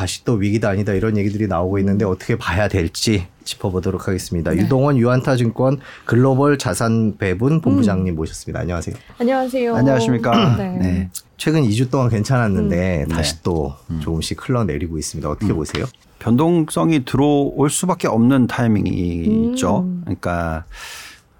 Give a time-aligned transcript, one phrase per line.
[0.00, 4.50] 다시 또 위기다 아니다 이런 얘기들이 나오고 있는데 어떻게 봐야 될지 짚어보도록 하겠습니다.
[4.50, 4.62] 네.
[4.62, 8.16] 유동원 유한타증권 글로벌 자산 배분 본부장님 음.
[8.16, 8.60] 모셨습니다.
[8.60, 8.96] 안녕하세요.
[9.18, 9.76] 안녕하세요.
[9.76, 10.56] 안녕하십니까.
[10.56, 10.78] 네.
[10.78, 11.10] 네.
[11.36, 13.08] 최근 2주 동안 괜찮았는데 음.
[13.08, 13.40] 다시 네.
[13.42, 14.00] 또 음.
[14.00, 15.28] 조금씩 흘러내리고 있습니다.
[15.28, 15.56] 어떻게 음.
[15.56, 15.84] 보세요?
[16.18, 19.50] 변동성이 들어올 수밖에 없는 타이밍이 음.
[19.50, 19.86] 있죠.
[20.04, 20.64] 그러니까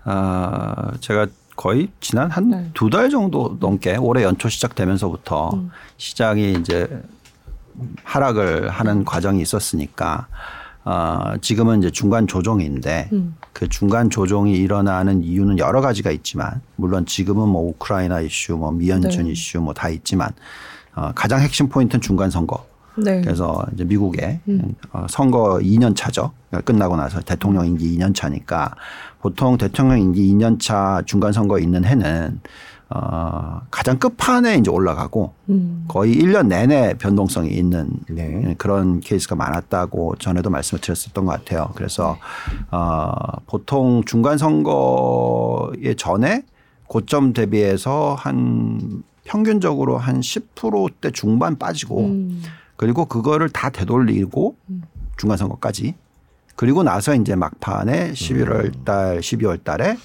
[0.04, 3.08] 아 제가 거의 지난 한 두달 네.
[3.08, 5.70] 정도 넘게 올해 연초 시작되면서부터 음.
[5.96, 6.86] 시장이 이제
[8.04, 10.26] 하락을 하는 과정이 있었으니까
[10.84, 13.34] 어, 지금은 이제 중간 조정인데 음.
[13.52, 19.24] 그 중간 조정이 일어나는 이유는 여러 가지가 있지만 물론 지금은 뭐 우크라이나 이슈, 뭐 미연준
[19.24, 19.32] 네.
[19.32, 20.30] 이슈 뭐 다 있지만
[20.94, 22.66] 어, 가장 핵심 포인트는 중간 선거.
[22.96, 23.20] 네.
[23.20, 24.74] 그래서 이제 미국의 음.
[24.92, 26.32] 어, 선거 2년 차죠.
[26.48, 28.74] 그러니까 끝나고 나서 대통령 임기 2년 차니까
[29.20, 32.40] 보통 대통령 임기 2년 차 중간 선거 있는 해는
[32.92, 35.84] 어, 가장 끝판에 이제 올라가고 음.
[35.86, 38.56] 거의 1년 내내 변동성이 있는 네.
[38.58, 41.70] 그런 케이스가 많았다고 전에도 말씀을 드렸었던 것 같아요.
[41.76, 42.18] 그래서
[42.72, 43.12] 어,
[43.46, 46.42] 보통 중간 선거에 전에
[46.88, 52.42] 고점 대비해서 한 평균적으로 한 10%대 중반 빠지고 음.
[52.74, 54.82] 그리고 그거를 다 되돌리고 음.
[55.16, 55.94] 중간 선거까지
[56.56, 59.96] 그리고 나서 이제 막판에 11월 달, 12월 달에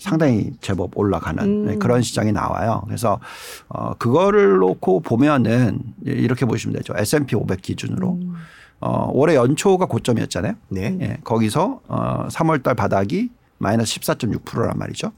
[0.00, 1.66] 상당히 제법 올라가는 음.
[1.66, 2.82] 네, 그런 시장이 나와요.
[2.86, 3.20] 그래서
[3.68, 6.94] 어 그거를 놓고 보면은 이렇게 보시면 되죠.
[6.96, 8.34] S&P 500 기준으로 음.
[8.80, 10.54] 어 올해 연초가 고점이었잖아요.
[10.68, 10.96] 네.
[11.02, 15.12] 예, 거기서 어 3월 달 바닥이 마이너스 14.6%란 말이죠.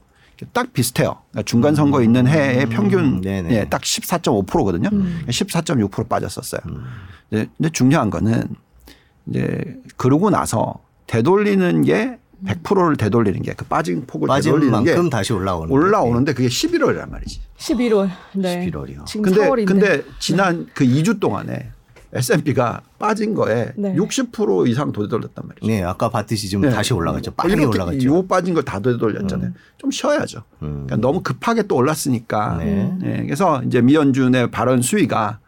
[0.51, 1.15] 딱 비슷해요.
[1.31, 2.03] 그러니까 중간 선거 음.
[2.03, 3.49] 있는 해의 평균 음.
[3.51, 4.89] 예, 딱 14.5%거든요.
[4.91, 5.23] 음.
[5.29, 6.59] 14.6% 빠졌었어요.
[6.65, 6.83] 음.
[7.29, 8.43] 근데 중요한 거는
[9.27, 15.33] 이제 그러고 나서 되돌리는 게 100%를 되돌리는 게 그 빠진 폭을 빠진 되돌리는 만큼 다시
[15.33, 17.39] 올라오는 올라오는데 그게 11월이란 말이지.
[17.57, 18.09] 11월.
[18.35, 18.65] 네.
[18.69, 19.05] 11월이요.
[19.05, 19.65] 지금 근데 4월인데.
[19.67, 20.71] 근데 지난 네.
[20.73, 21.69] 그 2주 동안에
[22.15, 23.95] S&P가 빠진 거에 네.
[23.95, 25.65] 60% 이상 되돌렸단 말이죠.
[25.65, 26.69] 네, 아까 봤듯이 지금 네.
[26.69, 27.31] 다시 올라갔죠.
[27.31, 28.07] 빠르게 올라갔죠.
[28.07, 29.47] 요 빠진 걸 다 되돌렸잖아요.
[29.49, 29.53] 음.
[29.77, 30.43] 좀 쉬어야죠.
[30.61, 30.85] 음.
[30.85, 32.57] 그러니까 너무 급하게 또 올랐으니까.
[32.57, 32.93] 네.
[32.99, 33.23] 네.
[33.23, 35.39] 그래서 이제 미연준의 발언 수위가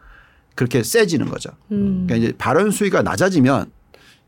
[0.56, 1.50] 그렇게 세지는 거죠.
[1.70, 2.04] 음.
[2.06, 3.70] 그러니까 이제 발언 수위가 낮아지면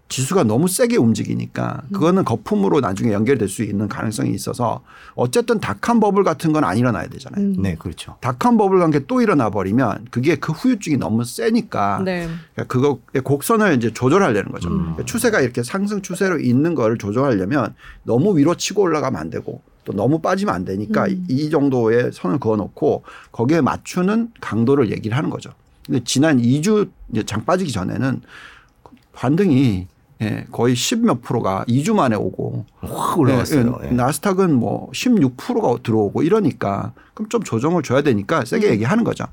[0.09, 4.83] 지수가 너무 세게 움직이니까 그거는 거품으로 나중에 연결될 수 있는 가능성이 있어서
[5.15, 7.45] 어쨌든 닥한 버블 같은 건 안 일어나야 되잖아요.
[7.45, 7.63] 음.
[7.63, 8.17] 네, 그렇죠.
[8.21, 12.29] 닥한 버블 관계 또 일어나 버리면 그게 그 후유증이 너무 세니까 네.
[12.55, 14.69] 그러니까 그거의 곡선을 이제 조절하려는 거죠.
[14.71, 14.79] 음.
[14.79, 19.93] 그러니까 추세가 이렇게 상승 추세로 있는 거를 조절하려면 너무 위로 치고 올라가면 안 되고 또
[19.93, 21.27] 너무 빠지면 안 되니까 음.
[21.29, 25.51] 이 정도의 선을 그어 놓고 거기에 맞추는 강도를 얘기를 하는 거죠.
[25.87, 26.91] 근데 지난 2주
[27.27, 28.21] 장 빠지기 전에는
[29.15, 29.87] 반등이
[30.21, 33.79] 예, 거의 10몇 프로가 2주 만에 오고 확 올라갔어요.
[33.84, 33.91] 예, 예.
[33.93, 38.73] 나스닥은 뭐 16%가 들어오고 이러니까 그럼 좀 조정을 줘야 되니까 세게 음.
[38.73, 39.25] 얘기하는 거죠.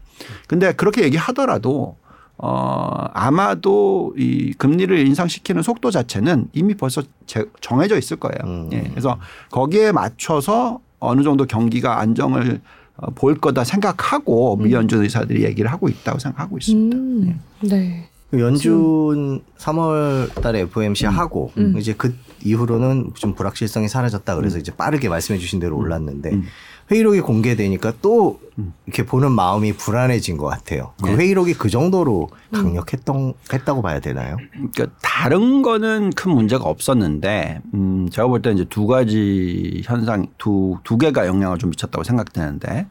[0.48, 1.98] 근데 그렇게 얘기하더라도
[2.38, 7.02] 어 아마도 이 금리를 인상시키는 속도 자체는 이미 벌써
[7.62, 8.38] 정해져 있을 거예요.
[8.44, 8.70] 음.
[8.74, 8.84] 예.
[8.90, 9.18] 그래서
[9.52, 12.62] 거기에 맞춰서 어느 정도 경기가 안정을
[12.98, 14.64] 어, 볼 거다 생각하고 음.
[14.64, 16.96] 미연준 의사들이 얘기를 하고 있다고 생각하고 있습니다.
[16.96, 17.40] 음.
[17.64, 17.68] 예.
[17.68, 18.10] 네.
[18.32, 21.12] 그 연준 3월 달에 FOMC 음.
[21.12, 21.76] 하고 음.
[21.78, 24.60] 이제 그 이후로는 좀 불확실성이 사라졌다 그래서 음.
[24.62, 25.82] 이제 빠르게 말씀해 주신 대로 음.
[25.82, 26.44] 올랐는데 음.
[26.92, 28.40] 회의록이 공개되니까 또
[28.86, 30.94] 이렇게 보는 마음이 불안해진 것 같아요.
[31.02, 31.16] 그 네.
[31.16, 34.38] 회의록이 그 정도로 강력했던 했다고 봐야 되나요?
[34.52, 41.00] 그러니까 다른 거는 큰 문제가 없었는데 음 제가 볼 때 이제 두 가지 현상 두두
[41.00, 42.86] 개가 영향을 좀 미쳤다고 생각되는데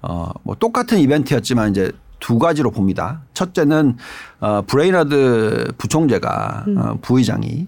[0.00, 3.22] 어뭐 똑같은 이벤트였지만 이제 두 가지로 봅니다.
[3.34, 3.96] 첫째는
[4.40, 6.78] 어, 브레이너드 부총재가 음.
[6.78, 7.66] 어, 부의장이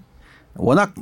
[0.56, 0.94] 워낙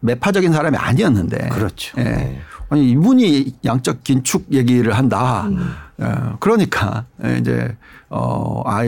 [0.00, 1.48] 매파적인 사람이 아니었는데.
[1.50, 1.98] 그렇죠.
[1.98, 2.04] 예.
[2.04, 2.40] 네.
[2.68, 5.46] 아니 이분이 양적 긴축 얘기를 한다.
[5.48, 5.74] 음.
[5.98, 7.04] 어, 그러니까
[7.38, 7.76] 이제
[8.08, 8.84] 어아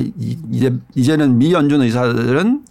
[0.50, 2.64] 이제 이제는 미연준 이사들은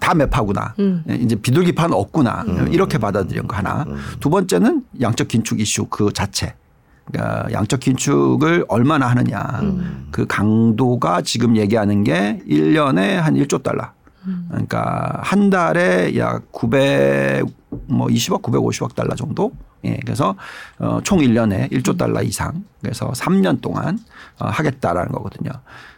[0.00, 0.74] 다 매파구나.
[0.78, 1.04] 음.
[1.10, 2.44] 예, 이제 비둘기판 없구나.
[2.48, 2.72] 음.
[2.72, 3.84] 이렇게 받아들인 거 하나.
[3.86, 3.96] 음.
[4.18, 6.54] 두 번째는 양적 긴축 이슈 그 자체.
[7.04, 9.40] 그러니까 양적 긴축을 얼마나 하느냐.
[9.62, 10.08] 음.
[10.10, 13.90] 그 강도가 지금 얘기하는 게 1년에 한 1조 달러.
[14.26, 14.46] 음.
[14.50, 17.44] 그러니까 한 달에 약 900,
[17.86, 19.52] 뭐 20억, 950억 달러 정도.
[19.84, 19.98] 예.
[20.04, 20.34] 그래서
[20.78, 22.64] 어, 총 1년에 1조 달러 이상.
[22.80, 23.98] 그래서 3년 동안
[24.38, 25.50] 어, 하겠다라는 거거든요.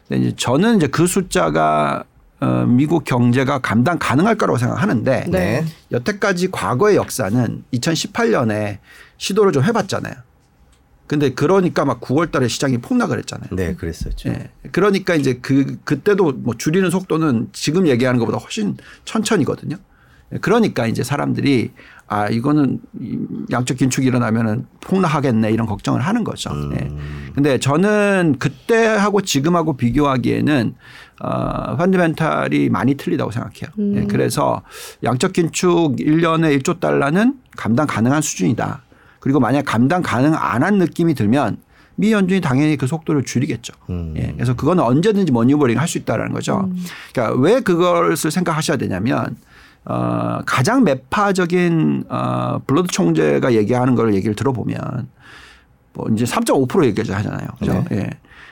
[0.09, 2.05] 근데 이제 저는 이제 그 숫자가
[2.41, 5.65] 어, 미국 경제가 감당 가능할 거라고 생각하는데 네.
[5.93, 8.79] 여태까지 과거의 역사는 2018년에
[9.17, 10.15] 시도를 좀 해봤잖아요.
[11.07, 13.51] 근데 그러니까 막 9월 달에 시장이 폭락을 했잖아요.
[13.53, 14.31] 네, 그랬었죠.
[14.31, 14.51] 네.
[14.73, 19.77] 그러니까 이제 그 그때도 뭐 줄이는 속도는 지금 얘기하는 것보다 훨씬 천천히거든요.
[20.41, 21.71] 그러니까 이제 사람들이
[22.09, 22.81] 아 이거는
[23.51, 26.51] 양적 긴축이 일어나면은 폭락하겠네 이런 걱정을 하는 거죠.
[26.51, 26.71] 음.
[26.71, 26.91] 네.
[27.35, 30.75] 근데 저는 그때하고 지금하고 비교하기에는
[31.21, 33.71] 어, fundamental이 많이 틀리다고 생각해요.
[33.79, 33.95] 음.
[33.95, 34.07] 네.
[34.07, 34.63] 그래서
[35.05, 38.83] 양적 긴축 1년에 1조 달러는 감당 가능한 수준이다.
[39.27, 41.57] 그리고 만약 감당 가능 안 한 느낌이 들면
[41.97, 43.73] 미 연준이 당연히 그 속도를 줄이겠죠.
[43.91, 44.15] 음.
[44.17, 44.33] 예.
[44.37, 46.71] 그래서 그거는 언제든지 maneuvering 할 수 있다라는 거죠.
[47.13, 49.37] 그러니까 왜 그것을 생각하셔야 되냐면
[49.85, 55.09] 어, 가장 매파적인 어, 불러드 총재가 얘기하는 걸 얘기를 들어보면
[55.95, 57.49] 뭐 이제 3.5% 얘기를 하잖아요.
[57.59, 57.85] 그죠?
[57.91, 58.11] 예.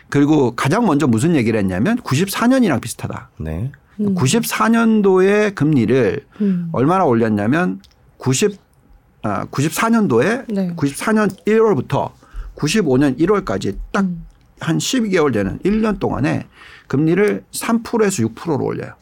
[0.09, 3.29] 그리고 가장 먼저 무슨 얘기를 했냐면 94년이랑 비슷하다.
[3.39, 3.71] 네.
[4.01, 6.69] 94년도에 금리를 음.
[6.73, 7.81] 얼마나 올렸냐면
[8.19, 8.64] 90 아,
[9.25, 10.75] 94년도에 네.
[10.77, 12.13] 94년 1월부터
[12.57, 16.47] 95년 1월까지 딱한 12개월 되는 1년 동안에
[16.87, 18.93] 금리를 3%에서 6%로 올려요.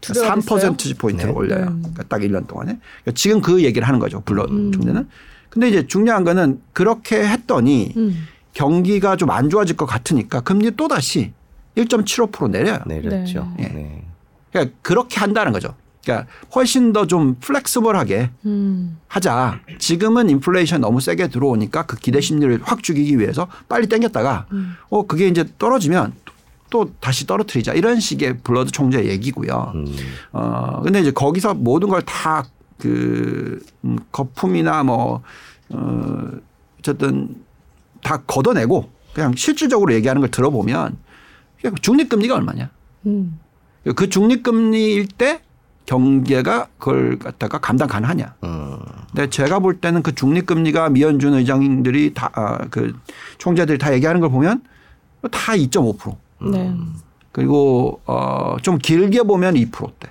[0.00, 0.72] 두 배가 됐어요?
[0.72, 1.36] 3% 포인트로 네.
[1.38, 1.64] 올려요.
[1.66, 1.76] 네.
[1.80, 2.78] 그러니까 딱 1년 동안에.
[3.02, 4.20] 그러니까 지금 그 얘기를 하는 거죠.
[4.22, 4.72] 불러 음.
[4.72, 5.08] 총재는.
[5.50, 8.26] 근데 이제 중요한 거는 그렇게 했더니 음.
[8.54, 11.32] 경기가 좀 안 좋아질 것 같으니까 금리 또 다시
[11.76, 12.78] 1.75% 내려요.
[12.86, 13.52] 내렸죠.
[13.56, 13.68] 네.
[13.68, 14.04] 네.
[14.50, 15.74] 그러니까 그렇게 한다는 거죠.
[16.08, 18.98] 그러니까 훨씬 더 좀 flexible하게 음.
[19.08, 19.60] 하자.
[19.78, 24.74] 지금은 인플레이션 너무 세게 들어오니까 그 기대 심리를 확 죽이기 위해서 빨리 땡겼다가 음.
[24.88, 26.12] 어 그게 이제 떨어지면
[26.70, 29.72] 또 다시 떨어뜨리자 이런 식의 불러드 총재 얘기고요.
[29.74, 29.86] 음.
[30.32, 35.22] 어 근데 이제 거기서 모든 걸 다그 음, 거품이나 뭐
[35.70, 36.28] 어,
[36.78, 37.36] 어쨌든
[38.02, 40.96] 다 걷어내고 그냥 실질적으로 얘기하는 걸 들어보면
[41.80, 42.70] 중립금리가 얼마냐?
[43.06, 43.38] 음.
[43.96, 45.40] 그 중립금리일 때
[45.88, 48.34] 경제가 그걸 갖다가 감당 가능하냐?
[48.44, 48.78] 음.
[49.10, 52.94] 근데 제가 볼 때는 그 중립금리가 미연준 의장들이 다 그
[53.38, 54.60] 총재들이 다 얘기하는 걸 보면
[55.30, 56.16] 다 2.5%
[56.52, 56.74] 네.
[57.32, 60.10] 그리고 어좀 길게 보면 2%대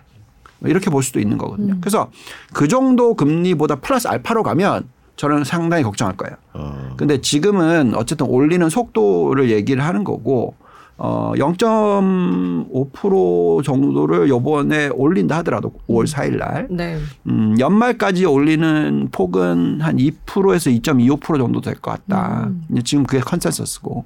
[0.61, 1.75] 이렇게 볼 수도 있는 거거든요.
[1.75, 1.77] 음.
[1.79, 2.09] 그래서
[2.53, 6.35] 그 정도 금리보다 플러스 알파로 가면 저는 상당히 걱정할 거예요.
[6.55, 6.93] 음.
[6.97, 10.55] 근데 지금은 어쨌든 올리는 속도를 얘기를 하는 거고
[10.99, 16.97] 어 0.5% 정도를 요번에 올린다 하더라도 5월 4일 날 네.
[17.27, 22.47] 음, 연말까지 올리는 폭은 한 2%에서 2.25% 정도 될 것 같다.
[22.47, 22.65] 음.
[22.83, 24.05] 지금 그게 컨센서스고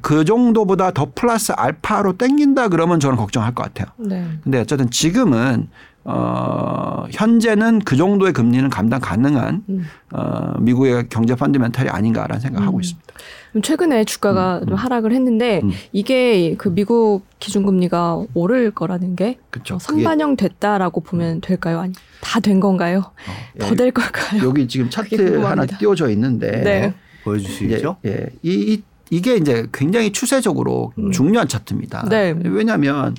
[0.00, 3.88] 그 정도보다 더 플러스 알파로 땡긴다 그러면 저는 걱정할 것 같아요.
[3.98, 4.24] 네.
[4.42, 5.68] 근데 어쨌든 지금은
[6.04, 9.86] 어 현재는 그 정도의 금리는 감당 가능한 음.
[10.12, 12.80] 어 미국의 경제 펀드멘탈이 아닌가라는 생각하고 음.
[12.80, 13.14] 있습니다.
[13.62, 15.70] 최근에 주가가 좀 하락을 했는데 음.
[15.92, 19.76] 이게 그 미국 기준금리가 오를 거라는 게 그렇죠.
[19.76, 21.80] 어, 선반영 됐다라고 보면 될까요?
[21.80, 23.12] 아니 다 된 건가요?
[23.56, 24.42] 예, 더될 걸까요?
[24.44, 25.66] 여기 지금 차트 하나.
[25.66, 26.94] 띄워져 있는데 네.
[27.24, 27.96] 보여주시죠?
[28.06, 28.26] 예, 예.
[28.42, 28.82] 이, 이
[29.12, 31.10] 이 게 이제 굉장히 추세적으로 음.
[31.10, 32.08] 중요한 차트입니다.
[32.08, 32.34] 네.
[32.44, 33.14] 왜냐하면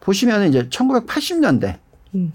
[0.00, 1.76] 보시면 이제 1980년대
[2.14, 2.32] 음.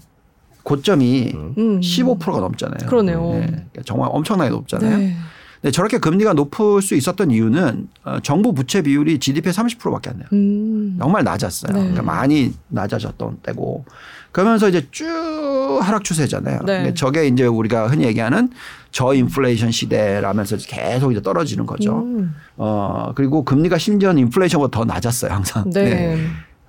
[0.62, 1.54] 고점이 음.
[1.58, 1.80] 음.
[1.80, 2.88] 15%가 15%가 넘잖아요.
[2.88, 3.22] 그러네요.
[3.22, 4.98] 그러니까 정말 엄청나게 높잖아요.
[4.98, 5.16] 네.
[5.60, 10.28] 근데 저렇게 금리가 높을 수 있었던 이유는 어, 정부 부채 비율이 GDP의 30%밖에 안 돼요.
[10.32, 10.96] 음.
[10.98, 11.72] 정말 낮았어요.
[11.72, 11.80] 네.
[11.80, 13.84] 그러니까 많이 낮아졌던 때고
[14.32, 16.60] 그러면서 이제 쭉 하락 추세잖아요.
[16.64, 16.94] 네.
[16.94, 18.48] 저게 이제 우리가 흔히 얘기하는
[18.92, 21.98] 저인플레이션 시대라면서 계속 이제 떨어지는 거죠.
[21.98, 22.34] 음.
[22.56, 25.68] 어 그리고 금리가 심지어는 인플레이션보다 더 낮았어요 항상.
[25.70, 26.16] 네.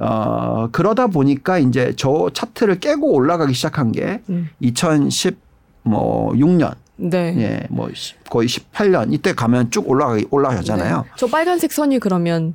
[0.03, 4.50] 어 그러다 보니까 이제 저 차트를 깨고 올라가기 시작한 게 음.
[4.63, 7.36] 2010뭐 6년 네.
[7.38, 10.98] 예, 뭐 시- 거의 18년 이때 가면 쭉 올라가기 올라가잖아요.
[11.03, 11.09] 네.
[11.18, 12.53] 저 빨간색 선이 그러면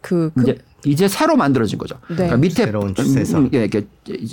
[0.00, 1.94] 그, 그 이제 이제 새로 만들어진 거죠.
[2.08, 2.16] 네.
[2.16, 3.44] 그러니까 밑에 새로운 추세선.
[3.44, 3.86] 음, 예, 이게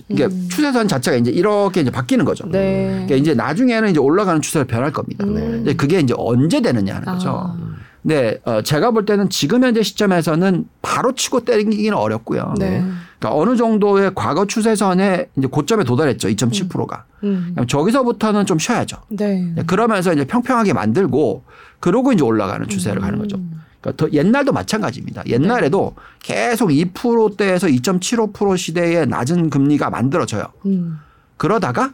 [0.10, 0.48] 이게 음.
[0.50, 2.48] 추세선 자체가 이제 이렇게 이제 바뀌는 거죠.
[2.50, 2.88] 네.
[2.92, 5.26] 그러니까 이제 나중에는 이제 올라가는 추세로 변할 겁니다.
[5.26, 5.60] 음.
[5.62, 7.30] 이제 그게 이제 언제 되느냐 하는 거죠.
[7.30, 7.69] 아.
[8.02, 12.54] 근데 어, 제가 볼 때는 지금 현재 시점에서는 바로 치고 때리기는 어렵고요.
[12.58, 12.84] 네.
[13.20, 16.30] 그러니까 어느 정도의 과거 추세선에 이제 고점에 도달했죠.
[16.30, 17.04] 2.7%가.
[17.24, 17.56] 음.
[17.68, 18.98] 저기서부터는 좀 쉬어야죠.
[19.10, 19.54] 네.
[19.68, 21.44] 그러면서 이제 평평하게 만들고
[21.80, 23.38] 그러고 이제 올라가는 추세를 가는 거죠.
[23.38, 23.62] 음.
[23.82, 25.24] 그러니까 더 옛날도 마찬가지입니다.
[25.28, 30.46] 옛날에도 계속 2%대에서 2.75% 시대의 낮은 금리가 만들어져요.
[30.66, 31.00] 음.
[31.38, 31.92] 그러다가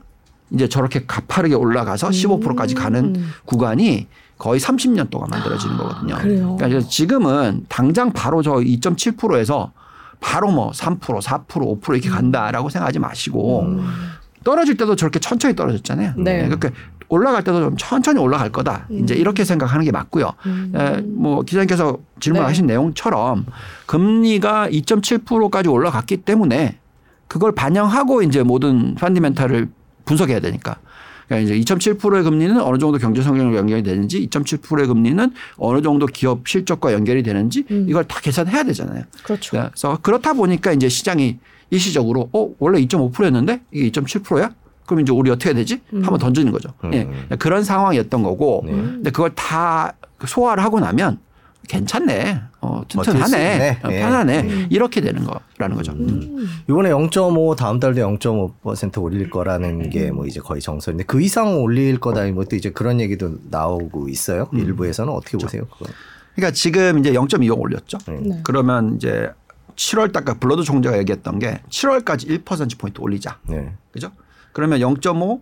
[0.51, 3.29] 이제 저렇게 가파르게 올라가서 15%까지 가는 음.
[3.45, 4.07] 구간이
[4.37, 6.15] 거의 30년 동안 만들어지는 거거든요.
[6.15, 6.55] 그래요.
[6.57, 9.71] 그러니까 지금은 당장 바로 저 2.7%에서
[10.19, 13.85] 바로 뭐 3%, 4%, 5% 이렇게 간다라고 생각하지 마시고 음.
[14.43, 16.13] 떨어질 때도 저렇게 천천히 떨어졌잖아요.
[16.17, 16.43] 네.
[16.43, 16.69] 그러니까
[17.07, 18.87] 올라갈 때도 좀 천천히 올라갈 거다.
[18.89, 19.19] 이제 음.
[19.19, 20.33] 이렇게 생각하는 게 맞고요.
[20.45, 20.73] 음.
[20.75, 22.73] 에, 뭐 기자님께서 질문하신 네.
[22.73, 23.45] 내용처럼
[23.85, 26.77] 금리가 2.7%까지 올라갔기 때문에
[27.27, 29.69] 그걸 반영하고 이제 모든 펀디멘탈을
[30.05, 30.77] 분석해야 되니까.
[31.27, 36.47] 그러니까 이제 2.7%의 금리는 어느 정도 경제 성장과 연결이 되는지, 2.7%의 금리는 어느 정도 기업
[36.47, 37.85] 실적과 연결이 되는지 음.
[37.89, 39.03] 이걸 다 계산해야 되잖아요.
[39.23, 39.51] 그렇죠.
[39.51, 41.39] 그래서 그렇다 보니까 이제 시장이
[41.71, 44.51] 일시적으로 어 원래 2.5%였는데 이게 2.7%야?
[44.85, 45.81] 그럼 이제 우리 어떻게 해야 되지?
[45.93, 46.03] 음.
[46.03, 46.69] 한번 던지는 거죠.
[46.83, 46.93] 음.
[46.93, 47.35] 예.
[47.37, 48.63] 그런 상황이었던 거고.
[48.65, 48.71] 네.
[48.71, 51.17] 근데 그걸 다 소화를 하고 나면
[51.67, 52.41] 괜찮네.
[52.61, 53.79] 어, 수 튼튼하네.
[53.83, 53.99] 어, 네.
[53.99, 54.39] 편하네.
[54.41, 54.67] 음.
[54.69, 55.91] 이렇게 되는 거라는 거죠.
[55.93, 56.47] 음.
[56.69, 62.25] 이번에 0.5 다음 달도 0.5% 올릴 거라는 게뭐 이제 거의 정설인데 그 이상 올릴 거다
[62.31, 64.47] 뭐 또 이제 그런 얘기도 나오고 있어요.
[64.53, 65.65] 일부에서는 어떻게 보세요?
[65.65, 65.85] 그거?
[66.35, 67.97] 그러니까 지금 이제 0.25 올렸죠.
[68.07, 68.19] 네.
[68.21, 68.39] 네.
[68.43, 69.29] 그러면 이제
[69.75, 73.39] 7월 달까 불러드 총재가 얘기했던 게 7월까지 1% 포인트 올리자.
[73.47, 73.73] 네.
[73.91, 74.11] 그죠?
[74.53, 75.41] 그러면 0.5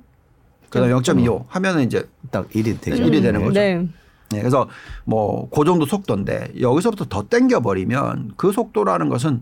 [0.69, 3.03] 그다음 0.25 하면은 이제 딱 1이 되죠.
[3.03, 3.53] 일이 되는 거죠.
[4.33, 4.37] 네.
[4.37, 4.67] 네, 그래서
[5.05, 9.41] 뭐 그 정도 속도인데 여기서부터 더 땡겨 버리면 그 속도라는 것은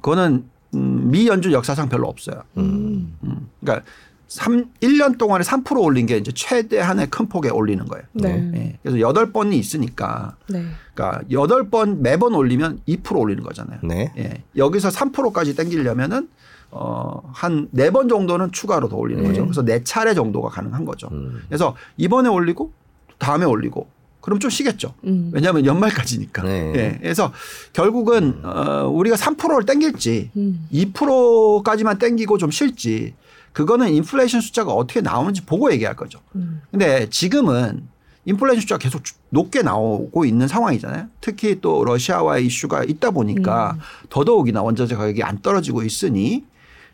[0.00, 2.42] 그거는 음, 미 연준 역사상 별로 없어요.
[2.56, 3.16] 음.
[3.24, 3.48] 음.
[3.60, 3.84] 그러니까
[4.28, 8.04] 3 1년 동안에 3% 올린 게 이제 최대한의 큰 폭에 올리는 거예요.
[8.14, 8.50] 네.
[8.54, 8.78] 예.
[8.82, 10.64] 그래서 8번이 있으니까 네.
[10.94, 13.80] 그러니까 8번 매번 올리면 2% 올리는 거잖아요.
[13.82, 14.10] 네.
[14.16, 14.42] 예.
[14.56, 16.28] 여기서 3%까지 땡기려면은
[16.70, 19.42] 어, 한 네 번 정도는 추가로 더 올리는 거죠.
[19.44, 21.08] 그래서 네 차례 정도가 가능한 거죠.
[21.12, 21.42] 음.
[21.46, 22.72] 그래서 이번에 올리고
[23.18, 23.86] 다음에 올리고
[24.22, 24.94] 그럼 좀 쉬겠죠.
[25.04, 25.30] 음.
[25.34, 26.42] 왜냐하면 연말까지니까.
[26.42, 26.72] 네.
[26.74, 26.98] 예.
[27.02, 27.32] 그래서
[27.74, 30.66] 결국은 어, 우리가 3%를 땡길지 음.
[30.72, 33.14] 2%까지만 땡기고 좀 쉴지
[33.52, 36.20] 그거는 인플레이션 숫자가 어떻게 나오는지 보고 얘기할 거죠.
[36.36, 36.62] 음.
[36.70, 37.82] 근데 지금은
[38.24, 41.08] 인플레이션 숫자가 계속 주- 높게 나오고 있는 상황이잖아요.
[41.20, 43.76] 특히 또 러시아와의 이슈가 있다 보니까
[44.08, 46.44] 더더욱이나 원자재 가격이 안 떨어지고 있으니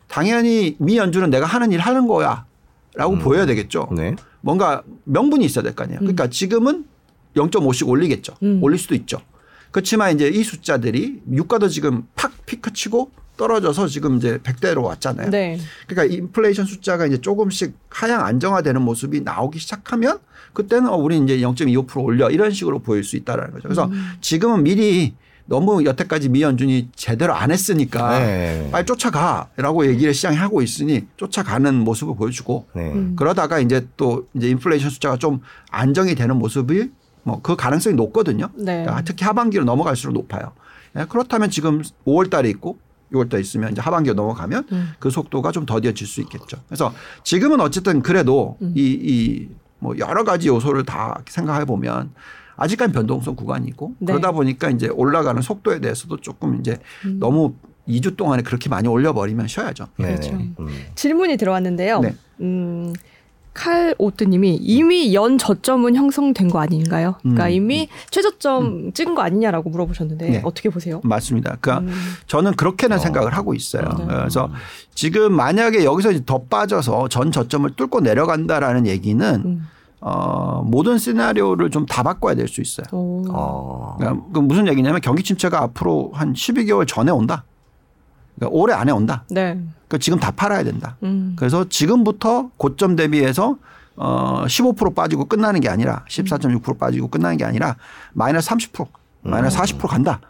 [0.07, 2.45] 당연히 미 연준은 내가 하는 일 하는 거야
[2.95, 3.87] 라고 보여야 되겠죠.
[3.95, 4.15] 네.
[4.41, 5.99] 뭔가 명분이 있어야 될 거 아니에요.
[5.99, 6.85] 그러니까 지금은
[7.39, 8.33] 0.5씩 올리겠죠.
[8.43, 8.59] 음.
[8.61, 9.19] 올릴 수도 있죠.
[9.71, 15.29] 그렇지만 이제 이 숫자들이 유가도 지금 팍 피크 치고 떨어져서 지금 이제 100대로 왔잖아요.
[15.29, 15.57] 네.
[15.87, 20.19] 그러니까 인플레이션 숫자가 이제 조금씩 하향 안정화되는 모습이 나오기 시작하면
[20.53, 23.63] 그때는 어, 우리 이제 0.25% 올려 이런 식으로 보일 수 있다라는 거죠.
[23.63, 25.13] 그래서 지금은 미리
[25.45, 28.69] 너무 여태까지 미 연준이 제대로 안 했으니까 네.
[28.71, 32.91] 빨리 쫓아가라고 얘기를 시장이 하고 있으니 쫓아가는 모습을 보여주고 네.
[32.91, 33.15] 음.
[33.15, 35.41] 그러다가 이제 또 이제 인플레이션 숫자가 좀
[35.71, 36.91] 안정이 되는 모습이
[37.23, 38.49] 뭐 그 가능성이 높거든요.
[38.55, 38.83] 네.
[38.83, 40.53] 그러니까 특히 하반기로 넘어갈수록 높아요.
[40.97, 42.77] 예, 그렇다면 지금 5월 달에 있고
[43.11, 44.91] 6월 달에 있으면 이제 하반기로 넘어가면 음.
[44.99, 46.57] 그 속도가 좀 더뎌질 수 있겠죠.
[46.67, 48.73] 그래서 지금은 어쨌든 그래도 음.
[48.75, 52.11] 이, 이 뭐 여러 가지 요소를 다 생각해 보면
[52.57, 54.05] 아직까지 변동성 구간이고 네.
[54.07, 57.53] 그러다 보니까 이제 올라가는 속도에 대해서도 조금 이제 너무
[57.87, 59.87] 2주 동안에 그렇게 많이 올려버리면 쉬어야죠.
[59.97, 60.07] 네.
[60.07, 60.35] 그렇죠.
[60.35, 60.51] 네.
[60.59, 60.67] 음.
[60.95, 62.01] 질문이 들어왔는데요.
[62.01, 62.15] 네.
[62.41, 62.93] 음,
[63.53, 67.15] 칼 오트님이 이미 연 저점은 형성된 거 아닌가요?
[67.21, 70.41] 그러니까 음, 이미 최저점 찍은 거 아니냐라고 물어보셨는데 네.
[70.45, 71.01] 어떻게 보세요?
[71.03, 71.57] 맞습니다.
[71.59, 71.97] 그러니까 음.
[72.27, 72.99] 저는 그렇게는 어.
[72.99, 73.83] 생각을 하고 있어요.
[73.97, 74.05] 네.
[74.05, 74.49] 그래서
[74.93, 79.67] 지금 만약에 여기서 이제 더 빠져서 전 저점을 뚫고 내려간다라는 얘기는 음.
[80.01, 82.85] 어, 모든 시나리오를 좀 다 바꿔야 될 수 있어요.
[82.93, 83.25] 오.
[83.31, 83.95] 어.
[83.97, 87.43] 그러니까 그 무슨 얘기냐면 경기 침체가 앞으로 한 12개월 전에 온다.
[88.39, 89.23] 그러니까 올해 안에 온다.
[89.29, 89.53] 네.
[89.53, 90.95] 그러니까 지금 다 팔아야 된다.
[91.03, 91.35] 음.
[91.37, 93.57] 그래서 지금부터 고점 대비해서
[93.95, 97.75] 어, 15% 빠지고 끝나는 게 아니라 14.6% 빠지고 끝나는 게 아니라
[98.13, 98.87] 마이너스 30%
[99.23, 100.21] 마이너스 40% 간다.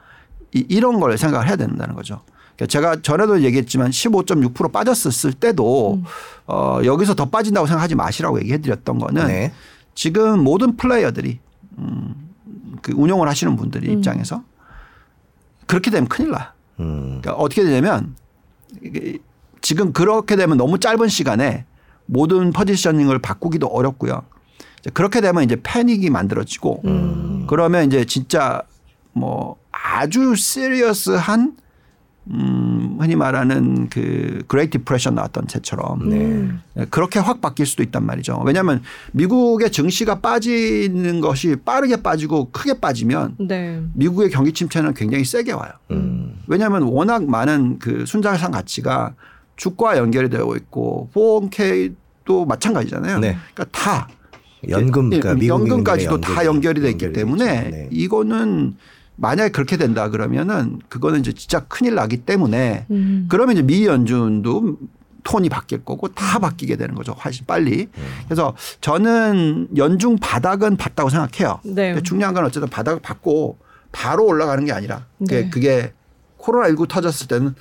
[0.54, 2.22] 이, 이런 걸 생각을 해야 된다는 거죠.
[2.56, 6.02] 그러니까 제가 전에도 얘기했지만 15.6% 빠졌을 때도
[6.48, 9.54] 어, 여기서 더 빠진다고 생각하지 마시라고 얘기해 드렸던 거는 네.
[9.94, 11.40] 지금 모든 플레이어들이
[11.78, 12.16] 음,
[12.82, 14.44] 그 운용을 하시는 분들이 입장에서
[15.68, 16.54] 그렇게 되면 큰일 나.
[16.80, 17.20] 음.
[17.22, 18.16] 그러니까 어떻게 되냐면
[19.62, 21.66] 지금 그렇게 되면 너무 짧은 시간에
[22.06, 24.24] 모든 포지셔닝을 바꾸기도 어렵고요.
[24.94, 27.46] 그렇게 되면 이제 패닉이 만들어지고 음.
[27.48, 28.62] 그러면 이제 진짜
[29.12, 31.58] 뭐 아주 serious한
[32.32, 36.62] 음 흔히 말하는 그 Great Depression 나왔던 때처럼 음.
[36.90, 38.42] 그렇게 확 바뀔 수도 있단 말이죠.
[38.46, 38.82] 왜냐하면
[39.14, 43.82] 미국의 증시가 빠지는 것이 빠르게 빠지고 크게 빠지면 네.
[43.94, 45.72] 미국의 경기 침체는 굉장히 세게 와요.
[45.92, 46.36] 음.
[46.48, 49.14] 왜냐하면 워낙 많은 그 순자산 가치가
[49.56, 53.20] 주가 연결이 되어 있고 401k도 마찬가지잖아요.
[53.20, 53.38] 네.
[53.54, 54.08] 그러니까 다
[54.68, 57.70] 연금, 예, 그러니까 미국 연금까지도 다 연결이 돼 있기 연결이 때문에.
[57.70, 57.90] 네.
[57.92, 58.76] 이거는
[59.20, 63.26] 만약에 그렇게 된다 그러면은 그거는 이제 진짜 큰일 나기 때문에 음.
[63.30, 64.78] 그러면 이제 미 연준도
[65.24, 67.12] 톤이 바뀔 거고 다 바뀌게 되는 거죠.
[67.12, 67.90] 훨씬 빨리.
[68.26, 71.60] 그래서 저는 연중 바닥은 봤다고 생각해요.
[71.64, 71.94] 네.
[71.94, 73.58] 근데 중요한 건 어쨌든 바닥을 받고
[73.92, 75.50] 바로 올라가는 게 아니라 그게, 네.
[75.50, 75.94] 그게
[76.40, 77.54] 코로나19 터졌을 때는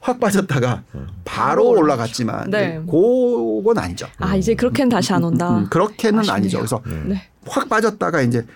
[0.00, 0.82] 확 빠졌다가
[1.24, 2.80] 바로 올라갔지만 네.
[2.88, 4.06] 그건 아니죠.
[4.18, 5.58] 아 이제 그렇게는 다시 안 온다.
[5.58, 6.36] 음, 그렇게는 아쉽네요.
[6.36, 6.58] 아니죠.
[6.58, 7.22] 그래서 네.
[7.46, 8.46] 확 빠졌다가 이제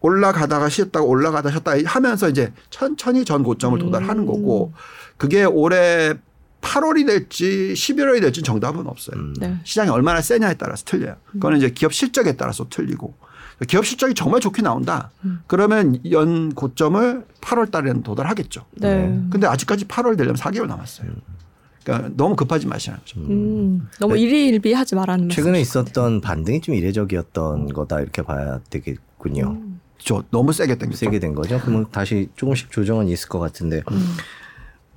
[0.00, 4.72] 올라가다가 쉬었다가 올라가다 쉬었다 하면서 이제 천천히 전 고점을 도달하는 거고
[5.16, 6.14] 그게 올해
[6.62, 9.32] 8월이 될지 11월이 될지 정답은 없어요.
[9.38, 9.58] 네.
[9.64, 11.16] 시장이 얼마나 세냐에 따라서 틀려요.
[11.32, 13.14] 그거는 이제 기업 실적에 따라서 틀리고
[13.68, 15.10] 기업 실적이 정말 좋게 나온다.
[15.46, 18.64] 그러면 연 고점을 8월 달에는 도달하겠죠.
[18.72, 19.20] 네.
[19.30, 21.10] 근데 아직까지 8월 되려면 4개월 남았어요.
[21.84, 23.20] 그러니까 너무 급하지 마시라는 거죠.
[23.20, 25.42] 음, 너무 일희일비하지 말라는 말씀.
[25.42, 29.58] 최근에 있었던 반등이 좀 이례적이었던 거다 이렇게 봐야 되겠군요.
[30.04, 30.96] 저 너무 세게 당겼죠.
[30.98, 31.60] 세게 된 거죠.
[31.62, 33.82] 그러면 다시 조금씩 조정은 있을 것 같은데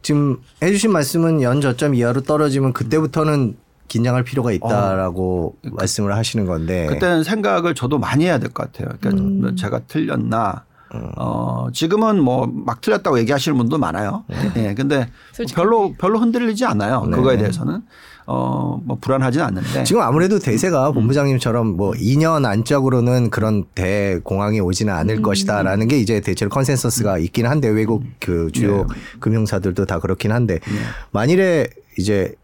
[0.01, 3.55] 지금 해주신 말씀은 연 저점 이하로 떨어지면 그때부터는
[3.87, 8.95] 긴장할 필요가 있다라고 말씀을 하시는 건데 그때는 생각을 저도 많이 해야 될 것 같아요.
[8.99, 9.55] 그러니까 음.
[9.55, 10.65] 제가 틀렸나.
[11.17, 14.25] 어, 지금은 뭐 막 틀렸다고 얘기하시는 분도 많아요.
[14.57, 14.75] 예.
[14.75, 15.55] 근데 솔직하게.
[15.55, 17.05] 별로 별로 흔들리지 않아요.
[17.09, 17.15] 네.
[17.17, 17.81] 그거에 대해서는.
[18.25, 19.83] 어, 뭐 불안하진 않는데.
[19.83, 26.49] 지금 아무래도 대세가 본부장님처럼 뭐 2년 안짝으로는 그런 대공황이 오지는 않을 것이다라는 게 이제 대체로
[26.49, 28.87] consensus가 있긴 한데 외국 그 주요
[29.19, 30.59] 금융사들도 다 그렇긴 한데
[31.11, 32.35] 만일에 이제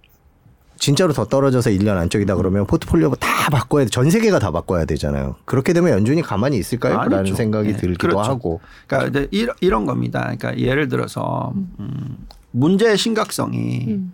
[0.80, 3.90] 진짜로 더 떨어져서 1년 안쪽이다 그러면 포트폴리오 다 바꿔야 돼.
[3.90, 5.36] 전 세계가 다 바꿔야 되잖아요.
[5.46, 6.98] 그렇게 되면 연준이 가만히 있을까요?
[6.98, 7.16] 아니죠.
[7.18, 8.32] 라는 생각이 네, 들기도 그렇죠.
[8.32, 8.62] 하고.
[8.88, 10.22] 그러니까 이제 이런, 이런 겁니다.
[10.22, 12.18] 그러니까 예를 들어서 음,
[12.52, 14.14] 문제의 심각성이 음.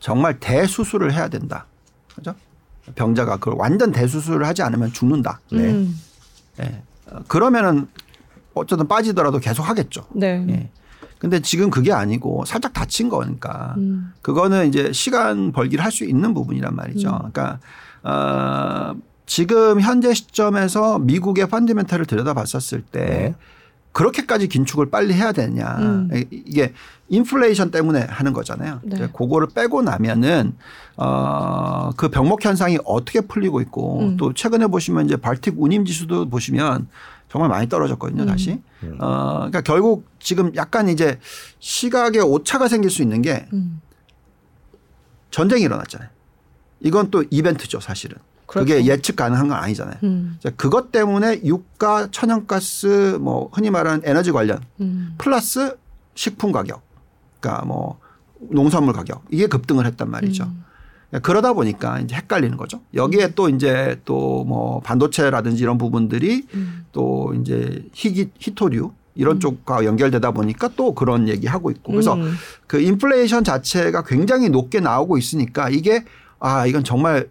[0.00, 1.66] 정말 대수술을 해야 된다.
[2.14, 2.34] 그죠?
[2.94, 5.40] 병자가 그걸 완전 대수술을 하지 않으면 죽는다.
[5.50, 5.58] 네.
[5.72, 5.98] 음,
[6.60, 6.82] 예.
[7.10, 7.88] 어, 그러면은
[8.54, 10.06] 어쨌든 빠지더라도 계속 하겠죠.
[10.14, 10.44] 네.
[10.48, 10.70] 예.
[11.18, 14.12] 근데 지금 그게 아니고 살짝 다친 거니까 음.
[14.22, 17.08] 그거는 이제 시간 벌기를 할 수 있는 부분이란 말이죠.
[17.08, 17.30] 음.
[17.32, 17.58] 그러니까
[18.02, 23.34] 어, 지금 현재 시점에서 미국의 펀디멘탈을 들여다봤었을 때 네.
[23.96, 25.76] 그렇게까지 긴축을 빨리 해야 되냐.
[25.78, 26.10] 음.
[26.30, 26.74] 이게
[27.08, 28.80] 인플레이션 때문에 하는 거잖아요.
[28.84, 29.08] 네.
[29.10, 30.54] 그거를 빼고 나면은
[30.98, 34.16] 어, 그 병목 현상이 어떻게 풀리고 있고 음.
[34.18, 36.88] 또 최근에 보시면 이제 발틱 운임 지수도 보시면
[37.30, 38.26] 정말 많이 떨어졌거든요, 음.
[38.26, 38.60] 다시.
[38.98, 41.18] 어, 그러니까 결국 지금 약간 이제
[41.58, 43.80] 시각에 오차가 생길 수 있는 게 음.
[45.30, 46.10] 전쟁이 일어났잖아요.
[46.80, 48.18] 이건 또 이벤트죠, 사실은.
[48.46, 48.90] 그게 그렇죠.
[48.90, 49.96] 예측 가능한 건 아니잖아요.
[50.04, 50.36] 음.
[50.40, 55.14] 자, 그것 때문에 유가, 천연가스, 뭐 흔히 말하는 에너지 관련 음.
[55.18, 55.76] 플러스
[56.14, 56.82] 식품 가격,
[57.40, 57.98] 그러니까 뭐
[58.38, 60.44] 농산물 가격 이게 급등을 했단 말이죠.
[60.44, 60.64] 음.
[61.10, 62.80] 그러니까 그러다 보니까 이제 헷갈리는 거죠.
[62.94, 66.86] 여기에 또 이제 또 뭐 반도체라든지 이런 부분들이 음.
[66.92, 72.34] 또 이제 희기 히토류 이런 쪽과 연결되다 보니까 또 그런 얘기 하고 있고 그래서 음.
[72.66, 76.04] 그 인플레이션 자체가 굉장히 높게 나오고 있으니까 이게
[76.38, 77.28] 아 이건 정말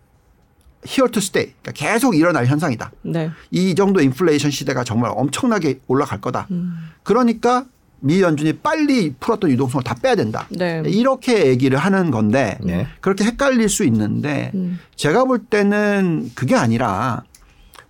[0.87, 2.91] here to stay 그러니까 계속 일어날 현상이다.
[3.03, 3.31] 네.
[3.51, 6.47] 이 정도 인플레이션 시대가 정말 엄청나게 올라갈 거다.
[6.51, 6.75] 음.
[7.03, 7.65] 그러니까
[8.01, 10.47] 미 연준이 빨리 풀었던 유동성을 다 빼야 된다.
[10.49, 10.83] 네.
[10.85, 12.87] 이렇게 얘기를 하는 건데 네.
[13.01, 14.79] 그렇게 헷갈릴 수 있는데 음.
[14.95, 17.23] 제가 볼 때는 그게 아니라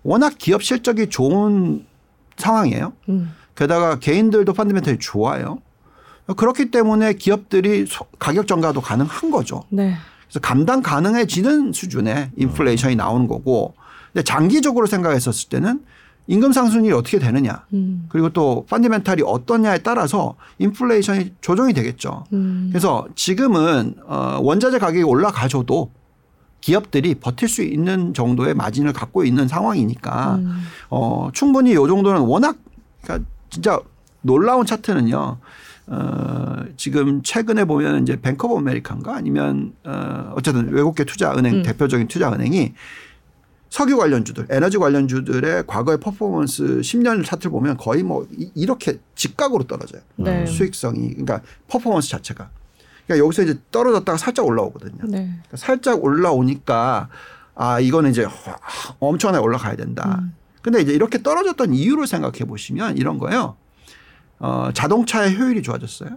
[0.04, 1.86] 워낙 기업 실적이 좋은
[2.38, 2.94] 상황이에요.
[3.10, 3.34] 음.
[3.56, 5.60] 게다가 개인들도 펀드멘털이 좋아요.
[6.38, 9.64] 그렇기 때문에 기업들이 소- 가격 전가도 가능한 거죠.
[9.70, 9.96] 네.
[10.28, 13.74] 그래서 감당 가능해지는 수준의 인플레이션이 나오는 거고
[14.12, 15.82] 근데 장기적으로 생각했었을 때는
[16.28, 18.06] 임금 상승률이 어떻게 되느냐 음.
[18.10, 22.24] 그리고 또 펀디멘탈이 어떠냐에 따라서 인플레이션이 조정이 되겠죠.
[22.34, 22.70] 음.
[22.72, 25.92] 그래서 지금은 어 원자재 가격이 올라가줘도
[26.62, 30.62] 기업들이 버틸 수 있는 정도의 마진을 갖고 있는 상황이니까 음.
[30.90, 32.58] 어 충분히 이 정도는 워낙
[33.04, 33.80] 그러니까 진짜
[34.22, 35.38] 놀라운 차트는요.
[35.88, 41.64] 어 지금 최근에 보면 이제 뱅크 오브 아메리칸가 아니면 어 어쨌든 외국계 투자 은행 음.
[41.64, 42.74] 대표적인 투자 은행이
[43.70, 50.02] 석유 관련주들, 에너지 관련주들의 과거의 퍼포먼스 10년 차트를 보면 거의 뭐 이- 이렇게 직각으로 떨어져요.
[50.16, 50.46] 네.
[50.46, 52.50] 수익성이 그러니까 퍼포먼스 자체가.
[53.06, 55.04] 그러니까 여기서 이제 떨어졌다가 살짝 올라오거든요.
[55.04, 55.18] 네.
[55.28, 57.10] 그러니까 살짝 올라오니까
[57.54, 58.26] 아 이거는 이제
[59.00, 60.20] 엄청나게 올라가야 된다.
[60.22, 60.34] 음.
[60.62, 63.58] 근데 이제 이렇게 떨어졌던 이유를 생각해 보시면 이런 거예요.
[64.40, 66.10] 어, 자동차의 효율이 좋아졌어요.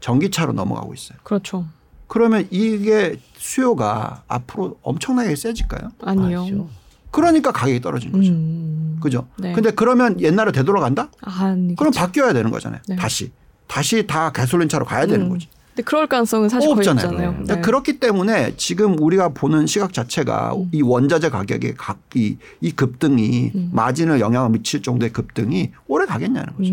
[0.00, 1.18] 전기차로 넘어가고 있어요.
[1.22, 1.66] 그렇죠.
[2.06, 5.90] 그러면 이게 수요가 앞으로 엄청나게 세질까요?
[6.02, 6.40] 아니요.
[6.40, 6.68] 아니죠.
[7.10, 8.30] 그러니까 가격이 떨어진 거죠.
[8.32, 8.98] 음.
[9.02, 9.26] 그죠?
[9.38, 9.52] 네.
[9.52, 11.08] 근데 그러면 옛날에 되돌아간다?
[11.22, 11.74] 아니.
[11.76, 12.80] 그럼 바뀌어야 되는 거잖아요.
[12.88, 12.96] 네.
[12.96, 13.32] 다시.
[13.66, 15.30] 다시 다 가솔린 차로 가야 되는 음.
[15.30, 15.48] 거지.
[15.70, 17.06] 근데 그럴 가능성은 사실 거의 없잖아요.
[17.06, 17.30] 없잖아요.
[17.32, 17.60] 그러니까 네.
[17.60, 20.68] 그렇기 때문에 지금 우리가 보는 시각 자체가 음.
[20.72, 23.70] 이 원자재 가격의 각 이 이 급등이 음.
[23.72, 26.72] 마진을 영향을 미칠 정도의 급등이 오래 가겠냐는 거죠.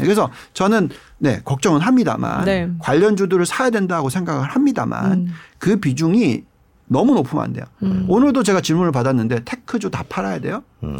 [0.00, 0.04] 음.
[0.04, 2.70] 그래서 저는 네 걱정은 합니다만 네.
[2.78, 5.28] 관련 주들을 사야 된다고 생각을 합니다만 음.
[5.58, 6.44] 그 비중이
[6.88, 7.64] 너무 높으면 안 돼요.
[7.82, 8.06] 음.
[8.08, 10.62] 오늘도 제가 질문을 받았는데 테크주 다 팔아야 돼요.
[10.84, 10.98] 음.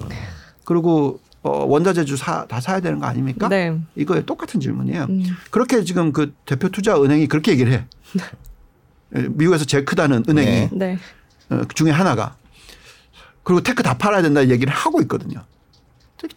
[0.65, 3.49] 그리고 어, 원자재주 사, 다 사야 되는 거 아닙니까?
[3.49, 3.79] 네.
[3.95, 5.05] 이거 똑같은 질문이에요.
[5.09, 5.23] 음.
[5.51, 7.85] 그렇게 지금 그 대표 투자 은행이 그렇게 얘기를 해.
[9.15, 10.71] 예, 미국에서 제일 크다는 은행이 네.
[10.73, 10.99] 네.
[11.51, 12.35] 어, 그 중에 하나가
[13.45, 15.45] 그리고 tech 다 팔아야 된다 얘기를 하고 있거든요.
[16.21, 16.35] 근데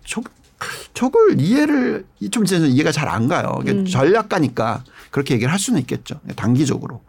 [0.60, 3.58] 저, 저걸 이해를 좀 이해가 잘 안 가요.
[3.62, 3.86] 이게 음.
[3.86, 6.20] 전략가니까 그렇게 얘기를 할 수는 있겠죠.
[6.36, 7.02] 단기적으로.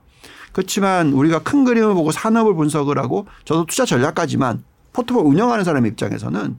[0.52, 6.56] 그렇지만 우리가 큰 그림을 보고 산업을 분석을 하고 저도 투자 전략가지만 포트폴 운영하는 사람 입장에서는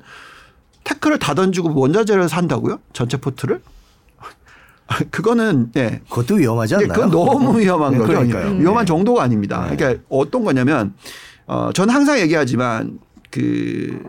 [0.84, 2.80] tech를 다 던지고 원자재를 산다고요?
[2.94, 3.62] 전체 포트를?
[5.12, 6.02] 그거는 예.
[6.10, 6.94] 그것도 위험하지 예, 않나요?
[6.94, 8.12] 그건 너무 위험한 네, 거죠.
[8.14, 8.56] 그러니까요.
[8.60, 8.88] 위험한 네.
[8.88, 9.68] 정도가 아닙니다.
[9.70, 9.76] 네.
[9.76, 10.94] 그러니까 어떤 거냐면
[11.48, 13.00] 어, 저는 항상 얘기하지만
[13.30, 14.04] 그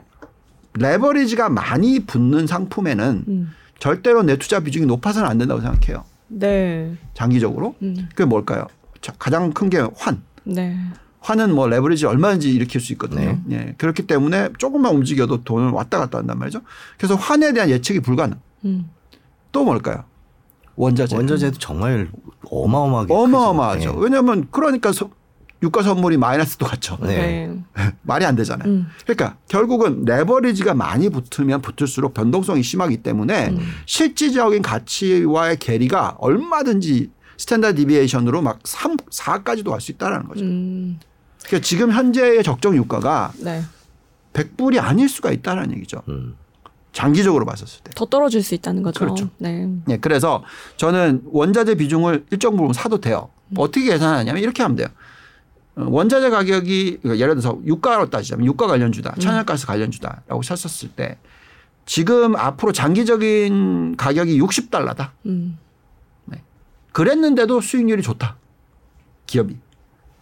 [0.75, 3.51] 레버리지가 많이 붙는 상품에는 음.
[3.79, 6.05] 절대로 내 투자 비중이 높아서는 안 된다고 생각해요.
[6.29, 6.95] 네.
[7.15, 7.75] 장기적으로.
[7.83, 8.09] 음.
[8.11, 8.67] 그게 뭘까요?
[9.01, 10.23] 자, 가장 큰 게 환.
[10.45, 10.77] 네.
[11.21, 13.39] 환은 뭐 레버리지 얼마든지 일으킬 수 있거든요.
[13.51, 13.75] 예.
[13.79, 16.63] 그렇기 때문에 조금만 움직여도 돈을 왔다 갔다 한단 말이죠.
[16.97, 18.39] 그래서 환에 대한 예측이 불가능.
[18.65, 18.89] 음.
[19.53, 20.05] 또 뭘까요?
[20.75, 21.15] 원자재.
[21.15, 22.09] 원자재도 정말
[22.51, 23.89] 어마어마하게 어마어마하죠.
[23.91, 24.01] 크죠.
[24.01, 25.11] 왜냐하면 그러니까 서-
[25.63, 26.99] 유가 선물이 마이너스도 갔죠.
[27.03, 27.47] 네.
[27.47, 27.93] 네.
[28.03, 28.69] 말이 안 되잖아요.
[28.69, 28.87] 음.
[29.05, 33.61] 그러니까 결국은 레버리지가 많이 붙으면 붙을수록 변동성이 심하기 때문에 음.
[33.87, 40.45] 실질적인 가치와의 괴리가 얼마든지 standard deviation으로 막 3, 4까지도 갈 수 있다는 거죠.
[40.45, 40.99] 음.
[41.45, 43.63] 그러니까 지금 현재의 적정 유가가 네.
[44.33, 46.03] 100불이 아닐 수가 있다는 얘기죠.
[46.09, 46.37] 음.
[46.93, 47.91] 장기적으로 봤었을 때.
[47.95, 48.99] 더 떨어질 수 있다는 거죠.
[49.01, 49.29] 그렇죠.
[49.39, 49.67] 네.
[49.89, 50.45] 예, 그래서
[50.77, 53.31] 저는 원자재 비중을 일정 부분 사도 돼요.
[53.49, 53.55] 음.
[53.59, 54.89] 어떻게 계산하냐면 이렇게 하면 돼요.
[55.77, 59.21] 어, 원자재 가격이 그러니까 예를 들어서 유가로 따지자면 유가 관련주다, 음.
[59.21, 61.19] 천연가스 관련주다라고 쳤었을 때
[61.87, 65.11] 지금 앞으로 장기적인 가격이 60달러다.
[65.27, 65.59] 음.
[66.93, 68.37] 그랬는데도 수익률이 좋다.
[69.27, 69.57] 기업이.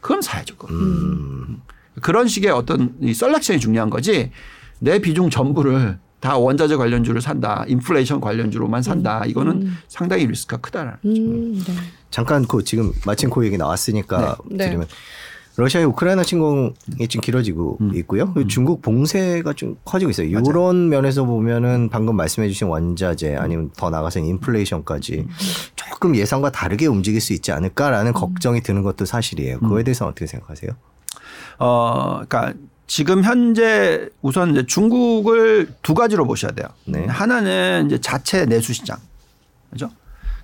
[0.00, 0.56] 그럼 사야죠.
[0.56, 0.76] 그건.
[0.76, 1.62] 음.
[2.00, 4.30] 그런 식의 어떤 이 selection이 중요한 거지
[4.78, 7.64] 내 비중 전부를 다 원자재 관련주를 산다.
[7.66, 9.24] 인플레이션 관련주로만 산다.
[9.26, 9.78] 이거는 음.
[9.88, 11.54] 상당히 리스크가 크다는 음.
[11.54, 11.74] 네.
[12.10, 14.66] 잠깐 그 지금 마침 그 얘기 나왔으니까 네.
[14.66, 14.86] 드리면
[15.60, 17.94] 러시아의 우크라이나 침공이 좀 길어지고 음.
[17.96, 18.32] 있고요.
[18.32, 20.30] 그리고 중국 봉쇄가 좀 커지고 있어요.
[20.30, 20.44] 맞아요.
[20.48, 25.26] 이런 면에서 보면은 방금 말씀해주신 원자재 아니면 더 나가서 인플레이션까지
[25.76, 29.56] 조금 예상과 다르게 움직일 수 있지 않을까라는 걱정이 드는 것도 사실이에요.
[29.56, 29.60] 음.
[29.60, 30.70] 그거에 대해서는 어떻게 생각하세요?
[31.58, 32.54] 어, 그러니까
[32.86, 36.66] 지금 현재 우선 이제 중국을 두 가지로 보셔야 돼요.
[36.86, 37.04] 네.
[37.06, 38.98] 하나는 이제 자체 내수 시장.
[39.70, 39.90] 그죠?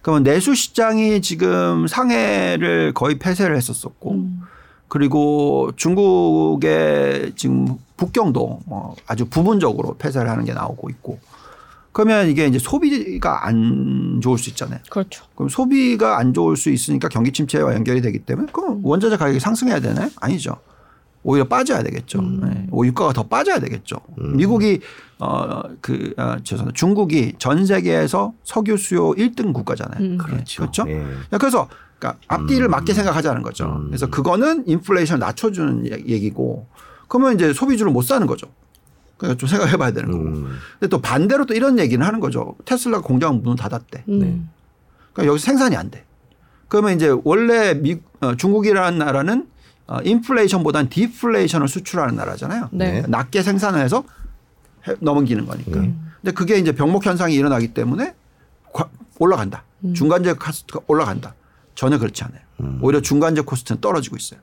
[0.02, 4.36] 그러면 내수 시장이 지금 상해를 거의 폐쇄를 했었었고 음.
[4.88, 11.18] 그리고 중국의 지금 북경도 뭐 아주 부분적으로 폐쇄를 하는 게 나오고 있고
[11.92, 14.81] 그러면 이게 이제 소비가 안 좋을 수 있잖아요.
[14.90, 15.25] 그렇죠.
[15.35, 19.81] 그럼 소비가 안 좋을 수 있으니까 경기 침체와 연결이 되기 때문에 그럼 원자재 가격이 상승해야
[19.81, 20.11] 되나요?
[20.20, 20.59] 아니죠.
[21.22, 22.20] 오히려 빠져야 되겠죠.
[22.20, 22.66] 네.
[22.70, 23.96] 오 유가가 더 빠져야 되겠죠.
[24.16, 24.81] 미국이
[25.18, 26.77] 어그 아, 죄송합니다.
[26.77, 30.01] 중국이 전 세계에서 석유 수요 1등 국가잖아요.
[30.01, 30.18] 음.
[30.18, 30.62] 그렇죠.
[30.62, 30.85] 그렇죠.
[30.87, 31.03] 예.
[31.38, 33.82] 그래서 그러니까 앞뒤를 맞게 생각하자는 거죠.
[33.87, 36.66] 그래서 그거는 인플레이션을 낮춰주는 얘- 얘기고
[37.09, 38.48] 그러면 이제 소비주를 못 사는 거죠.
[39.16, 40.24] 그러니까 좀 생각해 봐야 되는 거고.
[40.24, 40.59] 음.
[40.78, 42.54] 근데 또 반대로 또 이런 얘기는 하는 거죠.
[42.64, 44.04] 테슬라 공장 문을 닫았대.
[44.09, 44.50] 음.
[45.12, 46.04] 그러니까 여기 생산이 안 돼.
[46.68, 49.46] 그러면 이제 원래 미, 어, 중국이라는 나라는
[49.87, 52.68] 어, 인플레이션보다는 디플레이션을 수출하는 나라잖아요.
[52.72, 53.04] 네.
[53.09, 54.02] 낮게 생산을 해서
[54.87, 55.78] 해- 넘기는 거니까.
[55.80, 56.11] 음.
[56.20, 58.14] 근데 그게 이제 병목 현상이 일어나기 때문에
[58.74, 58.88] 과-
[59.20, 59.62] 올라간다.
[59.85, 59.94] 음.
[59.94, 61.35] 중간재 코스트가 올라간다.
[61.77, 62.41] 전혀 그렇지 않아요.
[62.61, 62.79] 음.
[62.83, 64.41] 오히려 중간재 코스트는 떨어지고 있어요.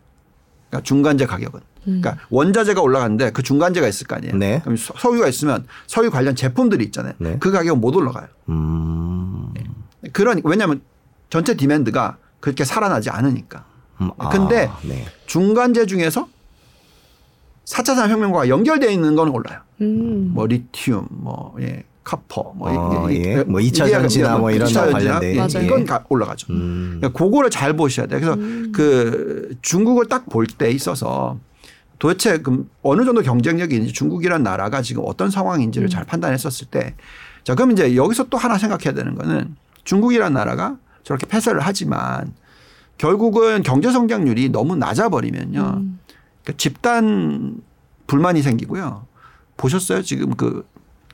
[0.69, 1.59] 그러니까 중간재 가격은.
[1.87, 2.01] 음.
[2.01, 4.35] 그러니까 원자재가 올라가는데 그 중간재가 있을 거 아니에요.
[4.37, 4.61] 네.
[4.63, 7.13] 그럼 서- 석유가 있으면 석유 관련 제품들이 있잖아요.
[7.17, 7.37] 네.
[7.39, 8.27] 그 가격은 못 올라가요.
[8.47, 9.53] 음.
[10.13, 10.81] 그런 왜냐하면
[11.29, 13.65] 전체 디맨드가 그렇게 살아나지 않으니까.
[14.01, 14.11] 음.
[14.17, 15.05] 아, 근데 네.
[15.25, 16.27] 중간재 중에서
[17.65, 19.59] 4차 산업혁명과 연결되어 있는 건 올라요.
[19.81, 20.31] 음.
[20.33, 22.69] 뭐 리튬, 뭐 예, 카퍼, 뭐
[23.05, 23.43] 어, 이- 이- 예.
[23.43, 25.65] 뭐 이차 이게 전지나 뭐 이런 거 관련된, 예, 맞아요.
[25.65, 26.47] 이건 가- 올라가죠.
[26.51, 26.97] 음.
[26.99, 28.19] 그러니까 그거를 잘 보셔야 돼요.
[28.19, 28.35] 그래서
[28.73, 31.39] 그 중국을 딱 볼 때 있어서
[31.99, 36.95] 도대체 그 어느 정도 경쟁력이 있는지 중국이란 나라가 지금 어떤 상황인지를 잘 판단했었을 때
[37.45, 42.33] 자, 그럼 이제 여기서 또 하나 생각해야 되는 거는 중국이란 나라가 저렇게 폐쇄를 하지만
[42.97, 45.59] 결국은 경제 성장률이 너무 낮아버리면요.
[45.77, 45.99] 음.
[46.43, 47.55] 그러니까 집단
[48.07, 49.05] 불만이 생기고요.
[49.57, 50.01] 보셨어요?
[50.01, 50.65] 지금 그,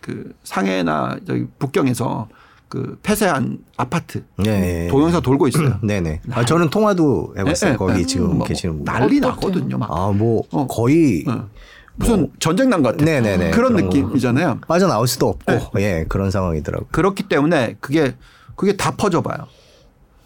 [0.02, 2.28] 그 상해나 저기 북경에서
[2.68, 4.88] 그 폐쇄한 아파트 네.
[4.90, 5.80] 동영상 돌고 있어요.
[5.84, 6.22] 네네.
[6.32, 7.72] 아, 저는 통화도 해봤어요.
[7.72, 8.06] 네, 거기 네.
[8.06, 8.84] 지금 뭐 계시는 분.
[8.86, 9.20] 난리?
[9.20, 9.78] 나거든요.
[9.78, 9.90] 막.
[9.92, 10.68] 아, 뭐 어.
[10.68, 11.50] 거의 어.
[11.96, 13.04] 무슨 전쟁 난 것 같아.
[13.04, 13.52] 네네네.
[13.52, 13.98] 그런 그런 거.
[13.98, 14.60] 느낌이잖아요.
[14.68, 15.82] 빠져나올 수도 없고 네.
[15.84, 16.88] 예 그런 상황이더라고요.
[16.92, 18.16] 그렇기 때문에 그게
[18.56, 19.48] 그게 다 퍼져봐요.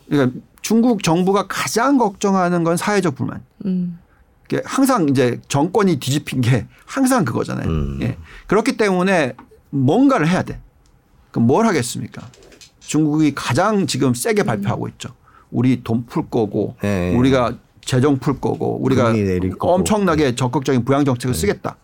[0.10, 3.42] 그러니까 중국 정부가 가장 걱정하는 건 사회적 불만.
[3.66, 4.00] 음.
[4.46, 7.68] 이게 항상 이제 정권이 뒤집힌 게 항상 그거잖아요.
[7.70, 8.00] 음.
[8.02, 8.18] 예.
[8.48, 9.34] 그렇기 때문에
[9.78, 10.60] 뭔가를 해야 돼.
[11.32, 12.22] 그럼 뭘 하겠습니까?
[12.80, 15.10] 중국이 가장 지금 세게 발표하고 있죠.
[15.52, 17.16] 우리 돈 풀 거고 예, 예.
[17.16, 19.74] 우리가 재정 풀 거고 우리가 내릴 거고.
[19.74, 21.76] 엄청나게 적극적인 부양 정책을 쓰겠다.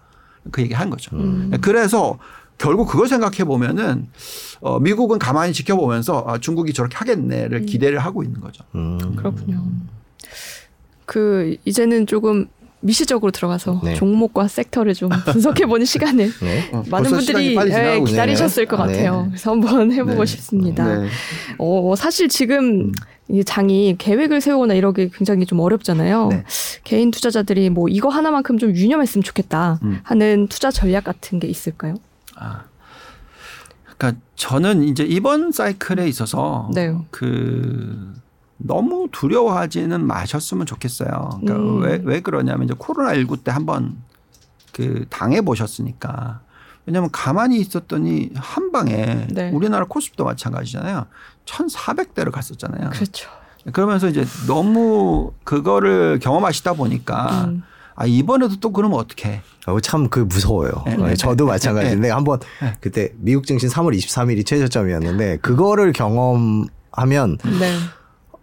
[0.51, 1.15] 그 얘기 한 거죠.
[1.15, 1.51] 음.
[1.61, 2.17] 그래서
[2.57, 4.07] 결국 그걸 생각해 보면은
[4.61, 8.63] 어, 미국은 가만히 지켜보면서 아, 중국이 저렇게 하겠네를 기대를 하고 있는 거죠.
[8.75, 9.15] 음.
[9.15, 9.63] 그렇군요.
[11.05, 12.47] 그 이제는 조금
[12.81, 13.93] 미시적으로 들어가서 네.
[13.95, 16.69] 종목과 섹터를 좀 분석해보는 시간을 네.
[16.71, 18.93] 어, 많은 분들이 예, 기다리셨을 것 네.
[18.93, 19.25] 같아요.
[19.29, 20.25] 그래서 한번 해보고 네.
[20.25, 20.99] 싶습니다.
[20.99, 21.07] 네.
[21.57, 22.91] 어, 사실 지금
[23.27, 26.27] 이 장이 계획을 세우거나 이러기 굉장히 좀 어렵잖아요.
[26.29, 26.43] 네.
[26.83, 29.99] 개인 투자자들이 뭐 이거 하나만큼 좀 유념했으면 좋겠다 음.
[30.03, 31.95] 하는 투자 전략 같은 게 있을까요?
[32.35, 32.63] 아.
[33.97, 36.95] 그러니까 저는 이제 이번 사이클에 있어서 네.
[37.11, 38.13] 그
[38.59, 41.39] 너무 두려워하지는 마셨으면 좋겠어요.
[41.41, 41.81] 그러니까 음.
[41.81, 43.97] 왜, 왜 그러냐면 이제 코로나 19 때 한번
[44.73, 46.41] 그 당해 보셨으니까.
[46.85, 49.51] 왜냐하면 가만히 있었더니 한 방에 네.
[49.51, 51.05] 우리나라 코스피도 마찬가지잖아요.
[51.45, 52.89] 1,400대를 갔었잖아요.
[52.89, 53.29] 그렇죠.
[53.73, 57.63] 그러면서 이제 너무 그거를 경험하시다 보니까 음.
[57.95, 59.41] 아 이번에도 또 그러면 어떻게?
[59.67, 60.71] 어, 참그 무서워요.
[60.85, 62.75] 네, 네, 네, 저도 네, 마찬가지인데 한번 네.
[62.79, 66.69] 그때 미국 증시 3월 23일이 최저점이었는데 그거를 경험하면
[67.59, 67.77] 네.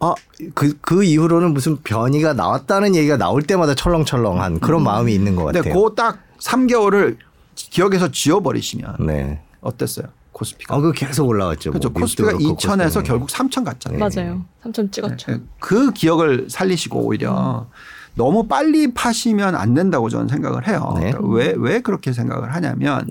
[0.01, 0.15] 아,
[0.55, 5.61] 그, 그 이후로는 무슨 변이가 나왔다는 얘기가 나올 때마다 철렁철렁한 그런 마음이 있는 것 근데
[5.61, 5.83] 같아요.
[5.83, 7.17] 그딱 3개월을
[7.55, 9.41] 기억에서 지워버리시면 네.
[9.61, 10.07] 어땠어요?
[10.33, 10.75] 코스피가.
[10.75, 11.71] 아, 그 계속 올라갔죠.
[11.71, 11.89] 그렇죠.
[11.89, 13.05] 뭐 코스피가 미국도 그렇고 2천에서 코스피는.
[13.05, 13.99] 결국 3천 갔잖아요.
[13.99, 14.45] 맞아요.
[14.65, 15.33] 3점 찍었죠.
[15.33, 15.39] 네.
[15.59, 17.67] 그 기억을 살리시고 오히려
[18.15, 20.95] 너무 빨리 파시면 안 된다고 저는 생각을 해요.
[21.01, 21.13] 네.
[21.13, 23.07] 그러니까 왜, 왜 그렇게 생각을 하냐면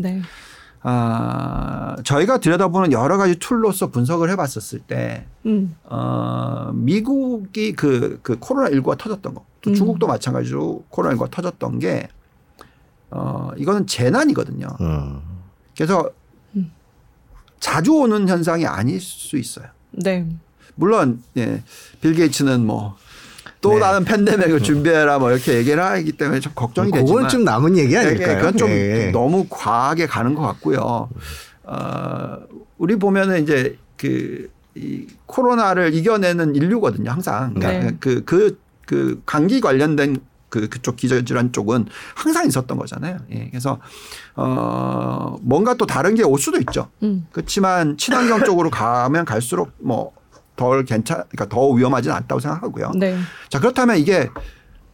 [0.85, 0.91] 네.
[0.91, 5.75] 아, 저희가 들여다보는 여러 가지 툴로서 분석을 해봤었을 때 음.
[5.83, 9.73] 어, 미국이 그, 그 코로나19가 터졌던 거, 또 음.
[9.73, 12.07] 중국도 마찬가지로 코로나19가 터졌던 게,
[13.09, 14.67] 어, 이거는 재난이거든요.
[14.81, 15.21] 음.
[15.75, 16.11] 그래서
[16.55, 16.71] 음.
[17.59, 19.65] 자주 오는 현상이 아닐 수 있어요.
[19.89, 20.27] 네.
[20.75, 21.63] 물론, 예,
[21.99, 22.95] 빌 게이츠는 뭐,
[23.65, 23.79] 또 네.
[23.79, 27.07] 다른 팬데믹을 준비해라 뭐 이렇게 얘기를 하기 때문에 좀 걱정이 되지만.
[27.15, 28.37] 그건 좀 남은 얘기 예, 아닐까요?
[28.37, 29.09] 그건 좀 예.
[29.11, 31.09] 너무 과하게 가는 것 같고요.
[31.63, 32.37] 어,
[32.77, 37.55] 우리 보면은 이제 그, 이 코로나를 이겨내는 인류거든요, 항상.
[37.55, 37.97] 그러니까 네.
[37.99, 40.17] 그, 그, 그 감기 관련된
[40.49, 43.17] 그, 그쪽 기저질환 쪽은 항상 있었던 거잖아요.
[43.31, 43.47] 예.
[43.49, 43.79] 그래서,
[44.35, 46.89] 어, 뭔가 또 다른 게 올 수도 있죠.
[47.01, 47.25] 음.
[47.31, 50.11] 그렇지만 친환경 쪽으로 가면 갈수록 뭐
[50.55, 52.91] 덜 괜찮, 그러니까 더 위험하진 않다고 생각하고요.
[52.95, 53.17] 네.
[53.49, 54.29] 자 그렇다면 이게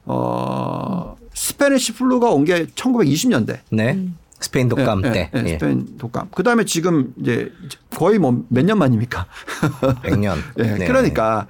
[0.05, 3.93] 어 Spanish flu가 온 게 1920년대 네.
[3.93, 4.17] 음.
[4.39, 5.31] 스페인 독감 예, 때.
[5.35, 5.49] 예, 예, 예.
[5.53, 6.29] 스페인 독감.
[6.33, 7.51] 그 다음에 지금 이제
[7.95, 9.27] 거의 뭐 몇 년 만입니까?
[10.03, 10.37] 100년.
[10.57, 10.87] 예, 네.
[10.87, 11.45] 그러니까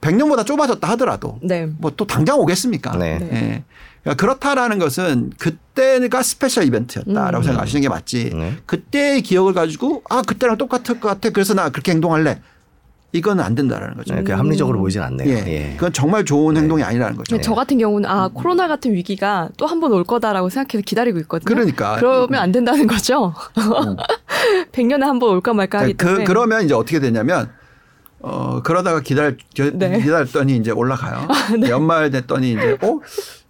[0.00, 1.66] 100년보다 좁아졌다 하더라도 네.
[1.66, 2.96] 뭐 또 당장 오겠습니까?
[2.96, 3.18] 네.
[3.18, 3.28] 네.
[3.32, 3.64] 예.
[4.02, 7.42] 그러니까 그렇다라는 것은 그때가 special event였다라고 음.
[7.42, 8.30] 생각하시는 게 맞지.
[8.34, 8.56] 네.
[8.64, 11.28] 그때의 기억을 가지고 아 그때랑 똑같을 것 같아.
[11.28, 12.40] 그래서 나 그렇게 행동할래.
[13.12, 14.14] 이건 안 된다라는 거죠.
[14.14, 15.28] 네, 그 합리적으로 보이진 않네요.
[15.30, 15.44] 예.
[15.46, 15.72] 예.
[15.76, 17.40] 그건 정말 좋은 행동이 아니라는 거죠.
[17.40, 21.54] 저 같은 경우는 아 코로나 같은 위기가 또 한 번 올 거다라고 생각해서 기다리고 있거든요.
[21.54, 21.96] 그러니까.
[21.96, 23.32] 그러면 안 된다는 거죠.
[24.72, 26.24] 100년에 한 번 올까 말까 하기 그, 때문에.
[26.24, 27.50] 그러면 이제 어떻게 되냐면
[28.20, 30.00] 어 그러다가 기다려 기- 네.
[30.00, 31.28] 기다렸더니 이제 올라가요.
[31.68, 33.00] 연말 됐더니 이제 어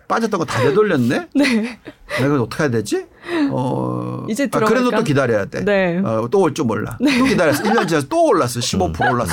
[0.09, 1.29] 빠졌던 거 다 되돌렸네.
[1.37, 1.79] 네.
[2.21, 3.07] 내가 어떻게 해야 되지?
[3.51, 4.91] 어 이제 아, 그래도?
[4.91, 5.65] 또 기다려야 돼.
[5.65, 5.99] 네.
[5.99, 6.97] 어, 또 올 줄 몰라.
[6.99, 7.63] 또 기다렸어.
[7.63, 8.59] 1년 지나서 또 올랐어.
[8.61, 9.33] 15% 올랐어.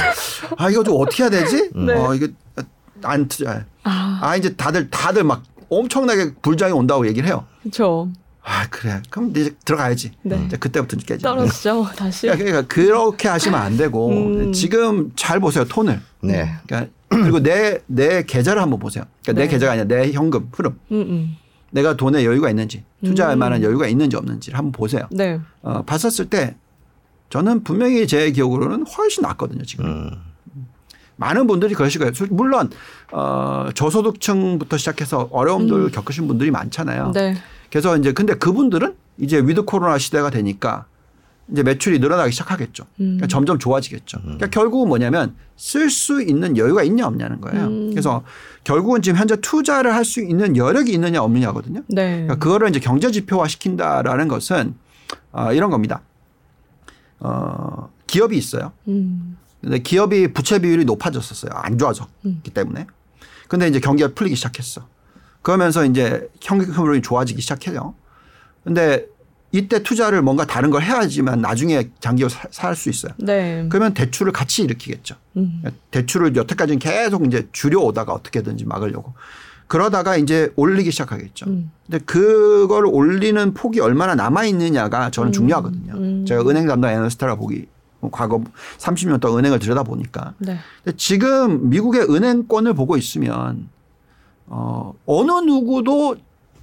[0.58, 1.70] 아 이거 좀 어떻게 해야 되지?
[1.74, 1.94] 네.
[1.94, 2.28] 어 이거
[3.04, 3.62] 안 투자해.
[3.84, 7.46] 아, 아 이제 다들 다들 막 엄청나게 불장이 온다고 얘기를 해요.
[7.62, 8.10] 그렇죠.
[8.44, 9.02] 아 그래.
[9.10, 10.12] 그럼 이제 들어가야지.
[10.24, 10.44] 네.
[10.46, 11.24] 이제 그때부터 깨지.
[11.24, 11.88] 떨어지죠.
[11.96, 12.28] 다시.
[12.28, 14.54] 그러니까 그렇게 하시면 안 되고 음.
[14.54, 16.00] 지금 잘 보세요 톤을.
[16.22, 16.54] 네.
[16.68, 19.04] 그러니까 그리고 내 내 계좌를 한번 보세요.
[19.24, 19.54] 그러니까 내 네.
[19.54, 20.80] 계좌가 아니라 내 현금 흐름.
[20.92, 21.36] 음, 음.
[21.72, 23.40] 내가 돈에 여유가 있는지 투자할 음.
[23.40, 25.08] 만한 여유가 있는지 없는지를 한번 보세요.
[25.12, 25.40] 네.
[25.62, 26.56] 어, 봤었을 때
[27.30, 29.86] 저는 분명히 제 기억으로는 훨씬 낫거든요 지금.
[29.86, 30.12] 음.
[31.18, 32.14] 많은 분들이 그러실 거예요.
[32.14, 32.70] 솔- 물론
[33.12, 37.08] 어, 저소득층부터 시작해서 어려움들 겪으신 분들이 많잖아요.
[37.08, 37.12] 음.
[37.14, 37.36] 네.
[37.70, 40.86] 그래서 이제 근데 그분들은 이제 with 코로나 시대가 되니까
[41.52, 42.86] 이제 매출이 늘어나기 시작하겠죠.
[42.98, 43.28] 그러니까 음.
[43.28, 44.20] 점점 좋아지겠죠.
[44.22, 47.66] 그러니까 결국은 뭐냐면 쓸 수 있는 여유가 있냐 없냐는 거예요.
[47.68, 47.90] 음.
[47.92, 48.24] 그래서
[48.64, 51.84] 결국은 지금 현재 투자를 할 수 있는 여력이 있느냐 없느냐거든요.
[51.88, 52.12] 네.
[52.12, 54.76] 그러니까 그거를 이제 경제 지표화 시킨다라는 것은
[55.32, 56.02] 어, 이런 겁니다.
[57.20, 58.72] 어, 기업이 있어요.
[58.88, 59.38] 음.
[59.62, 61.52] 근데 기업이 부채 비율이 높아졌었어요.
[61.54, 62.88] 안 좋아졌기 때문에.
[63.48, 64.88] 근데 이제 경기가 풀리기 시작했어.
[65.42, 67.94] 그러면서 이제 현금 흐름이 좋아지기 시작해요.
[68.64, 69.06] 근데
[69.56, 73.14] 이때 투자를 뭔가 다른 걸 해야지만 나중에 장기로 살 수 있어요.
[73.18, 73.66] 네.
[73.70, 75.16] 그러면 대출을 같이 일으키겠죠.
[75.38, 75.64] 음.
[75.92, 79.14] 대출을 여태까지는 계속 이제 줄여오다가 어떻게든지 막으려고.
[79.68, 81.46] 그러다가 이제 올리기 시작하겠죠.
[81.48, 81.72] 음.
[81.88, 85.94] 근데 그걸 올리는 폭이 얼마나 남아 있느냐가 저는 중요하거든요.
[85.94, 86.26] 음.
[86.28, 87.66] 제가 은행 담당 애널리스트라 보기
[88.02, 88.44] 뭐 과거
[88.78, 90.58] 30년 동안 은행을 들여다 보니까 네.
[90.84, 93.70] 근데 지금 미국의 은행권을 보고 있으면
[94.48, 96.18] 어 어느 누구도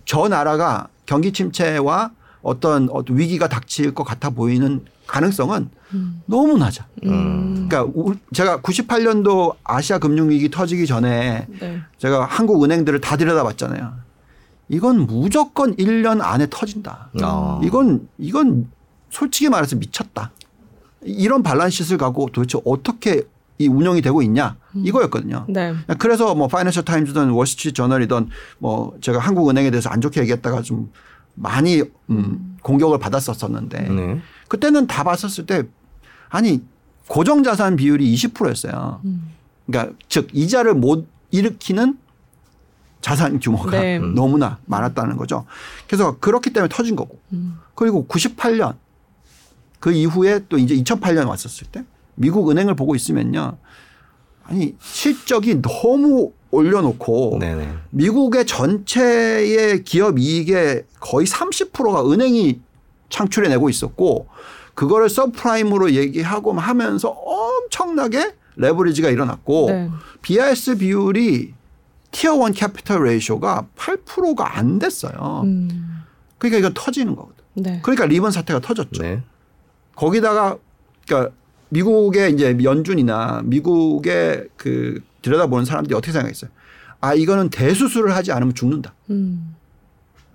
[0.04, 2.10] 저 나라가 경기 침체와
[2.42, 6.22] 어떤 어떤 위기가 닥칠 것 같아 보이는 가능성은 음.
[6.26, 6.86] 너무 낮아.
[7.04, 7.68] 음.
[7.68, 11.80] 그러니까 우- 제가 98년도 아시아 금융위기 터지기 전에 네.
[11.98, 13.92] 제가 한국 은행들을 다 들여다봤잖아요.
[14.68, 17.10] 이건 무조건 1년 안에 터진다.
[17.20, 17.60] 아.
[17.62, 18.70] 이건 이건
[19.10, 20.32] 솔직히 말해서 미쳤다.
[21.02, 23.22] 이런 발란시스를 갖고 도대체 어떻게
[23.58, 25.46] 이 운영이 되고 있냐 이거였거든요.
[25.48, 25.74] 네.
[25.98, 28.28] 그래서 뭐 파이낸셜 타임즈든 월스트리트 저널이든
[28.58, 30.90] 뭐 제가 한국은행에 대해서 안 좋게 얘기했다가 좀
[31.34, 34.20] 많이 음 공격을 받았었었는데 네.
[34.48, 35.64] 그때는 다 봤었을 때
[36.28, 36.62] 아니
[37.08, 39.00] 고정 자산 비율이 20%였어요.
[39.66, 41.98] 그러니까 즉 이자를 못 일으키는
[43.00, 43.98] 자산 규모가 네.
[43.98, 45.44] 너무나 많았다는 거죠.
[45.86, 47.18] 그래서 그렇기 때문에 터진 거고.
[47.74, 48.76] 그리고 98년
[49.80, 53.58] 그 이후에 또 이제 2008년 왔었을 때 미국 은행을 보고 있으면요.
[54.44, 57.68] 아니 실적이 너무 올려놓고 네네.
[57.90, 62.60] 미국의 전체의 기업 이익의 거의 30%가 은행이
[63.08, 64.28] 창출해내고 있었고
[64.74, 69.90] 그거를 subprime으로 얘기하고 하면서 엄청나게 레버리지가 일어났고 네.
[70.20, 71.54] BIS 비율이
[72.10, 75.42] Tier one capital ratio가 8%가 안 됐어요.
[75.44, 76.04] 음.
[76.38, 77.42] 그러니까 이건 터지는 거거든.
[77.54, 77.80] 네.
[77.82, 79.02] 그러니까 리먼 사태가 터졌죠.
[79.02, 79.22] 네.
[79.94, 80.58] 거기다가
[81.06, 81.34] 그러니까
[81.70, 86.50] 미국의 이제 연준이나 미국의 그 들여다보는 사람들이 어떻게 생각했어요?
[87.00, 88.94] 아 이거는 대수술을 하지 않으면 죽는다.
[89.10, 89.54] 음.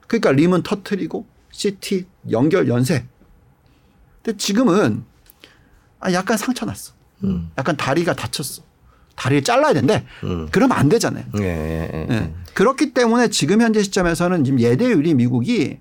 [0.07, 3.05] 그러니까 리먼 터트리고 시티 연결 연쇄.
[4.21, 5.03] 근데 지금은
[5.99, 6.93] 아 약간 상처 났어.
[7.23, 7.51] 음.
[7.57, 8.63] 약간 다리가 다쳤어.
[9.15, 10.05] 다리를 잘라야 된대.
[10.23, 10.47] 음.
[10.51, 11.25] 그러면 안 되잖아요.
[11.39, 12.07] 예, 예, 예.
[12.13, 12.33] 예.
[12.53, 15.79] 그렇기 때문에 지금 현재 시점에서는 지금 예대율이 미국이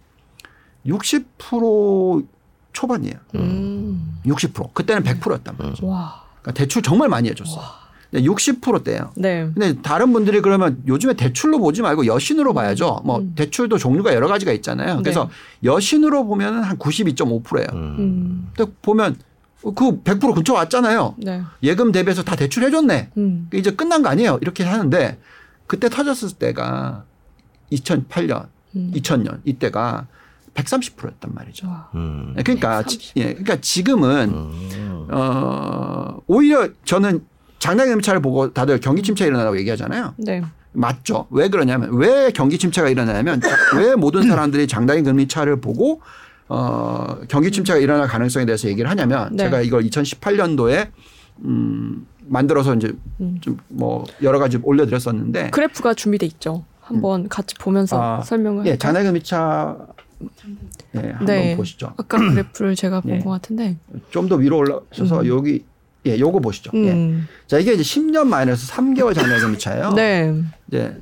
[0.86, 2.26] 60%
[2.72, 3.16] 초반이에요.
[3.34, 4.20] 음.
[4.24, 4.72] 60%.
[4.72, 5.86] 그때는 100%였단 말이죠.
[5.86, 6.24] 와.
[6.40, 7.60] 그러니까 대출 정말 많이 해줬어.
[7.60, 7.85] 근데
[8.22, 9.12] 60%대예요.
[9.16, 9.48] 네.
[9.54, 13.02] 근데 다른 분들이 그러면 요즘에 대출로 보지 말고 여신으로 봐야죠.
[13.04, 14.98] 뭐 대출도 종류가 여러 가지가 있잖아요.
[15.02, 15.28] 그래서
[15.64, 17.66] 여신으로 보면은 한 92.5%예요.
[17.72, 17.96] 음.
[17.98, 18.48] 음.
[18.56, 19.16] 근데 보면
[19.62, 21.16] 그 100% 근처 왔잖아요.
[21.18, 21.42] 네.
[21.62, 23.10] 예금 대비해서 다 대출해 줬네.
[23.16, 23.48] 음.
[23.52, 24.38] 이제 끝난 거 아니에요.
[24.40, 25.18] 이렇게 하는데
[25.66, 27.04] 그때 터졌을 때가
[27.72, 28.92] 2008년, 음.
[28.94, 30.06] 2000년 이때가
[30.54, 31.66] 130%였단 말이죠.
[31.66, 31.88] 와.
[31.94, 32.34] 음.
[32.38, 35.08] 그러니까 지, 예, 그러니까 지금은 음.
[35.10, 37.24] 어 오히려 저는
[37.66, 40.14] 장단기 침체를 보고 다들 경기 침체 일어나라고 얘기하잖아요.
[40.18, 40.42] 네.
[40.72, 41.26] 맞죠.
[41.30, 43.40] 왜 그러냐면 왜 경기 침체가 일어나냐면
[43.76, 46.00] 왜 모든 사람들이 장단기 금리 차를 보고
[46.48, 49.44] 어 경기 침체가 일어날 가능성에 대해서 얘기를 하냐면 네.
[49.44, 50.90] 제가 이걸 2018년도에
[51.44, 53.40] 음 만들어서 이제 음.
[53.40, 56.64] 좀뭐 여러 가지 올려드렸었는데 그래프가 준비돼 있죠.
[56.80, 58.64] 한번 같이 보면서 아, 설명을.
[58.66, 58.76] 예?
[58.76, 59.76] 장단기 금리 차
[60.94, 61.56] 예, 한번 네.
[61.56, 61.92] 보시죠.
[61.96, 63.18] 아까 그래프를 제가 본 예.
[63.18, 63.76] 것 같은데.
[64.10, 65.64] 좀 더 위로 올라오셔서 여기
[66.06, 66.70] 예, 요거 보시죠.
[66.74, 66.92] 예.
[66.92, 67.28] 음.
[67.46, 69.92] 자, 이게 이제 10년 마이너스 3개월 장단기 금리 차예요.
[69.92, 70.34] 네.
[70.68, 70.96] 이제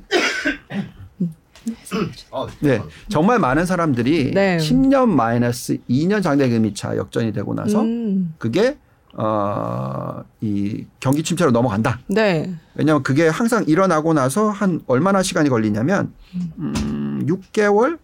[2.59, 4.57] 네, 정말 많은 사람들이 네.
[4.57, 8.33] 10년 마이너스 2년 장대 금리차 역전이 되고 나서 음.
[8.37, 8.77] 그게
[9.17, 11.99] 어이 경기 침체로 넘어간다.
[12.07, 12.53] 네.
[12.75, 16.13] 왜냐하면 그게 항상 일어나고 나서 한 얼마나 시간이 걸리냐면
[16.59, 17.97] 음 6개월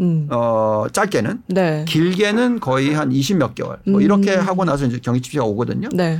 [0.00, 0.28] 음.
[0.30, 1.84] 어 짧게는 네.
[1.86, 4.02] 길게는 거의 한 20 몇 개월 뭐 음.
[4.02, 5.88] 이렇게 하고 나서 이제 경기 침체가 오거든요.
[5.92, 6.18] 네.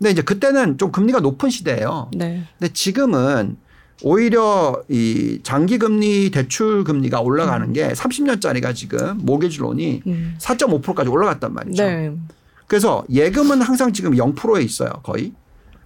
[0.00, 2.10] 근데 이제 그때는 좀 금리가 높은 시대예요.
[2.16, 2.42] 네.
[2.58, 3.56] 근데 지금은
[4.02, 10.36] 오히려 이 장기 금리 대출 금리가 올라가는 게 30년짜리가 지금 모기지 론이 음.
[10.38, 11.84] 4.5%까지 올라갔단 말이죠.
[11.84, 12.12] 네.
[12.66, 15.34] 그래서 예금은 항상 지금 0%에 있어요, 거의.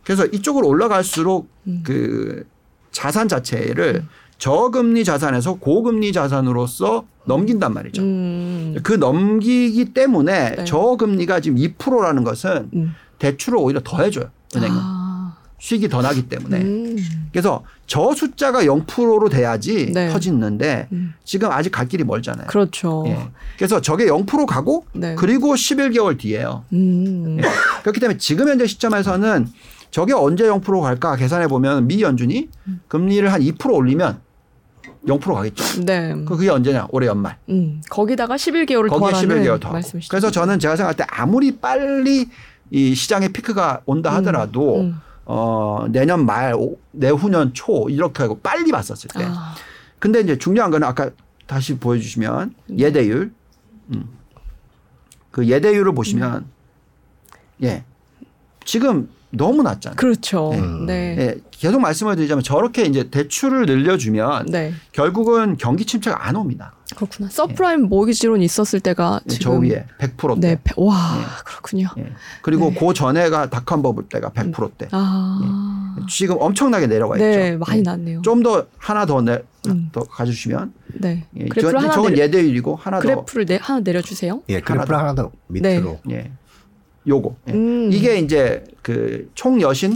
[0.05, 1.83] 그래서 이쪽으로 올라갈수록 음.
[1.85, 2.46] 그
[2.92, 4.05] 자산 자체를
[4.38, 8.03] 저금리 자산에서 고금리 자산으로서 넘긴단 말이죠.
[8.03, 8.77] 음.
[8.85, 10.64] 그 넘기기 때문에 네.
[10.64, 12.94] 저금리가 지금 2%라는 것은 음.
[13.18, 14.31] 대출을 오히려 더 해줘요.
[14.57, 14.77] 은행은.
[14.79, 15.05] 아.
[15.59, 16.61] 수익이 더 나기 때문에.
[16.61, 16.96] 음.
[17.33, 20.11] 그래서 저 숫자가 0%로 돼야지 네.
[20.11, 21.14] 터지는데 음.
[21.24, 22.48] 지금 아직 갈 길이 멀잖아요.
[22.48, 23.05] 그렇죠.
[23.07, 23.18] 예.
[23.57, 25.14] 그래서 저게 0% 가고 네.
[25.14, 26.64] 그리고 11개월 뒤에요.
[26.74, 27.38] 음.
[27.38, 27.48] 예.
[27.81, 29.48] 그렇기 때문에 지금 현재 시점에서는
[29.90, 32.48] 저게 언제 0% 갈까 계산해 보면 미 연준이
[32.88, 34.20] 금리를 한 2% 올리면
[35.07, 35.85] 0% 가겠죠.
[35.85, 36.14] 네.
[36.27, 36.88] 그 그게 언제냐?
[36.90, 37.38] 올해 연말.
[37.48, 37.81] 음.
[37.88, 39.70] 거기다가 11개월을 거기에 더하라는 11개월 더.
[39.70, 40.11] 말씀이시죠.
[40.11, 42.29] 그래서 저는 제가 생각할 때 아무리 빨리
[42.70, 45.00] 이 시장의 피크가 온다 하더라도 음.
[45.27, 49.24] 어 내년 말 오- 내후년 초 이렇게 하고 빨리 봤었을 때.
[49.27, 49.55] 아.
[49.98, 51.11] 근데 이제 중요한 거는 아까
[51.46, 53.33] 다시 보여주시면 예대율.
[53.94, 54.09] 음.
[55.31, 56.46] 그 예대율을 보시면
[57.62, 57.85] 예.
[58.64, 59.96] 지금 너무 낮잖아요.
[59.96, 60.53] 그렇죠.
[60.53, 60.87] 음.
[60.87, 61.16] 네.
[61.18, 61.35] 예.
[61.50, 64.74] 계속 말씀을 드리자면 저렇게 이제 대출을 늘려주면 네.
[64.92, 66.73] 결국은 경기 침체가 안 옵니다.
[66.94, 67.29] 그렇구나.
[67.31, 70.40] 서프라임 모기지론 있었을 때가 예, 저 지금 위에 100%대.
[70.48, 70.58] 네.
[70.63, 71.25] 배- 와, 예.
[71.44, 71.88] 그렇군요.
[71.98, 72.13] 예.
[72.42, 72.77] 그리고 네.
[72.79, 74.88] 그 전에가 닷컴 버블 때가 100%대.
[74.92, 75.96] 아.
[76.11, 77.58] 지금 엄청나게 내려와 네, 있죠.
[77.58, 78.23] 많이 났네요.
[78.23, 79.88] 좀 더 하나 더, 내, 음.
[79.92, 81.25] 더 가주시면 네.
[81.38, 84.42] 예, 그래프를 저, 하나 저건 내려, 예대율이고 하나 그래프를 내, 하나 내려주세요.
[84.50, 86.00] 예, 그래프를 하나 더 밑으로.
[86.04, 86.31] 더 예.
[87.08, 87.52] 요거 예.
[87.52, 87.90] 음.
[87.92, 89.94] 이게 이제 그 총 여신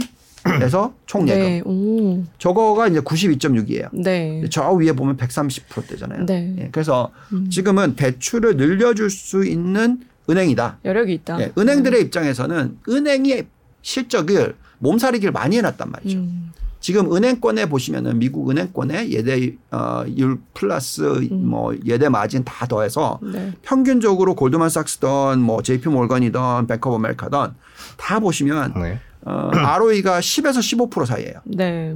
[0.61, 1.41] 에서 총 예금.
[1.41, 1.61] 네.
[1.65, 2.23] 오.
[2.37, 3.89] 저거가 이제 92.6이에요.
[3.93, 4.43] 네.
[4.49, 6.25] 저 위에 보면 130%대잖아요.
[6.25, 6.55] 네.
[6.57, 7.49] 예, 그래서 음.
[7.49, 10.79] 지금은 대출을 늘려줄 수 있는 은행이다.
[10.85, 11.41] 여력이 있다.
[11.41, 13.47] 예, 은행들의 입장에서는 은행의
[13.81, 16.17] 실적을 몸 사리기를 많이 해놨단 말이죠.
[16.17, 16.51] 음.
[16.79, 21.47] 지금 은행권에 보시면은 미국 은행권에 예대 어, 율 플러스 음.
[21.49, 23.53] 뭐 예대 마진 다 더해서 네.
[23.63, 27.49] 평균적으로 골드만삭스든 뭐 JP 모건이든 오브 아메리카든
[27.97, 28.99] 다 보시면 네.
[29.25, 31.33] 어, ROE가 10에서 15% 사이예요.
[31.45, 31.95] 네.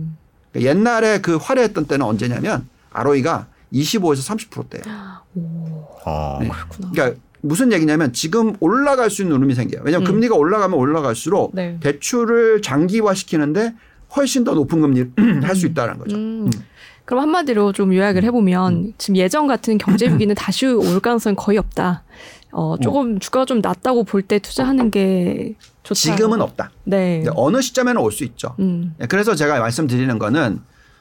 [0.51, 4.85] 그러니까 옛날에 그 화려했던 때는 언제냐면 ROE가 25에서 30%대예요.
[6.05, 6.37] 어.
[6.41, 6.49] 네.
[6.91, 9.81] 그러니까 무슨 얘기냐면 지금 올라갈 수 있는 흐름이 생겨요.
[9.83, 10.13] 왜냐하면 음.
[10.13, 11.77] 금리가 올라가면 올라갈수록 네.
[11.81, 13.73] 대출을 장기화시키는데
[14.15, 15.11] 훨씬 더 높은 금리를
[15.43, 16.15] 할 수 있다는 거죠.
[16.15, 16.49] 음.
[17.05, 18.93] 그럼 한마디로 좀 요약을 해보면 음.
[18.97, 22.03] 지금 예전 같은 경제 위기는 다시 올 가능성이 거의 없다.
[22.53, 25.95] 어, 조금 주가가 좀 낮다고 볼 때 투자하는 게 좋다.
[25.99, 26.71] 지금은 없다.
[26.85, 27.23] 네.
[27.35, 28.55] 어느 시점에는 올 수 있죠.
[28.59, 28.95] 음.
[29.01, 30.59] 예, 그래서 제가 말씀드리는 거는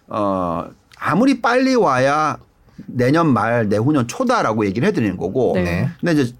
[0.08, 0.64] 어
[0.98, 2.38] 아무리 빨리 와야
[2.86, 5.52] 내년 말 내후년 초다라고 얘기를 해드리는 거고.
[5.54, 5.62] 네.
[5.62, 5.88] 네.
[6.00, 6.34] 근데 이제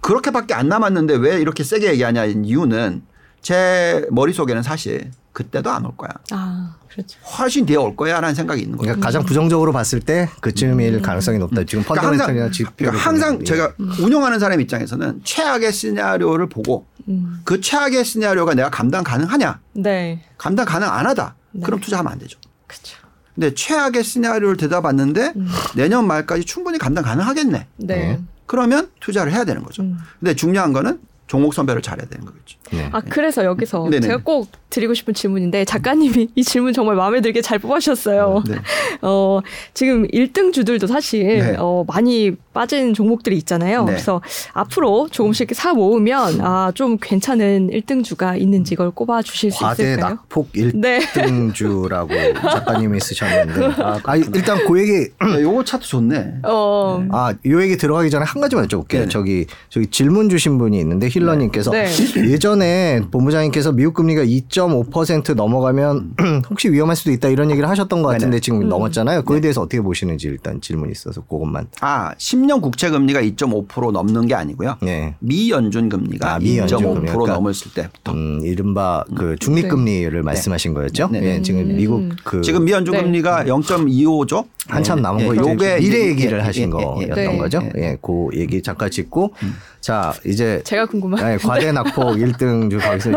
[0.00, 3.02] 그렇게밖에 안 남았는데 왜 이렇게 세게 얘기하냐 이유는
[3.42, 6.10] 제 머릿속에는 사실 그때도 안 올 거야.
[6.32, 7.18] 아, 그렇죠.
[7.38, 8.94] 훨씬 뒤에 올 거야라는 생각이 있는 거예요.
[8.94, 11.62] 그러니까 가장 부정적으로 봤을 때 그쯤일 가능성이 높다.
[11.64, 17.40] 지금 그러니까 펀더멘털이나 항상, 지표 그러니까 항상 제가 운영하는 사람 입장에서는 최악의 시나리오를 보고 음.
[17.44, 20.24] 그 최악의 시나리오가 내가 감당 가능하냐 네.
[20.38, 21.62] 감당 가능 안 하다 네.
[21.64, 22.38] 그럼 투자하면 안 되죠.
[22.66, 22.96] 그렇죠.
[23.36, 25.34] 근데 최악의 시나리오를 들여다봤는데
[25.76, 27.66] 내년 말까지 충분히 감당 가능하겠네.
[27.76, 27.94] 네.
[27.96, 28.20] 네.
[28.46, 29.82] 그러면 투자를 해야 되는 거죠.
[29.82, 29.98] 음.
[30.18, 30.98] 근데 중요한 거는
[31.28, 32.58] 종목 선별을 잘해야 되는 거겠죠.
[32.72, 32.88] 네.
[32.90, 34.00] 아 그래서 여기서 네네.
[34.00, 38.42] 제가 꼭 드리고 싶은 질문인데 작가님이 이 질문 정말 마음에 들게 잘 뽑아주셨어요.
[38.48, 38.56] 네.
[39.02, 39.40] 어
[39.74, 41.56] 지금 1등 주들도 사실 네.
[41.58, 43.84] 어 많이 빠진 종목들이 있잖아요.
[43.84, 43.92] 네.
[43.92, 44.20] 그래서
[44.52, 49.82] 앞으로 조금씩 사 모으면 아 좀 괜찮은 1등 주가 있는지 이걸 꼽아 주실 수 과대
[49.84, 50.14] 있을까요?
[50.16, 50.98] 낙폭 네.
[50.98, 52.08] 1등주라고
[52.42, 56.40] 작가님이 쓰셨는데 아, 일단 그 얘기 야, 요거 차트 좋네.
[56.44, 58.88] 어 아, 요 얘기 들어가기 전에 한 가지만 여쭤볼게요.
[58.88, 59.08] 네네.
[59.08, 61.86] 저기 저기 질문 주신 분이 있는데 힐러님께서 네.
[62.16, 66.14] 예전에 본부장님께서 미국 금리가 2.5% 넘어가면
[66.50, 68.40] 혹시 위험할 수도 있다 이런 얘기를 하셨던 것 같은데.
[68.40, 68.68] 지금 음.
[68.68, 69.18] 넘었잖아요.
[69.20, 69.24] 네.
[69.24, 71.66] 그에 대해서 어떻게 보시는지 일단 질문이 있어서 그것만.
[71.80, 74.76] 아, 10년 국채 금리가 2.5% 넘는 게 아니고요.
[74.80, 75.14] 네.
[75.20, 77.06] 미 연준 금리가 아, 미연준 2.5% 금리.
[77.10, 81.08] 그러니까 넘었을 때부터 음, 이른바 그 중립 금리를 말씀하신 거였죠?
[81.12, 81.22] 네.
[81.22, 83.02] 예, 지금 미국 그 지금 미 연준 네.
[83.02, 84.46] 금리가 0.25죠.
[84.68, 87.38] 한참 남은 거 요게 미래 얘기를 예, 하신 예, 예, 거였던 네.
[87.38, 87.62] 거죠?
[87.76, 87.82] 예.
[87.82, 89.32] 예, 그 얘기 잠깐 짚고
[89.80, 93.12] 자 이제 제가 궁금한 네, 과대 낙폭 1등 주 거기서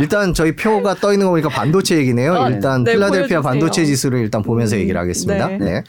[0.00, 2.34] 일단 저희 표가 떠 있는 거 보니까 반도체 얘기네요.
[2.34, 3.42] 아, 일단 네, 필라델피아 보여주세요.
[3.42, 5.46] 반도체 지수를 일단 보면서 음, 얘기를 하겠습니다.
[5.48, 5.58] 네.
[5.58, 5.84] 네.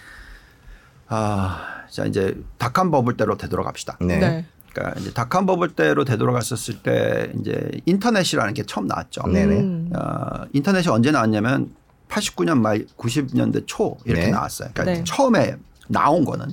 [1.07, 3.97] 아, 자 이제 닭한 버블대로 되돌아갑시다.
[3.99, 4.17] 네.
[4.17, 4.45] 네.
[4.73, 9.23] 그러니까 이제 닭한 버블대로 되돌아갔었을 때 이제 인터넷이라는 게 처음 나왔죠.
[9.27, 9.59] 네네.
[9.59, 9.91] 음.
[9.93, 11.75] 어, 인터넷이 언제 나왔냐면
[12.07, 14.31] 89년 말 90년대 초 이렇게 네.
[14.31, 14.69] 나왔어요.
[14.73, 15.03] 그러니까 네.
[15.03, 15.57] 처음에
[15.89, 16.47] 나온 거는.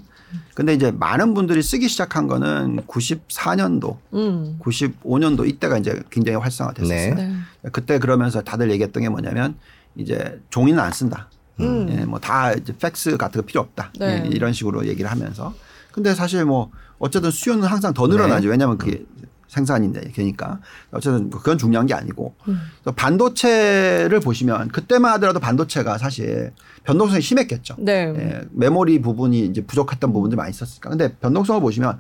[0.55, 4.59] 근데 이제 많은 분들이 쓰기 시작한 거는 94년도, 음.
[4.61, 7.15] 95년도 이때가 이제 굉장히 활성화됐었어요.
[7.15, 7.29] 네.
[7.63, 7.71] 네.
[7.73, 9.57] 그때 그러면서 다들 얘기했던 게 뭐냐면
[9.97, 11.31] 이제 종이는 안 쓴다.
[11.61, 11.89] 음.
[11.91, 13.93] 예, 뭐다 이제 팩스 같은 거 필요 없다.
[13.99, 14.23] 네.
[14.25, 15.55] 예, 이런 식으로 얘기를 하면서.
[15.93, 18.49] 근데 사실 뭐 어쨌든 수요는 항상 더 늘어나죠.
[18.49, 19.05] 왜냐하면 그게
[19.49, 22.61] 생산인데 그러니까 어쨌든 그건 중요한 게 아니고 음.
[22.95, 26.53] 반도체를 보시면 그때만 하더라도 반도체가 사실
[26.85, 27.77] 변동성이 심했겠죠.
[27.79, 28.13] 네.
[28.17, 30.91] 예, 메모리 부분이 이제 부족했던 부분들이 많이 있었으니까.
[30.91, 31.99] 근데 변동성을 보시면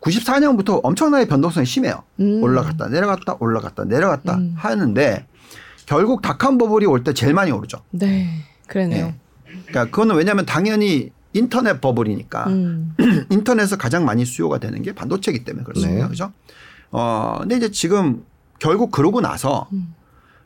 [0.00, 2.02] 94년부터 엄청나게 변동성이 심해요.
[2.20, 2.42] 음.
[2.42, 4.54] 올라갔다 내려갔다 올라갔다 내려갔다 음.
[4.56, 5.26] 하는데
[5.86, 7.78] 결국 닥한 버블이 올 때 제일 많이 오르죠.
[7.90, 8.28] 네.
[8.70, 9.06] 그러네요.
[9.06, 9.14] 예.
[9.66, 12.94] 그러니까 그거는 왜냐하면 당연히 인터넷 버블이니까 음.
[13.30, 16.04] 인터넷에서 가장 많이 수요가 되는 게 반도체이기 때문에 그렇습니다.
[16.04, 16.08] 네.
[16.08, 16.32] 그죠?
[16.90, 18.24] 어, 근데 이제 지금
[18.58, 19.94] 결국 그러고 나서 음.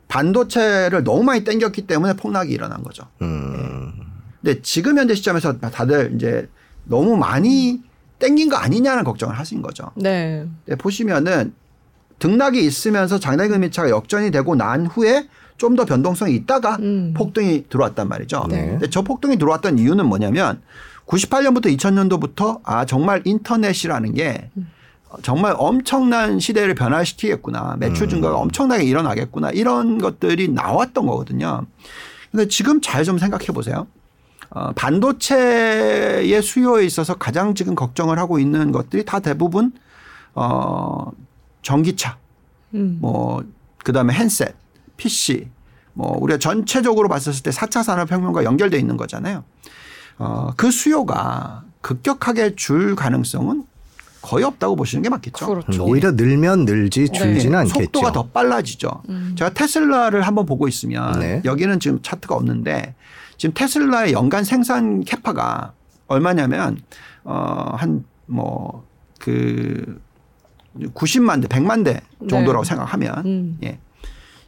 [0.07, 3.03] 반도체를 너무 많이 땡겼기 때문에 폭락이 일어난 거죠.
[3.21, 3.93] 음.
[4.41, 6.49] 근데 지금 현재 시점에서 다들 이제
[6.83, 7.81] 너무 많이
[8.19, 9.91] 땡긴 거 아니냐는 걱정을 하신 거죠.
[9.95, 10.47] 네.
[10.77, 11.53] 보시면은
[12.19, 15.27] 등락이 있으면서 장대금리 차가 역전이 되고 난 후에
[15.57, 17.13] 좀 더 변동성이 있다가 음.
[17.15, 18.45] 폭등이 들어왔단 말이죠.
[18.49, 18.67] 네.
[18.71, 20.61] 근데 저 폭등이 들어왔던 이유는 뭐냐면
[21.05, 24.49] 98년부터 2000년도부터 아 정말 인터넷이라는 게
[25.21, 27.77] 정말 엄청난 시대를 변화시키겠구나.
[27.79, 29.51] 매출 증가가 엄청나게 일어나겠구나.
[29.51, 31.65] 이런 것들이 나왔던 거거든요.
[32.31, 33.87] 근데 지금 잘 좀 생각해 보세요.
[34.49, 39.71] 어, 반도체의 수요에 있어서 가장 지금 걱정을 하고 있는 것들이 다 대부분
[40.33, 41.11] 어,
[41.61, 42.17] 전기차,
[42.73, 42.97] 음.
[43.01, 43.43] 뭐
[43.85, 44.55] 그 다음에 핸셋,
[44.97, 45.49] PC,
[45.93, 49.43] 뭐 우리가 전체적으로 봤었을 때 4차 산업혁명과 연결돼 있는 거잖아요.
[50.17, 53.63] 어, 그 수요가 급격하게 줄 가능성은
[54.21, 55.45] 거의 없다고 보시는 게 맞겠죠.
[55.45, 55.85] 그렇죠.
[55.85, 57.83] 음, 오히려 늘면 늘지 줄지는 네, 않겠죠.
[57.83, 59.03] 속도가 더 빨라지죠.
[59.09, 59.35] 음.
[59.37, 61.41] 제가 테슬라를 한번 보고 있으면 네.
[61.45, 62.95] 여기는 지금 차트가 없는데
[63.37, 65.73] 지금 테슬라의 연간 생산 캐파가
[66.07, 66.79] 얼마냐면
[67.23, 70.01] 어한 뭐그
[70.95, 72.69] 90만 대, 100만 대 정도라고 네.
[72.69, 73.57] 생각하면 음.
[73.63, 73.77] 예.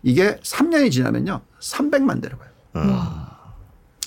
[0.07, 1.41] 이게 3년이 지나면요.
[1.59, 2.49] 300만 대로 가요.
[2.89, 3.39] 와.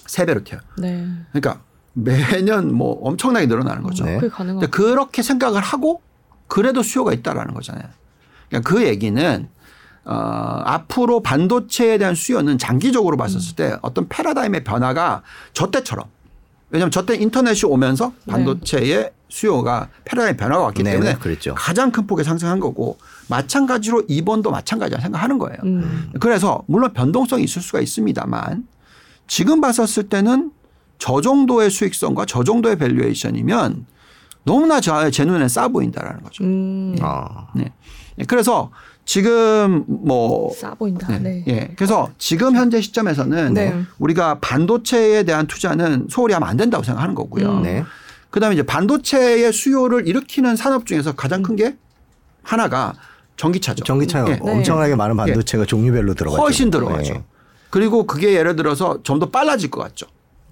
[0.06, 0.62] 세 배로 튀어요.
[0.78, 1.06] 네.
[1.30, 4.04] 그러니까 매년 뭐 엄청나게 늘어나는 거죠.
[4.06, 4.18] 네.
[4.18, 6.00] 그게 그렇게 생각을 하고
[6.46, 7.84] 그래도 수요가 있다라는 거잖아요.
[8.48, 9.48] 그러니까 그 얘기는
[10.06, 10.14] 어,
[10.64, 15.22] 앞으로 반도체에 대한 수요는 장기적으로 봤었을 때 어떤 패러다임의 변화가
[15.52, 16.06] 저 때처럼
[16.70, 21.54] 왜냐하면 저때 인터넷이 오면서 반도체의 수요가 패러다임 변화가 왔기 네, 때문에 네, 그랬죠.
[21.56, 22.98] 가장 큰 폭의 상승한 거고
[23.28, 25.58] 마찬가지로 이번도 마찬가지라 생각하는 거예요.
[25.64, 26.10] 음.
[26.20, 28.66] 그래서 물론 변동성이 있을 수가 있습니다만
[29.26, 30.50] 지금 봤었을 때는
[30.98, 33.86] 저 정도의 수익성과 저 정도의 밸류에이션이면
[34.44, 36.44] 너무나 저- 제 눈에 싸 보인다라는 거죠.
[36.44, 36.96] 음.
[37.00, 37.72] 아, 네.
[38.26, 38.70] 그래서
[39.10, 41.08] 지금 뭐 싸 보인다.
[41.08, 41.18] 네.
[41.18, 41.44] 네.
[41.48, 41.70] 예.
[41.74, 43.74] 그래서 지금 현재 시점에서는 네.
[43.98, 47.50] 우리가 반도체에 대한 투자는 소홀히 하면 안 된다고 생각하는 거고요.
[47.50, 47.62] 음.
[47.62, 47.82] 네.
[48.30, 51.76] 그다음에 이제 반도체의 수요를 일으키는 산업 중에서 가장 큰 게
[52.44, 52.94] 하나가
[53.36, 53.82] 전기차죠.
[53.82, 54.38] 전기차가 예.
[54.40, 56.40] 엄청나게 많은 반도체가 종류별로 들어가죠.
[56.40, 57.14] 훨씬 들어가죠.
[57.14, 57.24] 네.
[57.70, 60.06] 그리고 그게 예를 들어서 좀 더 빨라질 것 같죠.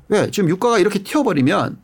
[0.09, 0.33] 왜?
[0.33, 1.79] 지금 유가가 이렇게 튀어버리면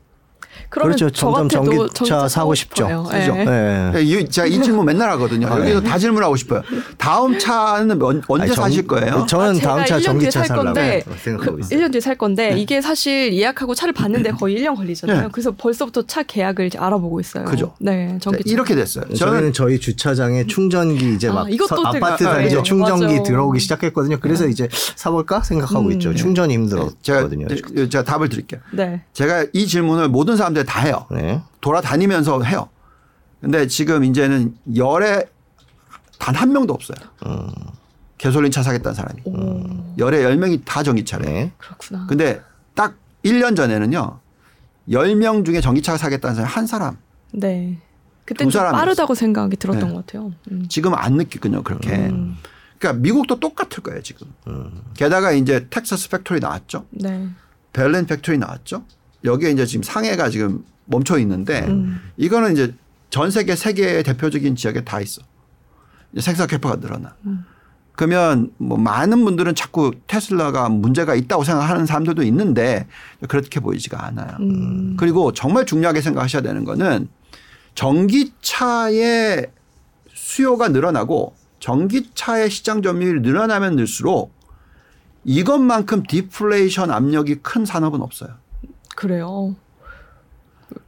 [0.82, 1.10] 그렇죠.
[1.10, 2.84] 저 점점 전기차 전기차 사고 싶죠.
[2.84, 3.02] 싶어요.
[3.04, 3.34] 그죠?
[3.34, 3.90] 네.
[3.92, 4.02] 네.
[4.02, 5.46] 이- 제가 이 질문 맨날 하거든요.
[5.48, 6.62] 아, 여기서 다 질문하고 싶어요.
[6.98, 9.26] 다음 차는 언- 언제 아니, 전- 사실 거예요?
[9.28, 11.78] 저는 아, 제가 다음 차 1년 뒤에 전기차 살 건데 생각하고 그 있어요.
[11.78, 12.60] 1년 뒤에 살 건데 네.
[12.60, 15.22] 이게 사실 예약하고 차를 봤는데 거의 1년 걸리잖아요.
[15.22, 15.28] 네.
[15.32, 17.44] 그래서 벌써부터 차 계약을 알아보고 있어요.
[17.44, 17.74] 그죠.
[17.78, 18.52] 네, 자, 전기차.
[18.52, 19.04] 이렇게 됐어요.
[19.14, 22.62] 저희는 저는 저희 주차장에 충전기 이제 아, 막 되게- 아파트 아, 단지에 네.
[22.62, 23.22] 충전기 맞아.
[23.22, 24.18] 들어오기 시작했거든요.
[24.20, 25.92] 그래서 이제 사볼까 생각하고 음.
[25.92, 26.14] 있죠.
[26.14, 26.88] 충전이 제가,
[27.22, 27.88] 힘들었거든요.
[27.88, 28.60] 제가 답을 드릴게요.
[28.72, 29.02] 네.
[29.12, 31.06] 제가 이 질문을 모든 사람들 이다 해요.
[31.10, 31.42] 네.
[31.60, 32.68] 돌아다니면서 해요.
[33.40, 35.24] 근데 지금 이제는 열에
[36.18, 36.96] 단 한 명도 없어요.
[38.18, 39.20] 개솔린 차 사겠다는 사람이.
[39.24, 41.24] 오, 열에 열 명이 다 전기차래.
[41.26, 41.52] 네.
[41.58, 42.06] 그렇구나.
[42.08, 42.40] 근데
[42.74, 42.94] 딱
[43.24, 44.18] 1년 전에는요.
[44.88, 46.96] 10명 중에 전기차 사겠다는 사람이 한 사람.
[47.32, 47.78] 네.
[48.24, 48.62] 그때도 좀.
[48.62, 49.94] 빠르다고 생각이 들었던 네.
[49.94, 50.32] 것 같아요.
[50.50, 50.66] 음.
[50.68, 51.62] 지금은 안 느끼거든요.
[51.62, 51.90] 그렇게.
[51.94, 52.36] 음.
[52.78, 54.02] 그러니까 미국도 똑같을 거예요.
[54.02, 54.26] 지금.
[54.94, 56.86] 게다가 이제 텍사스 factory 나왔죠.
[56.90, 57.28] 네.
[57.74, 58.84] 베를린 factory 나왔죠.
[59.24, 62.00] 여기에 이제 지금 상해가 지금 멈춰 있는데 음.
[62.16, 62.74] 이거는 이제
[63.10, 65.22] 전 세계 세계의 대표적인 지역에 다 있어.
[66.12, 67.14] 이제 생산 capa가 늘어나.
[67.26, 67.44] 음.
[67.96, 72.88] 그러면 뭐 많은 분들은 자꾸 테슬라가 문제가 있다고 생각하는 사람들도 있는데
[73.28, 74.36] 그렇게 보이지가 않아요.
[74.40, 74.96] 음.
[74.98, 77.08] 그리고 정말 중요하게 생각하셔야 되는 거는
[77.74, 79.50] 전기차의
[80.12, 84.34] 수요가 늘어나고 전기차의 시장 점유율이 늘어나면 늘수록
[85.24, 88.43] 이것만큼 디플레이션 압력이 큰 산업은 없어요.
[88.94, 89.56] 그래요.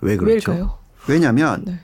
[0.00, 0.50] 왜 그렇죠?
[0.50, 0.78] 왜일까요?
[1.08, 1.80] 왜냐하면 네.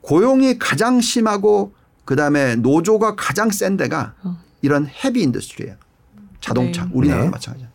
[0.00, 4.38] 고용이 가장 심하고 그다음에 노조가 가장 센 데가 어.
[4.62, 5.76] 이런 heavy industry예요.
[6.40, 6.90] 자동차 네.
[6.92, 7.30] 우리나라 네.
[7.30, 7.68] 마찬가지야.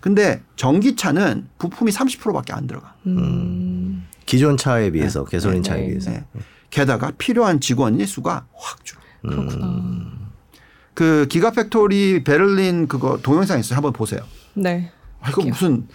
[0.00, 2.94] 근데 전기차는 부품이 30%밖에 안 들어가.
[3.06, 4.06] 음.
[4.24, 5.88] 기존 차에 비해서 개솔린 차에 네.
[5.88, 6.10] 비해서.
[6.10, 6.24] 네.
[6.70, 9.00] 게다가 필요한 직원의 수가 확 줄어.
[9.22, 10.12] 그렇구나.
[10.94, 13.76] 그 Giga factory 베를린 그거 동영상 있어요.
[13.76, 14.20] 한번 보세요.
[14.54, 14.92] 네.
[15.20, 15.88] 아, 이거 무슨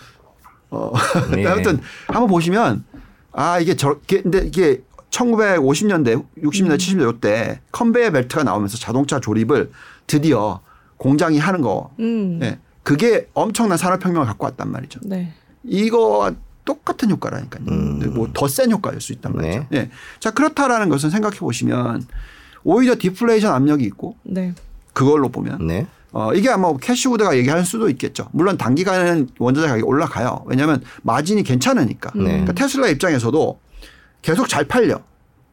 [0.73, 0.91] 어
[1.31, 1.45] 네.
[1.47, 2.83] 아무튼 한번 보시면
[3.31, 9.71] 아 이게 저렇게 근데 이게 1950년대, 60년대, 70년대 요때 컨베이어 벨트가 나오면서 자동차 조립을
[10.07, 10.61] 드디어
[10.97, 11.91] 공장이 하는 거.
[11.99, 12.39] 음.
[12.41, 12.59] 예.
[12.81, 14.99] 그게 엄청난 산업혁명을 갖고 왔단 말이죠.
[15.03, 15.33] 네.
[15.63, 16.33] 이거와
[16.65, 17.63] 똑같은 효과라니까요.
[17.67, 18.13] 음.
[18.13, 19.65] 뭐 더 센 효과일 수 있단 말이죠.
[19.69, 19.77] 네.
[19.77, 19.89] 예.
[20.19, 22.05] 자, 그렇다라는 것은 생각해 보시면
[22.63, 24.53] 오히려 디플레이션 압력이 있고 네.
[24.93, 25.85] 그걸로 보면 네.
[26.13, 28.29] 어, 이게 아마 캐시 우드가 얘기할 수도 있겠죠.
[28.31, 30.43] 물론 단기간에는 원자재 가격이 올라가요.
[30.45, 32.11] 왜냐하면 마진이 괜찮으니까.
[32.15, 32.23] 음.
[32.23, 32.29] 네.
[32.31, 33.59] 그러니까 테슬라 입장에서도
[34.21, 35.01] 계속 잘 팔려.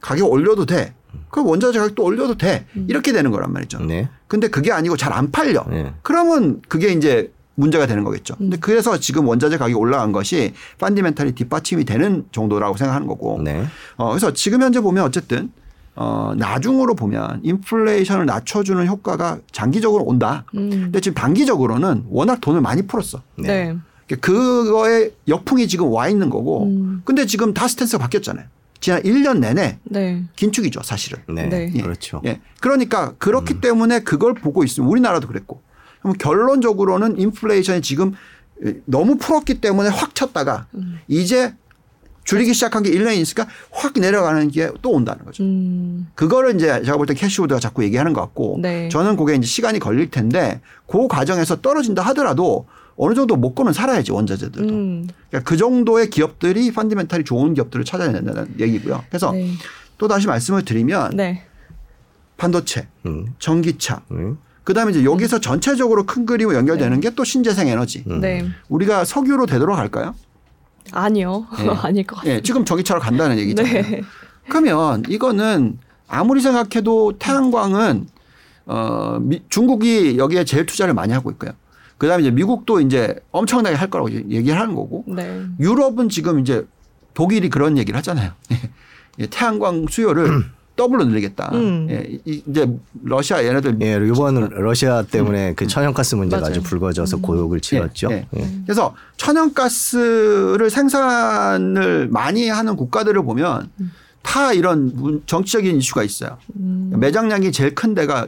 [0.00, 0.94] 가격 올려도 돼.
[1.30, 2.66] 그럼 원자재 가격 또 올려도 돼.
[2.88, 3.80] 이렇게 되는 거란 말이죠.
[3.80, 4.08] 네.
[4.28, 5.64] 근데 그게 아니고 잘 안 팔려.
[5.68, 5.92] 네.
[6.02, 8.36] 그러면 그게 이제 문제가 되는 거겠죠.
[8.36, 13.40] 근데 그래서 지금 원자재 가격이 올라간 것이 펀디멘탈이 뒷받침이 되는 정도라고 생각하는 거고.
[13.42, 13.64] 네.
[13.96, 15.50] 어, 그래서 지금 현재 보면 어쨌든
[15.96, 20.44] 어, 나중으로 보면 인플레이션을 낮춰주는 효과가 장기적으로 온다.
[20.54, 20.70] 음.
[20.70, 23.22] 근데 지금 단기적으로는 워낙 돈을 많이 풀었어.
[23.36, 23.76] 네.
[24.20, 26.64] 그거에 역풍이 지금 와 있는 거고.
[26.64, 27.02] 음.
[27.04, 28.46] 근데 지금 다 스탠스가 바뀌었잖아요.
[28.80, 30.24] 지난 1년 내내 네.
[30.36, 31.20] 긴축이죠, 사실은.
[31.28, 31.48] 네.
[31.48, 31.72] 네.
[31.74, 31.82] 예.
[31.82, 32.22] 그렇죠.
[32.24, 32.40] 예.
[32.60, 35.60] 그러니까 그렇기 때문에 그걸 보고 있으면 우리나라도 그랬고.
[36.00, 38.14] 그럼 결론적으로는 인플레이션이 지금
[38.86, 40.66] 너무 풀었기 때문에 확 쳤다가
[41.08, 41.54] 이제
[42.30, 45.42] 줄이기 시작한 게 1년이 있으니까 확 내려가는 게 또 온다는 거죠.
[45.42, 46.06] 음.
[46.14, 48.88] 그거를 이제 제가 볼 때 캐시우드가 자꾸 얘기하는 것 같고 네.
[48.88, 52.66] 저는 그게 이제 시간이 걸릴 텐데 그 과정에서 떨어진다 하더라도
[52.96, 54.72] 어느 정도 먹고는 살아야지 원자재들도.
[54.72, 55.08] 음.
[55.28, 59.02] 그러니까 그 정도의 기업들이 펀디멘탈이 좋은 기업들을 찾아야 된다는 얘기고요.
[59.08, 59.50] 그래서 네.
[59.98, 61.42] 또 다시 말씀을 드리면 네.
[62.36, 63.34] 반도체, 음.
[63.40, 64.38] 전기차, 음.
[64.62, 68.04] 그다음에 이제 여기서 전체적으로 큰 그림으로 연결되는 게 또 신재생 에너지.
[68.06, 68.46] 네.
[68.68, 70.14] 우리가 석유로 되돌아갈까요?
[70.92, 71.46] 아니요.
[71.60, 71.68] 예.
[71.82, 72.34] 아닐 것 같아요.
[72.34, 73.72] 예, 지금 전기차로 간다는 얘기잖아요.
[73.82, 74.02] 네.
[74.48, 75.78] 그러면 이거는
[76.08, 78.08] 아무리 생각해도 태양광은
[78.66, 81.52] 어 미, 중국이 여기에 제일 투자를 많이 하고 있고요.
[81.98, 85.44] 그다음에 이제 미국도 이제 엄청나게 할 거라고 얘기를 하는 거고 네.
[85.60, 86.66] 유럽은 지금 이제
[87.14, 88.32] 독일이 그런 얘기를 하잖아요.
[89.18, 90.44] 예, 태양광 수요를
[90.80, 91.50] 더블로 늘리겠다.
[91.52, 91.86] 음.
[91.90, 92.66] 예, 이- 이제
[93.04, 96.52] 러시아 얘네들 예, 이번 러시아 때문에 그 천연가스 문제가 맞아요.
[96.52, 98.08] 아주 불거져서 고욕을 치렀죠.
[98.12, 98.40] 예, 예.
[98.40, 98.48] 예.
[98.64, 103.68] 그래서 천연가스를 생산을 많이 하는 국가들을 보면
[104.22, 106.38] 다 이런 문- 정치적인 이슈가 있어요.
[106.56, 106.92] 음.
[106.96, 108.26] 매장량이 제일 큰 데가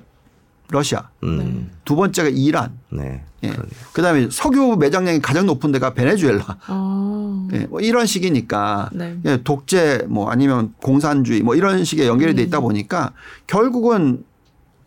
[0.73, 1.71] 러시아, 음.
[1.85, 3.23] 두 번째가 이란, 네.
[3.45, 3.53] 예.
[3.93, 6.59] 그다음에 석유 매장량이 가장 높은 데가 베네수엘라.
[6.67, 7.49] 아.
[7.53, 9.17] 예, 뭐 이런 식이니까 네.
[9.27, 12.63] 예, 독재 뭐 아니면 공산주의 뭐 이런 식의 연결이 돼 있다 음.
[12.63, 13.13] 보니까
[13.47, 14.25] 결국은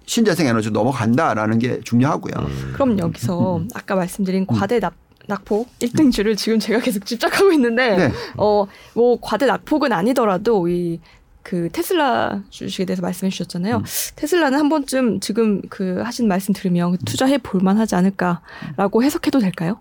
[0.08, 2.34] 신재생 에너지 로 넘어간다라는 게 중요하고요.
[2.38, 2.72] 음.
[2.74, 4.94] 그럼 여기서 아까 말씀드린 과대 낙
[5.28, 8.12] 낙폭 1등주를 지금 제가 계속 집착하고 있는데 네.
[8.38, 11.00] 어뭐 과대 낙폭은 아니더라도 이
[11.46, 13.78] 그 테슬라 주식에 대해서 말씀해 주셨잖아요.
[13.78, 13.84] 음.
[14.16, 19.80] 테슬라는 한 번쯤 지금 그 하신 말씀 들으면 투자해 볼 만 하지 않을까라고 해석해도 될까요?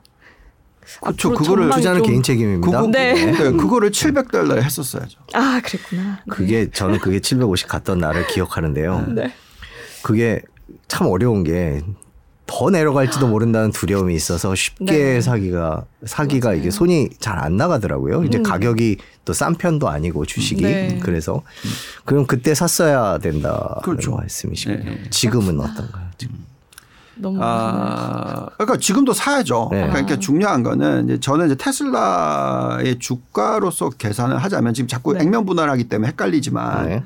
[1.03, 1.33] 그렇죠.
[1.33, 2.71] 그거를 투자는 좀- 개인 책임입니다.
[2.71, 3.15] 그거, 네.
[3.15, 5.19] 네, 그거를 700달러에 했었어야죠.
[5.33, 6.03] 아 그랬구나.
[6.03, 6.23] 네.
[6.29, 9.07] 그게 저는 그게 750 갔던 날을 기억하는데요.
[9.15, 9.33] 네.
[10.03, 10.43] 그게
[10.87, 11.81] 참 어려운 게
[12.47, 15.21] 더 내려갈지도 모른다는 두려움이 있어서 쉽게 네.
[15.21, 16.61] 사기가 사기가 맞아요.
[16.61, 18.25] 이게 손이 잘 안 나가더라고요.
[18.25, 18.43] 이제 음.
[18.43, 21.01] 가격이 또 싼 편도 아니고 주식이 네.
[21.03, 21.43] 그래서
[22.05, 23.81] 그럼 그때 샀어야 된다.
[23.83, 24.15] 그렇죠.
[24.17, 24.77] 말씀이시군요.
[24.79, 25.11] 네, 네.
[25.11, 26.07] 지금은 어떤가요?
[26.19, 26.37] 지금?
[27.17, 29.69] 너무 아, 그러니까 지금도 사야죠.
[29.73, 29.87] 네.
[29.89, 35.21] 그러니까 중요한 거는 이제 저는 이제 테슬라의 주가로서 계산을 하자면 지금 자꾸 네.
[35.23, 37.03] 액면 분할하기 때문에 헷갈리지만 네.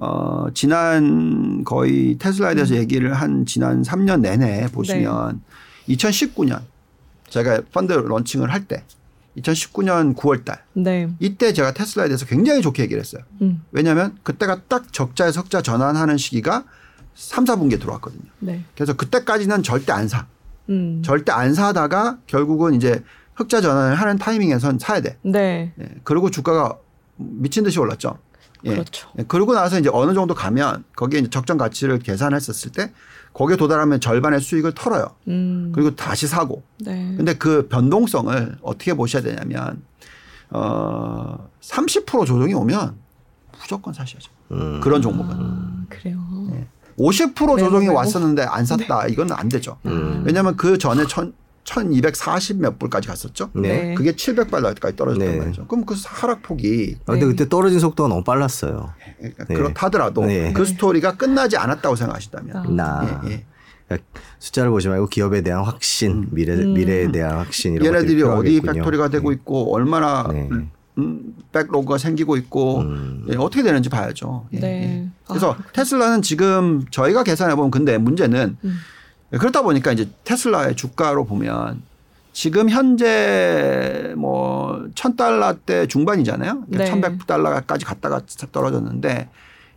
[0.00, 2.56] 어, 지난 거의 테슬라에 음.
[2.56, 5.40] 대해서 얘기를 한 지난 3년 내내 보시면
[5.86, 5.94] 네.
[5.94, 6.62] 2019년
[7.28, 8.82] 제가 펀드 런칭을 할 때
[9.36, 11.08] 2019년 9월 달 네.
[11.20, 13.22] 이때 제가 테슬라에 대해서 굉장히 좋게 얘기를 했어요.
[13.42, 13.62] 음.
[13.72, 16.64] 왜냐하면 그때가 딱 적자에 석자 전환하는 시기가
[17.14, 18.22] 3, 4분기에 들어왔거든요.
[18.40, 18.64] 네.
[18.74, 20.26] 그래서 그때까지는 절대 안 사.
[20.68, 21.02] 음.
[21.04, 23.02] 절대 안 사다가 결국은 이제
[23.34, 25.16] 흑자 전환을 하는 타이밍에선 사야 돼.
[25.22, 25.72] 네.
[25.80, 25.88] 예.
[26.04, 26.76] 그리고 주가가
[27.16, 28.18] 미친 듯이 올랐죠.
[28.64, 28.70] 예.
[28.70, 29.08] 그렇죠.
[29.18, 29.22] 예.
[29.24, 32.92] 그러고 나서 이제 어느 정도 가면 거기에 이제 적정 가치를 계산했었을 때
[33.32, 35.14] 거기에 도달하면 절반의 수익을 털어요.
[35.28, 35.72] 음.
[35.74, 36.62] 그리고 다시 사고.
[36.78, 37.14] 네.
[37.16, 39.82] 근데 그 변동성을 어떻게 보셔야 되냐면
[40.50, 42.96] 어, 30% 조정이 오면
[43.60, 44.30] 무조건 사셔야죠.
[44.52, 44.80] 음.
[44.80, 45.34] 그런 종목은.
[45.38, 46.18] 아, 그래요.
[46.98, 47.88] 50% 조정이.
[47.88, 49.06] 왔었는데 안 샀다.
[49.06, 49.78] 이건 안 되죠.
[49.86, 50.22] 음.
[50.26, 51.32] 왜냐하면 그 전에 천,
[51.64, 53.50] 1240 몇 불까지 갔었죠.
[53.54, 53.94] 네.
[53.94, 55.38] 그게 700발까지 떨어졌단 네.
[55.38, 55.66] 말이죠.
[55.66, 57.32] 그럼 그 하락폭이 아, 근데 네.
[57.32, 58.92] 그때 떨어진 속도가 너무 빨랐어요.
[59.18, 59.54] 그러니까 네.
[59.54, 60.52] 그렇다더라도 네.
[60.52, 62.62] 그 스토리가 끝나지 않았다고 생각하신다면 아.
[62.68, 63.44] 나 예, 예.
[63.86, 64.08] 그러니까
[64.38, 66.74] 숫자를 보지 말고 기업에 대한 확신, 미래 음.
[66.74, 68.60] 미래에 대한 확신 이런 얘네들이 어디.
[68.60, 69.34] factory가 되고 네.
[69.34, 70.48] 있고 얼마나 네.
[70.98, 73.26] 음, backlog가 생기고 있고 음.
[73.30, 74.46] 예, 어떻게 되는지 봐야죠.
[74.54, 74.82] 예, 네.
[74.82, 75.08] 예.
[75.24, 78.76] 아, 그래서 테슬라는 지금 저희가 계산해 보면 근데 문제는 음.
[79.38, 81.82] 그렇다 보니까 이제 테슬라의 주가로 보면
[82.32, 86.64] 지금 현재 뭐 1000달러대 중반이잖아요.
[86.68, 86.78] 네.
[86.90, 88.22] 그러니까 1100달러까지 갔다가
[88.52, 89.28] 떨어졌는데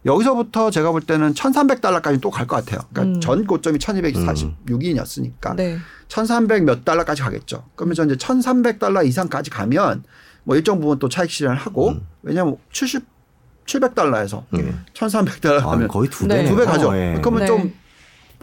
[0.05, 2.81] 여기서부터 제가 볼 때는 1300달러까지 또 갈 것 같아요.
[2.91, 3.21] 그러니까 음.
[3.21, 5.77] 전 고점이 1246인이었으니까 네.
[6.09, 7.63] 1300몇 달러까지 가겠죠.
[7.75, 10.03] 그러면 저 이제 1300달러 이상까지 가면
[10.43, 12.05] 뭐 일정 부분 또 차익 실현을 하고 음.
[12.21, 13.05] 왜냐하면 70
[13.65, 14.73] 700달러에서 네.
[14.93, 16.35] 1300달러 아, 하면 거의 두 네.
[16.37, 16.51] 배네요.
[16.51, 16.95] 두배 가죠.
[16.97, 17.15] 예.
[17.21, 17.45] 그러면 네.
[17.47, 17.73] 좀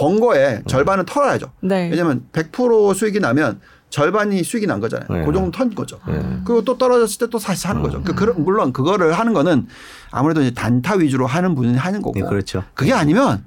[0.00, 1.52] 번 거에 절반은 털어야죠.
[1.60, 1.88] 네.
[1.90, 5.08] 왜냐하면 100% 수익이 나면 절반이 수익이 난 거잖아요.
[5.10, 5.26] 네.
[5.26, 5.98] 그 정도 턴 거죠.
[6.06, 6.20] 네.
[6.44, 8.02] 그리고 또 떨어졌을 때 또 다시 사는 거죠.
[8.02, 9.66] 그, 그, 물론 그거를 하는 거는
[10.10, 12.18] 아무래도 이제 단타 위주로 하는 분이 하는 거고.
[12.18, 12.64] 네, 그렇죠.
[12.74, 13.44] 그게 아니면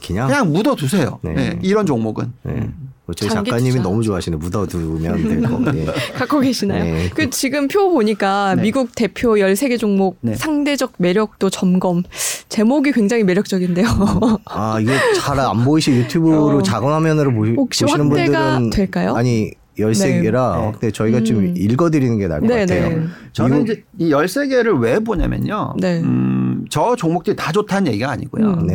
[0.00, 1.18] 그냥, 그냥 묻어 두세요.
[1.22, 1.34] 네.
[1.34, 2.32] 네, 이런 종목은.
[2.44, 2.70] 네.
[3.04, 3.82] 뭐 저희 작가님이 투자.
[3.82, 4.36] 너무 좋아하시네.
[4.36, 5.76] 묻어두면 될 거.
[5.76, 5.86] 예.
[6.14, 6.84] 갖고 계시나요?
[6.84, 7.10] 네.
[7.12, 8.62] 그 지금 표 보니까 네.
[8.62, 10.34] 미국 대표 13개 종목 네.
[10.36, 12.04] 상대적 매력도 점검.
[12.48, 13.86] 제목이 굉장히 매력적인데요.
[14.44, 16.62] 아 이게 잘안 보이시 유튜브로 어.
[16.62, 19.14] 작은 화면으로 보시, 혹시 보시는 확대가 분들은 될까요?
[19.16, 20.64] 아니 13개라 네.
[20.66, 21.54] 확대 저희가 좀 음.
[21.56, 22.88] 읽어드리는 게 나을 것 네, 같아요.
[22.88, 23.06] 네.
[23.32, 25.74] 저는 이제 이 13개를 왜 보냐면요.
[25.80, 26.00] 네.
[26.00, 28.46] 음, 저 종목들이 다 좋다는 얘기가 아니고요.
[28.46, 28.66] 음.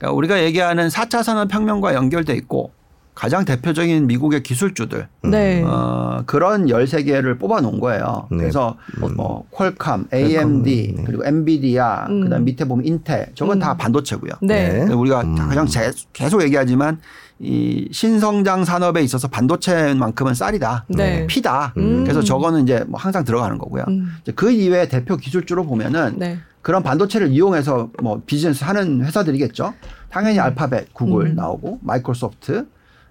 [0.00, 0.06] 네.
[0.06, 2.72] 그러니까 우리가 얘기하는 4차 산업혁명과 연결돼 있고
[3.14, 5.62] 가장 대표적인 미국의 기술주들 네.
[5.66, 8.26] 어, 그런 13개를 뽑아 놓은 거예요.
[8.30, 8.38] 네.
[8.38, 8.76] 그래서
[9.14, 11.04] 뭐 퀄컴, AMD 네.
[11.04, 12.22] 그리고 엔비디아 음.
[12.22, 13.60] 그다음 밑에 보면 인텔 저건 음.
[13.60, 14.32] 다 반도체고요.
[14.40, 14.84] 네.
[14.86, 14.92] 네.
[14.94, 15.34] 우리가 음.
[15.34, 16.98] 가장 제- 계속 얘기하지만
[17.38, 20.86] 이 신성장 산업에 있어서 반도체만큼은 쌀이다.
[20.88, 21.26] 네.
[21.26, 21.74] 피다.
[21.76, 22.04] 음.
[22.04, 23.84] 그래서 저거는 이제 뭐 항상 들어가는 거고요.
[23.88, 24.14] 음.
[24.22, 26.38] 이제 그 이외에 대표 기술주로 보면은 네.
[26.62, 29.74] 그런 반도체를 이용해서 뭐 비즈니스 하는 회사들이겠죠.
[30.10, 31.34] 당연히 알파벳, 구글 음.
[31.34, 32.66] 나오고 마이크로소프트,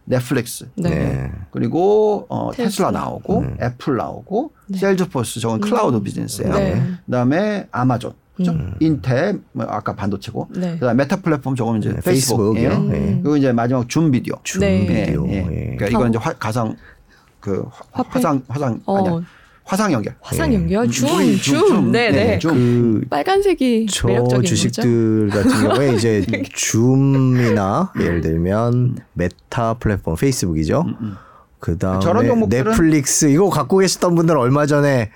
[0.05, 0.89] 넷플릭스 네.
[0.89, 1.31] 네.
[1.51, 2.91] 그리고 어, 테슬라, 테슬라.
[2.91, 3.57] 나오고 음.
[3.61, 4.77] 애플 나오고 네.
[4.77, 6.53] 세일즈포스 저건 클라우드 비즈니스예요.
[6.53, 6.81] 네.
[7.05, 8.51] 그다음에 아마존, 그죠?
[8.51, 8.73] 음.
[8.79, 10.49] 인텔, 뭐 아까 반도체고.
[10.55, 10.73] 네.
[10.73, 12.69] 그다음에 메타 플랫폼 저거는 이제 네, 페이스북이에요.
[12.69, 12.87] 페이스북이요.
[12.87, 12.89] 음.
[12.91, 13.19] 네.
[13.21, 14.35] 그리고 이제 마지막 줌 비디오.
[14.43, 14.85] 줌 네.
[14.85, 15.27] 비디오.
[15.27, 15.37] 예, 예.
[15.37, 15.75] 예.
[15.75, 16.75] 그러니까 이건 이제 화, 가상
[17.39, 18.03] 그 화-?
[18.09, 18.97] 화상 화상 어.
[18.97, 19.21] 아니야
[19.69, 20.15] 화상 연결.
[20.19, 21.91] 화상 연결 음, 줌, 줌, 줌, 줌.
[21.91, 22.39] 네, 네, 네.
[22.39, 23.01] 줌.
[23.01, 30.85] 그 빨간색이 저 매력적인 주식들 같은 경우에 이제 줌이나 예를 들면 메타 플랫폼 페이스북이죠.
[31.01, 31.15] 음,
[31.59, 35.11] 그다음에 저런 종목들은- 넷플릭스 이거 갖고 계셨던 분들 얼마 전에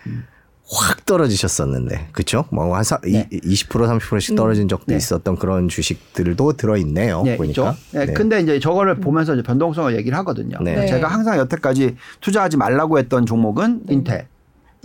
[0.71, 2.45] 확 떨어지셨었는데 그렇죠?
[2.51, 3.27] 뭐한 네.
[3.31, 3.67] 20%
[3.99, 4.95] 30%씩 떨어진 적도 네.
[4.97, 7.21] 있었던 그런 주식들도 들어 있네요.
[7.23, 7.71] 네, 보니까.
[7.71, 7.75] 있죠.
[7.91, 10.57] 네, 근데 이제 저거를 보면서 이제 변동성을 얘기를 하거든요.
[10.61, 10.75] 네.
[10.75, 10.85] 네.
[10.87, 14.27] 제가 항상 여태까지 투자하지 말라고 했던 종목은 인텔.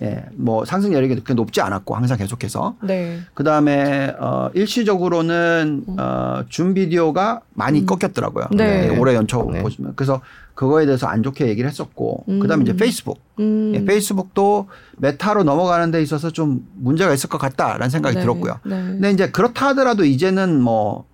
[0.03, 2.76] 예, 뭐 상승 여력이 그렇게 높지 않았고 항상 계속해서.
[2.82, 3.20] 네.
[3.34, 8.46] 그 다음에 어 일시적으로는 어 줌비디오가 많이 꺾였더라고요.
[8.53, 8.90] 네.
[8.92, 9.62] 예, 올해 연초 네.
[9.62, 10.20] 보시면 그래서
[10.55, 12.40] 그거에 대해서 안 좋게 얘기를 했었고 음.
[12.40, 13.20] 그 다음에 이제 페이스북.
[13.40, 13.72] 음.
[13.74, 14.68] 예, 페이스북도
[14.99, 18.20] 메타로 넘어가는 데 있어서 좀 문제가 있을 것 같다라는 생각이 네.
[18.20, 18.61] 들었고요.
[18.64, 18.76] 네.
[18.76, 21.09] 근데 이제 그렇다 하더라도 이제는 뭐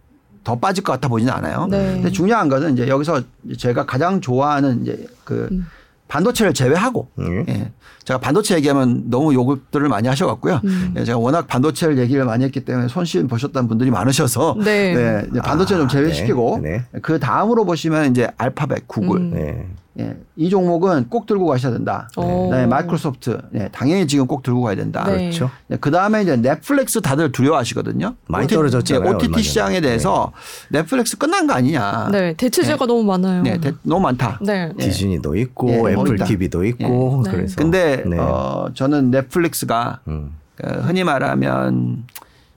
[0.44, 1.66] 더 빠질 것 같아 보지는 않아요.
[1.70, 1.94] 네.
[1.94, 3.22] 근데 중요한 것은 이제 여기서
[3.56, 5.66] 제가 가장 좋아하는 이제 그 음.
[6.08, 7.44] 반도체를 제외하고 음.
[7.48, 7.72] 예.
[8.04, 10.60] 제가 반도체 얘기하면 너무 요구들을 많이 하셔갖고요.
[10.64, 10.94] 음.
[10.96, 14.94] 예, 제가 워낙 반도체를 얘기를 많이 했기 때문에 손실 보셨다는 분들이 많으셔서 네.
[14.94, 19.74] 네, 반도체 좀 아, 제외시키고 네, 그 다음으로 보시면 이제 알파벳, 구글 음.
[19.96, 20.04] 네.
[20.06, 22.08] 예, 이 종목은 꼭 들고 가셔야 된다.
[22.16, 22.44] 오.
[22.48, 25.04] 그다음에 마이크로소프트 예, 당연히 지금 꼭 들고 가야 된다.
[25.06, 25.16] 네.
[25.30, 25.50] 그렇죠.
[25.80, 28.14] 그 다음에 이제 넷플릭스 다들 두려워하시거든요.
[28.26, 29.42] 많이 떨어졌잖아요, OTT.
[29.42, 30.32] 시장에 대해서
[30.68, 32.08] 넷플릭스 끝난 거 아니냐.
[32.10, 32.34] 네.
[32.34, 33.42] 대체제가 너무 많아요.
[33.42, 34.40] 네, 대- 너무 많다.
[34.42, 34.72] 네.
[34.78, 34.84] 예.
[34.84, 36.24] 디즈니도 있고 예, 애플 있다.
[36.24, 37.30] TV도 있고 네.
[37.30, 38.18] 그래서 근데 네.
[38.18, 40.32] 어, 저는 넷플릭스가 음.
[40.56, 42.04] 그 흔히 말하면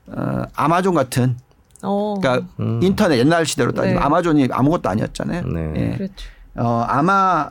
[0.07, 1.35] 어, 아마존 같은
[1.83, 2.15] 어.
[2.19, 2.79] 그러니까 음.
[2.81, 4.03] 인터넷 옛날 시대로 따지면 네.
[4.03, 5.43] 아마존이 아무것도 아니었잖아요.
[5.45, 5.73] 네.
[5.75, 5.97] 예.
[5.97, 6.13] 그렇죠.
[6.57, 7.49] 어, 아마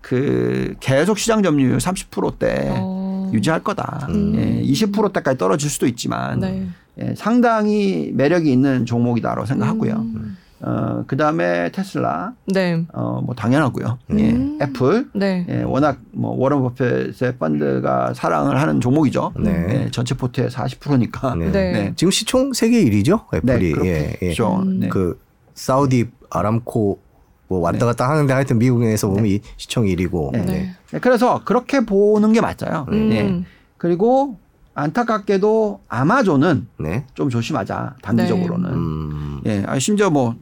[0.00, 3.30] 그 계속 시장 점유율 30%대 어.
[3.32, 4.06] 유지할 거다.
[4.10, 4.34] 음.
[4.36, 6.66] 예, 20%대까지 떨어질 수도 있지만 네.
[7.00, 9.94] 예, 상당히 매력이 있는 종목이다라고 생각하고요.
[9.94, 10.36] 음.
[10.60, 12.84] 어, 그 다음에 테슬라, 네.
[12.92, 13.98] 어, 뭐 당연하고요.
[14.10, 14.18] 음.
[14.60, 15.44] 예, 애플, 네.
[15.48, 19.32] 예, 워낙 뭐 워런 버핏의 펀드가 사랑을 하는 종목이죠.
[19.38, 19.66] 네.
[19.68, 21.34] 예, 전체 포트의 40%니까.
[21.34, 21.50] 네.
[21.50, 21.92] 네.
[21.96, 24.26] 지금 시총 세계 1위죠 애플이 네, 예, 예.
[24.26, 24.60] 그렇죠.
[24.62, 24.80] 음.
[24.80, 24.88] 네.
[24.88, 25.18] 그
[25.54, 27.03] 사우디 아람코
[27.48, 30.44] 뭐 왔다 갔다 하는데 하여튼 미국에서 보면 이 시총 1위고 네.
[30.44, 30.74] 네.
[30.92, 32.86] 네, 그래서 그렇게 보는 게 맞아요.
[32.90, 33.12] 음.
[33.12, 33.44] 예.
[33.76, 34.38] 그리고
[34.74, 37.06] 안타깝게도 아마존은 네.
[37.14, 38.70] 좀 조심하자 단기적으로는.
[38.70, 39.40] 음.
[39.46, 40.34] 예, 아 심지어 뭐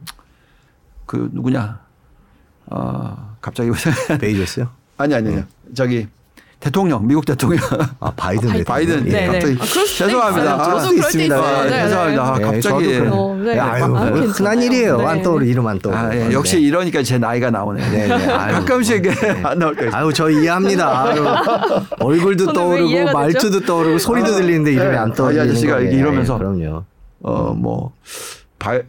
[1.05, 1.79] 그 누구냐,
[2.67, 3.69] 어 갑자기
[4.19, 4.69] 베이조스요?
[4.97, 5.43] 아니 아니 아니
[5.75, 6.07] 저기
[6.63, 7.59] 대통령 미국 대통령
[7.99, 8.63] 아 바이든 바이- 대통령.
[8.63, 9.11] 바이든 예.
[9.11, 9.55] 네, 네.
[9.55, 10.53] 갑자기 아, 죄송합니다.
[10.53, 11.35] 아, 저도 수 그럴 때 있습니다.
[11.35, 11.55] 있어요.
[11.57, 11.83] 아, 네, 네.
[11.83, 12.23] 죄송합니다.
[12.23, 13.11] 아, 예, 갑자기 그래요.
[13.11, 13.53] 어, 네.
[13.55, 13.99] 예, 아유, 아, 뭐.
[13.99, 14.97] 흔한 일이에요.
[14.97, 15.05] 네.
[15.05, 15.97] 안 떠오르 이름 안 떠오르.
[15.97, 17.89] 아, 예, 역시 이러니까 제 나이가 나오네.
[17.91, 18.13] 네, 네.
[18.31, 19.11] 아유, 가끔씩 이게
[19.43, 19.89] 안 나올 때.
[19.91, 21.03] 아유 저 이해합니다.
[21.03, 21.25] 아유,
[21.99, 23.11] 얼굴도 떠오르고?
[23.11, 24.97] 말투도 떠오르고 소리도 아, 들리는데 이름이 네.
[24.97, 25.79] 안 아, 이 떠오르는 아저씨가.
[25.81, 26.35] 이렇게 이러면서.
[26.35, 26.83] 예, 그럼요.
[27.23, 27.91] 어뭐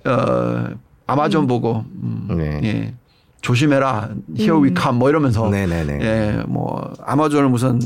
[0.07, 0.67] 어,
[1.09, 2.95] 아마존 보고 음, 네.
[3.45, 3.47] 예.
[3.47, 4.09] 조심해라.
[4.37, 5.99] Here we come 뭐 이러면서 네네네.
[6.01, 7.79] 예, 뭐 아마존을 무슨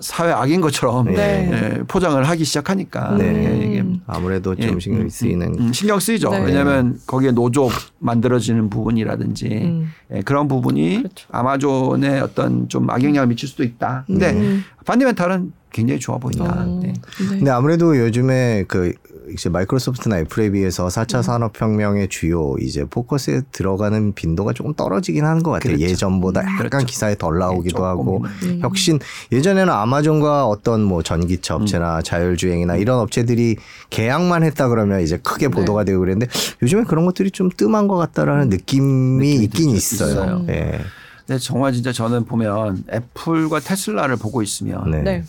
[0.00, 1.50] 사회 악인 것처럼 네.
[1.52, 3.26] 예, 포장을 하기 시작하니까 네.
[3.26, 5.54] 예, 이게 아무래도 예, 좀 신경이 음, 쓰이는.
[5.58, 6.30] 음, 신경 쓰이죠.
[6.30, 6.44] 네.
[6.44, 7.68] 왜냐하면 거기에 노조
[7.98, 9.92] 만들어지는 부분이라든지 음.
[10.14, 11.28] 예, 그런 부분이 그렇죠.
[11.30, 14.04] 아마존에 어떤 좀 악영향을 미칠 수도 있다.
[14.06, 14.64] 근데 음.
[14.84, 16.44] 펀디멘탈은 굉장히 좋아 보인다.
[16.44, 16.80] 어.
[16.82, 16.92] 네.
[16.92, 17.26] 네.
[17.28, 18.92] 근데 아무래도 요즘에 그
[19.32, 21.22] 이제 마이크로소프트나 애플에 비해서 4차 음.
[21.22, 25.76] 산업혁명의 주요 이제 포커스에 들어가는 빈도가 조금 떨어지긴 하는 것 같아요.
[25.76, 25.84] 그렇죠.
[25.92, 26.86] 예전보다 약간 그렇죠.
[26.86, 27.84] 기사에 덜 나오기도 조금.
[27.84, 28.58] 하고 음.
[28.60, 28.98] 혁신
[29.30, 32.02] 예전에는 아마존과 어떤 뭐 전기차 업체나 음.
[32.02, 33.56] 자율주행이나 이런 업체들이
[33.90, 35.54] 계약만 했다 그러면 이제 크게 네.
[35.54, 36.26] 보도가 되고 그랬는데
[36.62, 40.10] 요즘에 그런 것들이 좀 뜸한 것 같다라는 느낌이 있긴 있- 있어요.
[40.10, 40.46] 있어요.
[40.48, 40.80] 예.
[41.26, 45.24] 근데 정말 진짜 저는 보면 애플과 테슬라를 보고 있으면 네.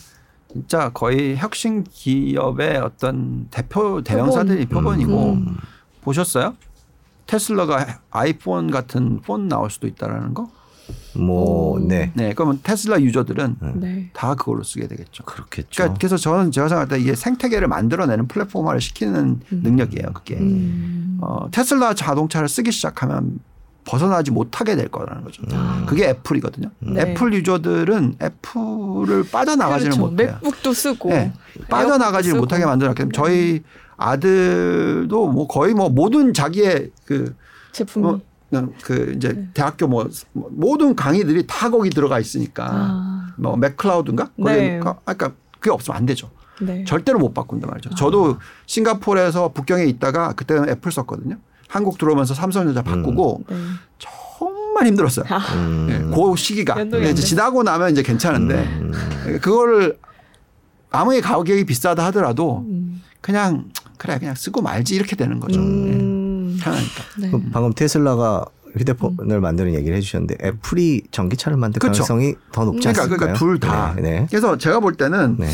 [0.54, 0.62] 네.
[0.62, 5.58] 진짜 거의 혁신 기업의 어떤 대표 대명사들이 표본이고 음.
[6.02, 6.56] 보셨어요?
[7.26, 10.50] 테슬라가 아이폰 같은 폰 나올 수도 있다라는 거?
[11.16, 11.80] 뭐 오.
[11.80, 12.12] 네.
[12.14, 14.10] 네, 그러면 테슬라 유저들은 네.
[14.14, 15.24] 다 그걸로 쓰게 되겠죠.
[15.24, 15.70] 그렇겠죠.
[15.76, 20.12] 그러니까 그래서 저는 제가 생각할 때 이게 생태계를 만들어내는 플랫폼화를 시키는 능력이에요.
[20.14, 21.20] 그게 음.
[21.22, 23.40] 어, 테슬라 자동차를 쓰기 시작하면
[23.86, 25.44] 벗어나지 못하게 될 거라는 거죠.
[25.86, 26.70] 그게 애플이거든요.
[26.80, 27.02] 네.
[27.02, 30.10] 애플 유저들은 애플을 빠져나가지는 그렇죠.
[30.12, 30.40] 못해요.
[30.42, 31.34] 맥북도 쓰고 네,
[31.70, 32.66] 빠져나가지를 못하게.
[32.66, 33.64] 만들었기 때문에 저희
[33.98, 37.36] 아들도 뭐 거의 뭐 모든 자기의 그
[37.72, 38.20] 제품이 어,
[38.84, 43.34] 그 이제 대학교 뭐 모든 강의들이 다 거기 들어가 있으니까 아.
[43.38, 44.30] 뭐 맥클라우드인가?
[44.38, 44.80] 네.
[44.80, 46.30] 그러니까 그게 없으면 안 되죠.
[46.62, 46.84] 네.
[46.86, 47.90] 절대로 못 바꾼단 말이죠.
[47.96, 51.38] 저도 싱가포르에서 북경에 있다가 그때는 애플 썼거든요.
[51.74, 53.56] 한국 들어오면서 삼성전자 바꾸고 네.
[53.98, 55.26] 정말 힘들었어요.
[55.56, 55.88] 음.
[55.90, 56.80] 예, 그 시기가.
[56.84, 58.92] 이제 지나고 나면 이제 괜찮은데 음.
[59.42, 59.98] 그거를
[60.92, 63.02] 아무리 가격이 비싸다 하더라도 음.
[63.22, 65.60] 그냥 그래 그냥 쓰고 말지 이렇게 되는 거죠.
[65.60, 66.60] 예, 음.
[66.62, 67.04] 편하니까.
[67.18, 67.32] 네.
[67.32, 68.46] 그 방금 테슬라가
[68.78, 72.04] 휴대폰을 만드는 얘기를 해주셨는데 애플이 전기차를 만들 그쵸.
[72.04, 73.18] 가능성이 더 높지 그러니까 않을까요?
[73.18, 73.94] 그러니까 둘 다.
[73.96, 74.02] 네.
[74.04, 74.28] 네.
[74.30, 75.50] 그래서 제가 볼 때는 네.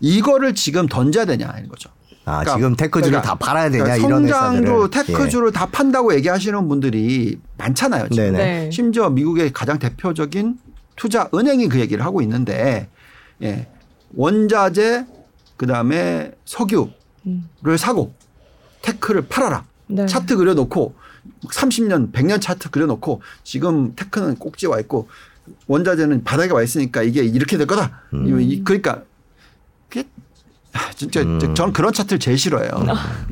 [0.00, 1.90] 이거를 지금 던져야 되냐 이런 거죠.
[2.28, 6.14] 아 그러니까- 지금 테크주를 그러니까- 다 팔아야 되냐 그러니까 이런 성장도 회사들을 테크주를 다 판다고
[6.14, 8.08] 얘기하시는 분들이 많잖아요.
[8.10, 8.32] 지금.
[8.32, 8.38] 네네.
[8.38, 8.70] 네.
[8.70, 10.58] 심지어 미국의 가장 대표적인
[10.96, 12.88] 투자 은행이 그 얘기를 하고 있는데
[13.42, 13.66] 예.
[14.14, 15.06] 원자재
[15.56, 16.90] 그다음에 석유를
[17.26, 17.48] 음.
[17.78, 18.12] 사고
[18.82, 19.64] 테크를 팔아라.
[19.86, 20.06] 네.
[20.06, 20.94] 차트 그려 놓고
[21.50, 25.08] 30년, 100년 차트 그려 놓고 지금 테크는 꼭지 와 있고
[25.66, 28.02] 원자재는 바닥에 와 있으니까 이게 이렇게 될 거다.
[28.12, 29.02] 이- 그러니까
[29.88, 30.20] 그게 아,
[30.94, 31.54] 진짜 음.
[31.54, 32.70] 저는 그런 차트를 제일 싫어해요.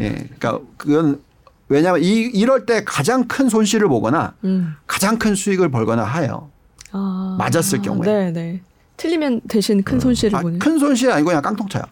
[0.01, 1.21] 예, 그러니까 그건
[1.69, 4.75] 왜냐하면 이, 이럴 때 가장 큰 손실을 보거나 음.
[4.87, 6.51] 가장 큰 수익을 벌거나 해요.
[6.93, 7.37] 아.
[7.39, 8.07] 맞았을 경우에.
[8.07, 8.61] 네, 네.
[8.97, 10.59] 틀리면 대신 큰 손실을 아, 보는.
[10.59, 11.83] 큰 손실이 아니고 그냥 깡통 차요.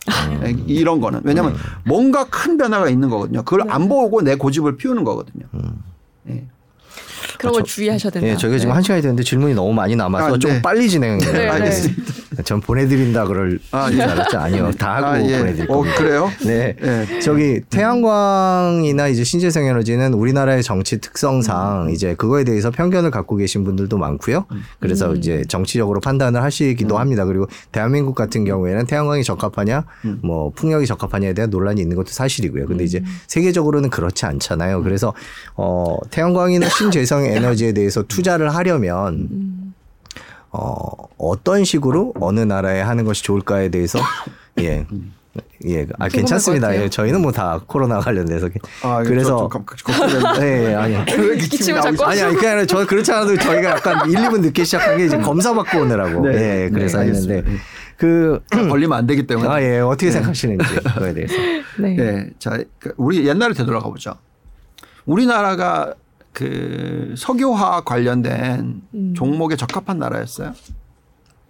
[0.45, 1.59] 예, 이런 거는 왜냐하면 음.
[1.85, 3.43] 뭔가 큰 변화가 있는 거거든요.
[3.43, 3.73] 그걸 네.
[3.73, 5.45] 안 보고 내 고집을 피우는 거거든요.
[6.31, 6.47] 예.
[7.39, 8.29] 그런 걸 주의하셔야 된다.
[8.29, 8.75] 예, 저희가 지금 네.
[8.75, 10.63] 한 시간이 됐는데 질문이 너무 많이 남아서 아, 좀 네.
[10.63, 11.33] 빨리 진행해요.
[11.33, 11.49] 네, 네.
[11.49, 12.15] 알겠습니다.
[12.45, 14.03] 전 보내드린다 그럴 아, 줄 예.
[14.03, 14.39] 알았죠.
[14.39, 15.39] 아니요, 다 하고 아, 예.
[15.39, 15.97] 보내드릴 어, 겁니다.
[15.97, 16.31] 그래요?
[16.45, 16.77] 네.
[16.83, 17.21] 예.
[17.21, 23.97] 저기 태양광이나 이제 신재생 에너지는 우리나라의 정치 특성상 이제 그거에 대해서 편견을 갖고 계신 분들도
[23.97, 24.47] 많고요.
[24.81, 25.17] 그래서 음.
[25.17, 27.25] 이제 정치적으로 판단을 하시기도 합니다.
[27.25, 29.85] 그리고 대한민국 같은 경우에는 태양광이 적합하냐,
[30.23, 32.67] 뭐 풍력이 적합하냐에 대한 논란이 있는 것도 사실이고요.
[32.67, 34.83] 근데 이제 세계적으로는 그렇지 않잖아요.
[34.83, 35.13] 그래서
[35.57, 39.75] 어 태양광이나 신재생 에너지에 대해서 투자를 하려면
[40.51, 40.77] 어,
[41.19, 43.99] 어떤 식으로 어느 나라에 하는 것이 좋을까에 대해서
[44.61, 44.87] 예.
[45.67, 46.77] 예, 아 괜찮습니다.
[46.81, 48.49] 예, 저희는 뭐 다 코로나 관련돼서
[48.83, 49.49] 아, 그래서.
[50.41, 51.05] 예, 예, 아니.
[51.39, 54.97] 기침을 자꾸 아니, 아니, 그게 아니라 저 그렇지 않아도 저희가 약간 1, 2분 늦게 시작한
[54.97, 56.29] 게 이제 검사 받고 오느라고.
[56.29, 56.65] 네.
[56.67, 57.43] 예, 그래서 네, 했는데.
[57.97, 59.49] 그, 걸리면 안 되기 때문에.
[59.49, 60.65] 아, 예, 어떻게 생각하시는지
[60.95, 61.35] 그거에 대해서.
[61.79, 61.97] 네.
[61.99, 62.31] 예.
[62.39, 64.15] 자, 그 우리 옛날에 되돌아가 보죠.
[65.05, 65.95] 우리나라가
[66.35, 69.15] 그 석유화 관련된 음.
[69.17, 70.53] 종목에 적합한 나라였어요?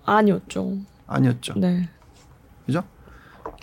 [0.04, 0.76] 아니었죠.
[1.06, 1.54] 아니었죠.
[1.56, 1.88] 네.
[2.66, 2.84] 그죠?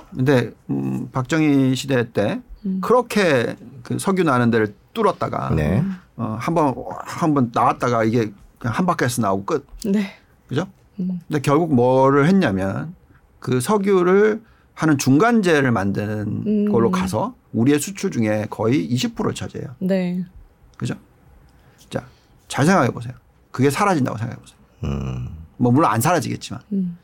[0.09, 2.81] 근데 음, 박정희 시대 때 음.
[2.81, 5.83] 그렇게 그 석유 나는 데를 뚫었다가 네.
[6.17, 6.73] 어, 한번
[7.05, 9.67] 한 번 나왔다가 이게 그냥 한 바퀴에서 나오고 끝.
[9.85, 10.07] 네.
[10.47, 10.65] 그죠?
[10.99, 11.19] 음.
[11.27, 12.95] 근데 결국 뭐를 했냐면
[13.39, 14.41] 그 석유를
[14.73, 16.71] 하는 중간재를 만드는 음.
[16.71, 19.75] 걸로 가서 우리의 수출 중에 거의 20%를 차지해요.
[19.79, 20.25] 네.
[20.77, 20.95] 그죠?
[22.51, 23.13] 자, 잘 생각해 보세요.
[23.51, 24.57] 그게 사라진다고 생각해 보세요.
[24.83, 26.97] 음, 뭐 물론 안 사라지겠지만 음.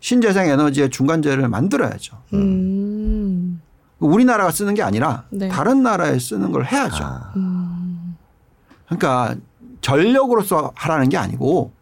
[0.00, 2.18] 신재생 에너지의 중간재를 만들어야죠.
[2.34, 3.62] 음.
[3.98, 5.48] 우리나라가 쓰는 게 아니라 네.
[5.48, 7.02] 다른 나라에 쓰는 걸 해야죠.
[7.02, 8.16] 아, 음.
[8.86, 9.36] 그러니까
[9.80, 11.72] 전력으로서 하라는 게 아니고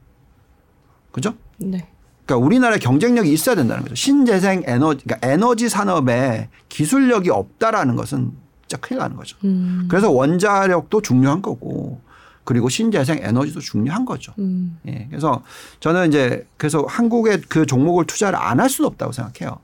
[1.11, 1.35] 그죠?
[1.59, 1.89] 네.
[2.25, 3.97] 그러니까 우리나라의 경쟁력이 있어야 된다는 거죠.
[3.97, 9.37] 신재생 에너지, 그러니까 에너지 산업에 기술력이 없다라는 것은 진짜 큰일 나는 거죠.
[9.45, 9.87] 음.
[9.89, 12.01] 그래서 원자력도 중요한 거고
[12.49, 14.33] 그리고 신재생 에너지도 중요한 거죠.
[14.39, 14.79] 음.
[14.87, 15.07] 예.
[15.11, 15.43] 그래서
[15.81, 19.59] 저는 이제 그래서 한국의 그 종목을 투자를 안 할 수는 없다고 생각해요.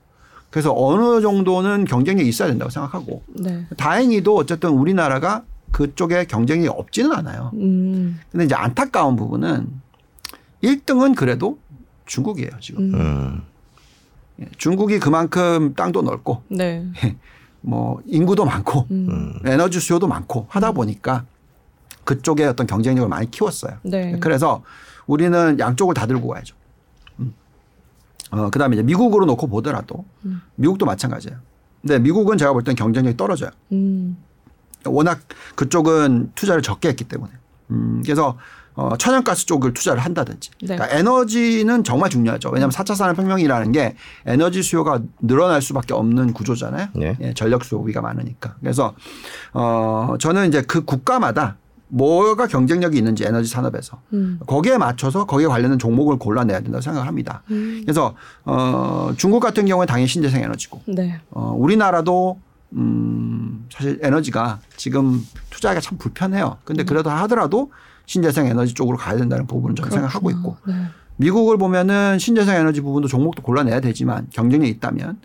[0.50, 3.66] 그래서 어느 정도는 경쟁력이 있어야 된다고 생각하고 네.
[3.78, 7.52] 다행히도 어쨌든 우리나라가 그쪽에 경쟁력이 없지는 않아요.
[7.54, 8.20] 음.
[8.30, 9.66] 근데 이제 안타까운 부분은
[10.62, 11.56] 1등은 그래도
[12.04, 12.92] 중국이에요, 지금.
[12.92, 13.00] 음.
[13.00, 13.42] 음,
[14.42, 16.84] 예, 중국이 그만큼 땅도 넓고 네.
[17.62, 19.38] 뭐 인구도 많고 음.
[19.46, 21.24] 에너지 수요도 많고 하다 보니까
[22.04, 23.78] 그쪽에 어떤 경쟁력을 많이 키웠어요.
[23.82, 24.18] 네.
[24.20, 24.62] 그래서
[25.06, 26.54] 우리는 양쪽을 다 들고 가야죠.
[27.20, 27.34] 음.
[28.30, 30.40] 어, 그 다음에 이제 미국으로 놓고 보더라도 음.
[30.56, 31.38] 미국도 마찬가지예요.
[31.82, 33.50] 근데 미국은 제가 볼 땐 경쟁력이 떨어져요.
[33.72, 34.16] 음.
[34.86, 35.20] 워낙
[35.54, 37.32] 그쪽은 투자를 적게 했기 때문에.
[37.70, 38.36] 음, 그래서
[38.74, 40.50] 어, 천연가스 쪽을 투자를 한다든지.
[40.62, 40.74] 네.
[40.76, 42.50] 그러니까 에너지는 정말 중요하죠.
[42.50, 43.94] 왜냐하면 4차 산업혁명이라는 게
[44.26, 46.88] 에너지 수요가 늘어날 수밖에 없는 구조잖아요.
[46.94, 47.16] 네.
[47.20, 48.56] 예, 전력 소비가 많으니까.
[48.60, 48.94] 그래서
[49.52, 51.56] 어, 저는 이제 그 국가마다
[51.94, 54.40] 뭐가 경쟁력이 있는지 에너지 산업에서 음.
[54.46, 57.42] 거기에 맞춰서 거기에 관련된 종목을 골라내야 된다고 생각을 합니다.
[57.52, 57.82] 음.
[57.84, 61.20] 그래서 어, 중국 같은 경우는 당연히 신재생 에너지고 네.
[61.30, 62.40] 어, 우리나라도
[62.72, 66.56] 음, 사실 에너지가 지금 투자하기가 참 불편해요.
[66.64, 67.70] 근데 그래도 하더라도
[68.06, 70.74] 신재생 에너지 쪽으로 가야 된다는 부분은 저는 생각하고 있고 네.
[71.16, 75.18] 미국을 보면은 신재생 에너지 부분도 종목도 골라내야 되지만 경쟁력이 있다면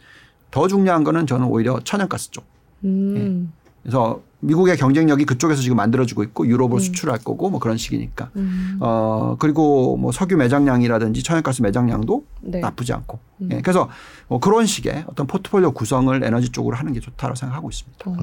[0.51, 2.45] 더 중요한 거는 저는 오히려 천연가스 쪽.
[2.83, 3.51] 음.
[3.89, 6.79] 그래서 미국의 경쟁력이 그쪽에서 지금 만들어지고 있고 유럽으로 음.
[6.79, 8.29] 수출할 거고 뭐 그런 식이니까.
[8.35, 8.77] 음.
[8.79, 12.59] 어 그리고 뭐 석유 매장량이라든지 천연가스 매장량도 네.
[12.59, 13.19] 나쁘지 않고.
[13.41, 13.49] 음.
[13.51, 13.89] 예, 그래서
[14.27, 18.05] 뭐 그런 식의 어떤 포트폴리오 구성을 에너지 쪽으로 하는 게 좋다고 생각하고 있습니다.
[18.05, 18.15] 어.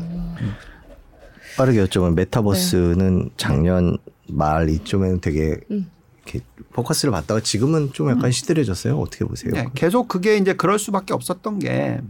[1.59, 3.99] 빠르게 여쭤보면 메타버스는 작년
[4.29, 5.91] 말 이쯤에는 되게 음.
[6.25, 6.41] 이렇게
[6.73, 8.99] 포커스를 받다가 지금은 좀 약간 시들해졌어요.
[8.99, 9.53] 어떻게 보세요?
[9.57, 12.01] 예, 계속 그게 이제 그럴 수밖에 없었던 게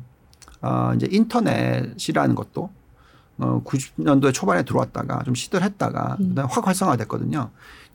[0.61, 2.71] 어, 이제 인터넷이라는 것도
[3.39, 6.29] 어, 90년도에 초반에 들어왔다가 좀 시들했다가 음.
[6.31, 7.51] 그다음에 확 활성화됐거든요.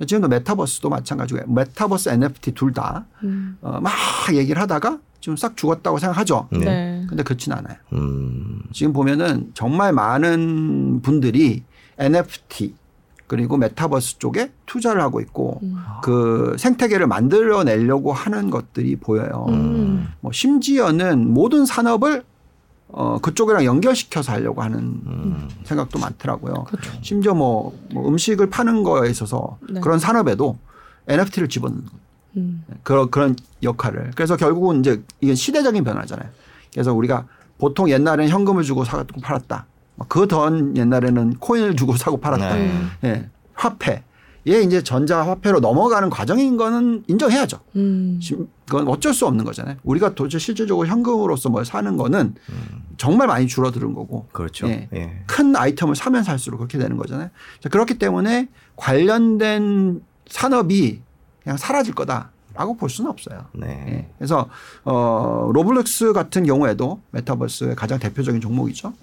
[0.05, 3.57] 지금도 메타버스도 마찬가지고 메타버스 NFT 둘다 음.
[3.61, 3.93] 어, 막
[4.33, 6.47] 얘기를 하다가 지금 싹 죽었다고 생각하죠.
[6.51, 6.59] 네.
[6.59, 7.05] 네.
[7.07, 7.77] 근데 그렇진 않아요.
[7.93, 11.63] 음, 지금 보면은 정말 많은 분들이
[11.99, 12.75] NFT
[13.27, 15.77] 그리고 메타버스 쪽에 투자를 하고 있고 음.
[16.03, 19.45] 그 생태계를 만들어내려고 하는 것들이 보여요.
[19.49, 20.07] 음.
[20.19, 22.23] 뭐 심지어는 모든 산업을
[22.93, 25.49] 어 그쪽이랑 연결시켜서 하려고 하는 음.
[25.63, 26.65] 생각도 많더라고요.
[26.65, 26.91] 그렇죠.
[27.01, 29.79] 심지어 뭐, 뭐 음식을 파는 거에 있어서 네.
[29.79, 30.57] 그런 산업에도
[31.07, 31.83] NFT를 집어넣는.
[32.37, 32.63] 음.
[32.83, 34.11] 그런 그런 역할을.
[34.15, 36.29] 그래서 결국은 이제 이게 시대적인 변화잖아요.
[36.73, 37.25] 그래서 우리가
[37.57, 39.65] 보통 옛날에는 현금을 주고 사고 팔았다.
[40.07, 42.55] 그전 옛날에는 코인을 주고 사고 팔았다.
[42.55, 42.71] 네.
[42.71, 42.91] 음.
[43.03, 43.29] 예.
[43.53, 44.03] 화폐.
[44.47, 47.59] 얘 이제 전자 화폐로 넘어가는 과정인 거는 인정해야죠.
[47.75, 48.19] 음.
[48.21, 49.75] 심- 그건 어쩔 수 없는 거잖아요.
[49.83, 52.33] 우리가 도대체 실질적으로 현금으로서 뭘 사는 거는
[52.97, 54.67] 정말 많이 줄어드는 거고 그렇죠.
[54.67, 54.87] 예.
[54.93, 55.23] 예.
[55.27, 57.29] 큰 아이템을 사면 살수록 그렇게 되는 거잖아요.
[57.59, 61.01] 자, 그렇기 때문에 관련된 산업이
[61.43, 63.45] 그냥 사라질 거다 라고 볼 수는 없어요.
[63.53, 63.85] 네.
[63.89, 64.09] 예.
[64.17, 64.49] 그래서
[64.83, 68.93] 어, 로블록스 같은 경우에도 메타버스의 가장 대표적인 종목이죠.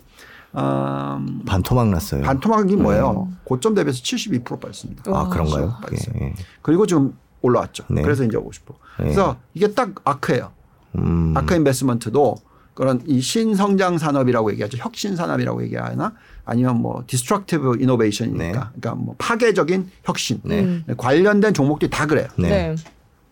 [0.57, 2.22] 음, 반토막 났어요.
[2.22, 3.28] 반토막이 뭐예요?
[3.28, 3.38] 음.
[3.44, 5.03] 고점 대비해서 72% 빠졌습니다.
[5.07, 5.28] 아 와.
[5.28, 5.76] 그런가요?
[5.82, 6.14] 빠졌어요.
[6.20, 6.34] 예, 예.
[6.62, 7.84] 그리고 지금 올라왔죠.
[7.90, 8.03] 네.
[8.03, 8.74] 그래서 이제 50%.
[8.96, 10.51] 그래서 이게 딱 아크예요.
[10.96, 12.36] 음, ARK Investment도
[12.74, 14.78] 그런 이 신성장 산업이라고 얘기하죠.
[14.78, 16.12] 혁신 산업이라고 얘기하나
[16.44, 18.53] 아니면 뭐 destructive innovation이니까 네.
[18.53, 20.61] 그러니까 뭐 파괴적인 혁신 네.
[20.61, 20.84] 음.
[20.96, 22.28] 관련된 종목들이 다 그래요.
[22.36, 22.49] 네.
[22.49, 22.74] 네.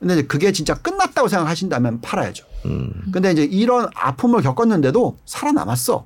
[0.00, 2.44] 근데 이제 그게 진짜 끝났다고 생각하신다면 팔아야죠.
[2.66, 6.04] 음, 근데 이제 이런 아픔을 겪었는데도 살아남았어.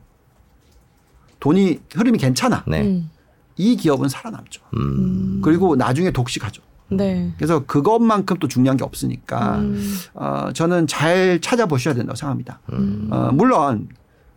[1.41, 2.64] 돈이 흐름이 괜찮아.
[2.66, 2.82] 네.
[2.82, 3.11] 음.
[3.57, 4.62] 이 기업은 살아남죠.
[4.76, 6.62] 음, 그리고 나중에 독식하죠.
[6.88, 7.32] 네.
[7.36, 9.97] 그래서 그것만큼 또 중요한 게 없으니까 음.
[10.14, 12.61] 어, 저는 잘 찾아보셔야 된다고 생각합니다.
[12.72, 13.09] 음.
[13.11, 13.88] 어, 물론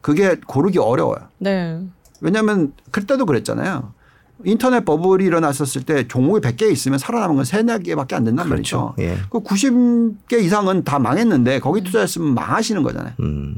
[0.01, 1.29] 그게 고르기 어려워요.
[1.39, 1.79] 네.
[2.21, 3.93] 왜냐하면 그때도 그랬잖아요.
[4.45, 8.93] 인터넷 버블이 일어났었을 때 종목이 100개 있으면 살아남은 건 3, 4개밖에 안 된단 그렇죠.
[8.97, 9.15] 말이죠.
[9.15, 9.17] 예.
[9.29, 13.13] 그 90개 이상은 다 망했는데 거기 투자했으면 망하시는 거잖아요.
[13.21, 13.57] 음,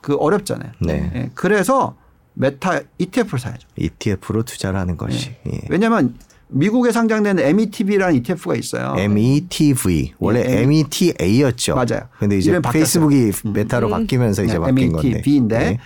[0.00, 0.72] 그 어렵잖아요.
[0.80, 1.10] 네.
[1.14, 1.96] 예, 그래서
[2.38, 3.66] 메타 ETF를 사야죠.
[3.76, 5.34] ETF로 투자를 하는 것이.
[5.52, 5.60] 예.
[5.68, 6.14] 왜냐하면
[6.48, 8.94] 미국에 상장된 METV라는 ETF가 있어요.
[8.96, 11.74] METV 원래 네, META였죠.
[11.74, 12.08] 맞아요.
[12.18, 13.08] 근데 이제 이름이 바뀌었어요.
[13.08, 15.08] 페이스북이 메타로 바뀌면서 이제 네, 바뀐 건데.
[15.08, 15.78] METV인데 네.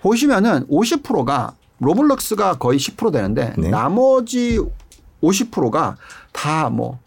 [0.00, 3.68] 보시면은 50%가 로블록스가 거의 10% 되는데 네.
[3.68, 4.58] 나머지
[5.22, 5.96] 50%가
[6.32, 6.98] 다 뭐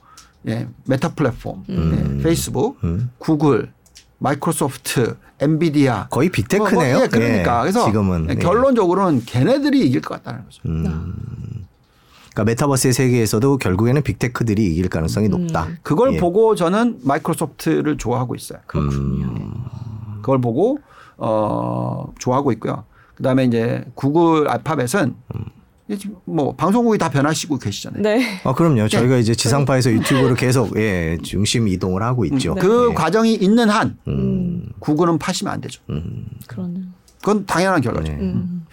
[0.48, 3.12] 예, 메타 플랫폼, 예, 페이스북, 음.
[3.20, 3.72] 구글,
[4.22, 6.76] 마이크로소프트, 엔비디아 거의 빅테크네요.
[6.76, 8.36] 뭐, 뭐, 예, 그러니까 예, 그래서 지금은 예.
[8.36, 10.62] 결론적으로는 걔네들이 이길 것 같다는 거죠.
[10.68, 11.66] 음.
[12.32, 15.68] 그러니까 메타버스의 세계에서도 결국에는 빅테크들이 이길 가능성이 높다.
[15.82, 16.18] 그걸 예.
[16.18, 18.60] 보고 저는 마이크로소프트를 좋아하고 있어요.
[18.68, 19.52] 그렇군요.
[20.22, 20.78] 그걸 보고
[21.18, 22.84] 어 좋아하고 있고요.
[23.16, 25.16] 그다음에 이제 구글 알파벳은 지금
[26.26, 28.02] 뭐 방송국이 다 변하시고 계시잖아요.
[28.02, 28.42] 네.
[28.44, 28.88] 아 그럼요.
[28.88, 32.56] 저희가 이제 지상파에서 유튜브로 계속 예 중심 이동을 하고 있죠.
[32.56, 32.94] 그 예.
[32.94, 34.64] 과정이 있는 한 음.
[34.80, 35.82] 구글은 파시면 안 되죠.
[36.48, 36.84] 그러네요.
[37.20, 38.12] 그건 당연한 결과죠.
[38.12, 38.18] 네.
[38.20, 38.66] 음.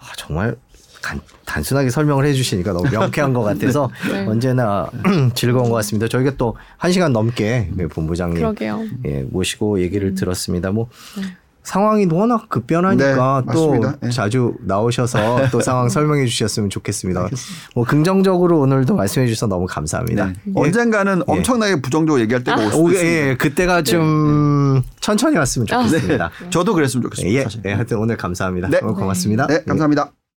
[0.00, 0.56] 아, 정말
[1.00, 4.26] 간- 단순하게 설명을 해주시니까 너무 명쾌한 것 같아서 네.
[4.26, 4.88] 언제나
[5.34, 6.08] 즐거운 것 같습니다.
[6.08, 8.82] 저희가 또 한 시간 넘게 그 본부장님 그러게요.
[9.06, 10.14] 예, 모시고 얘기를 음.
[10.14, 10.70] 들었습니다.
[10.72, 10.88] 뭐
[11.18, 11.22] 네.
[11.64, 13.80] 상황이 워낙 급변하니까 네, 또.
[14.04, 14.10] 예.
[14.10, 17.28] 자주 나오셔서 또 상황 설명해 주셨으면 좋겠습니다.
[17.74, 20.26] 뭐 긍정적으로 오늘도 말씀해 주셔서 너무 감사합니다.
[20.26, 20.32] 네.
[20.48, 20.52] 예.
[20.54, 23.16] 언젠가는 엄청나게 부정적으로 얘기할 때가 올 수도 오, 있습니다.
[23.16, 26.30] 예, 그때가 좀 천천히 왔으면 좋겠습니다.
[26.42, 26.50] 네.
[26.50, 27.38] 저도 그랬으면 좋겠습니다.
[27.38, 27.62] 예, 사실.
[27.64, 28.68] 예, 하여튼 오늘 감사합니다.
[28.68, 28.80] 네.
[28.80, 29.46] 고맙습니다.
[29.46, 30.12] 네, 감사합니다.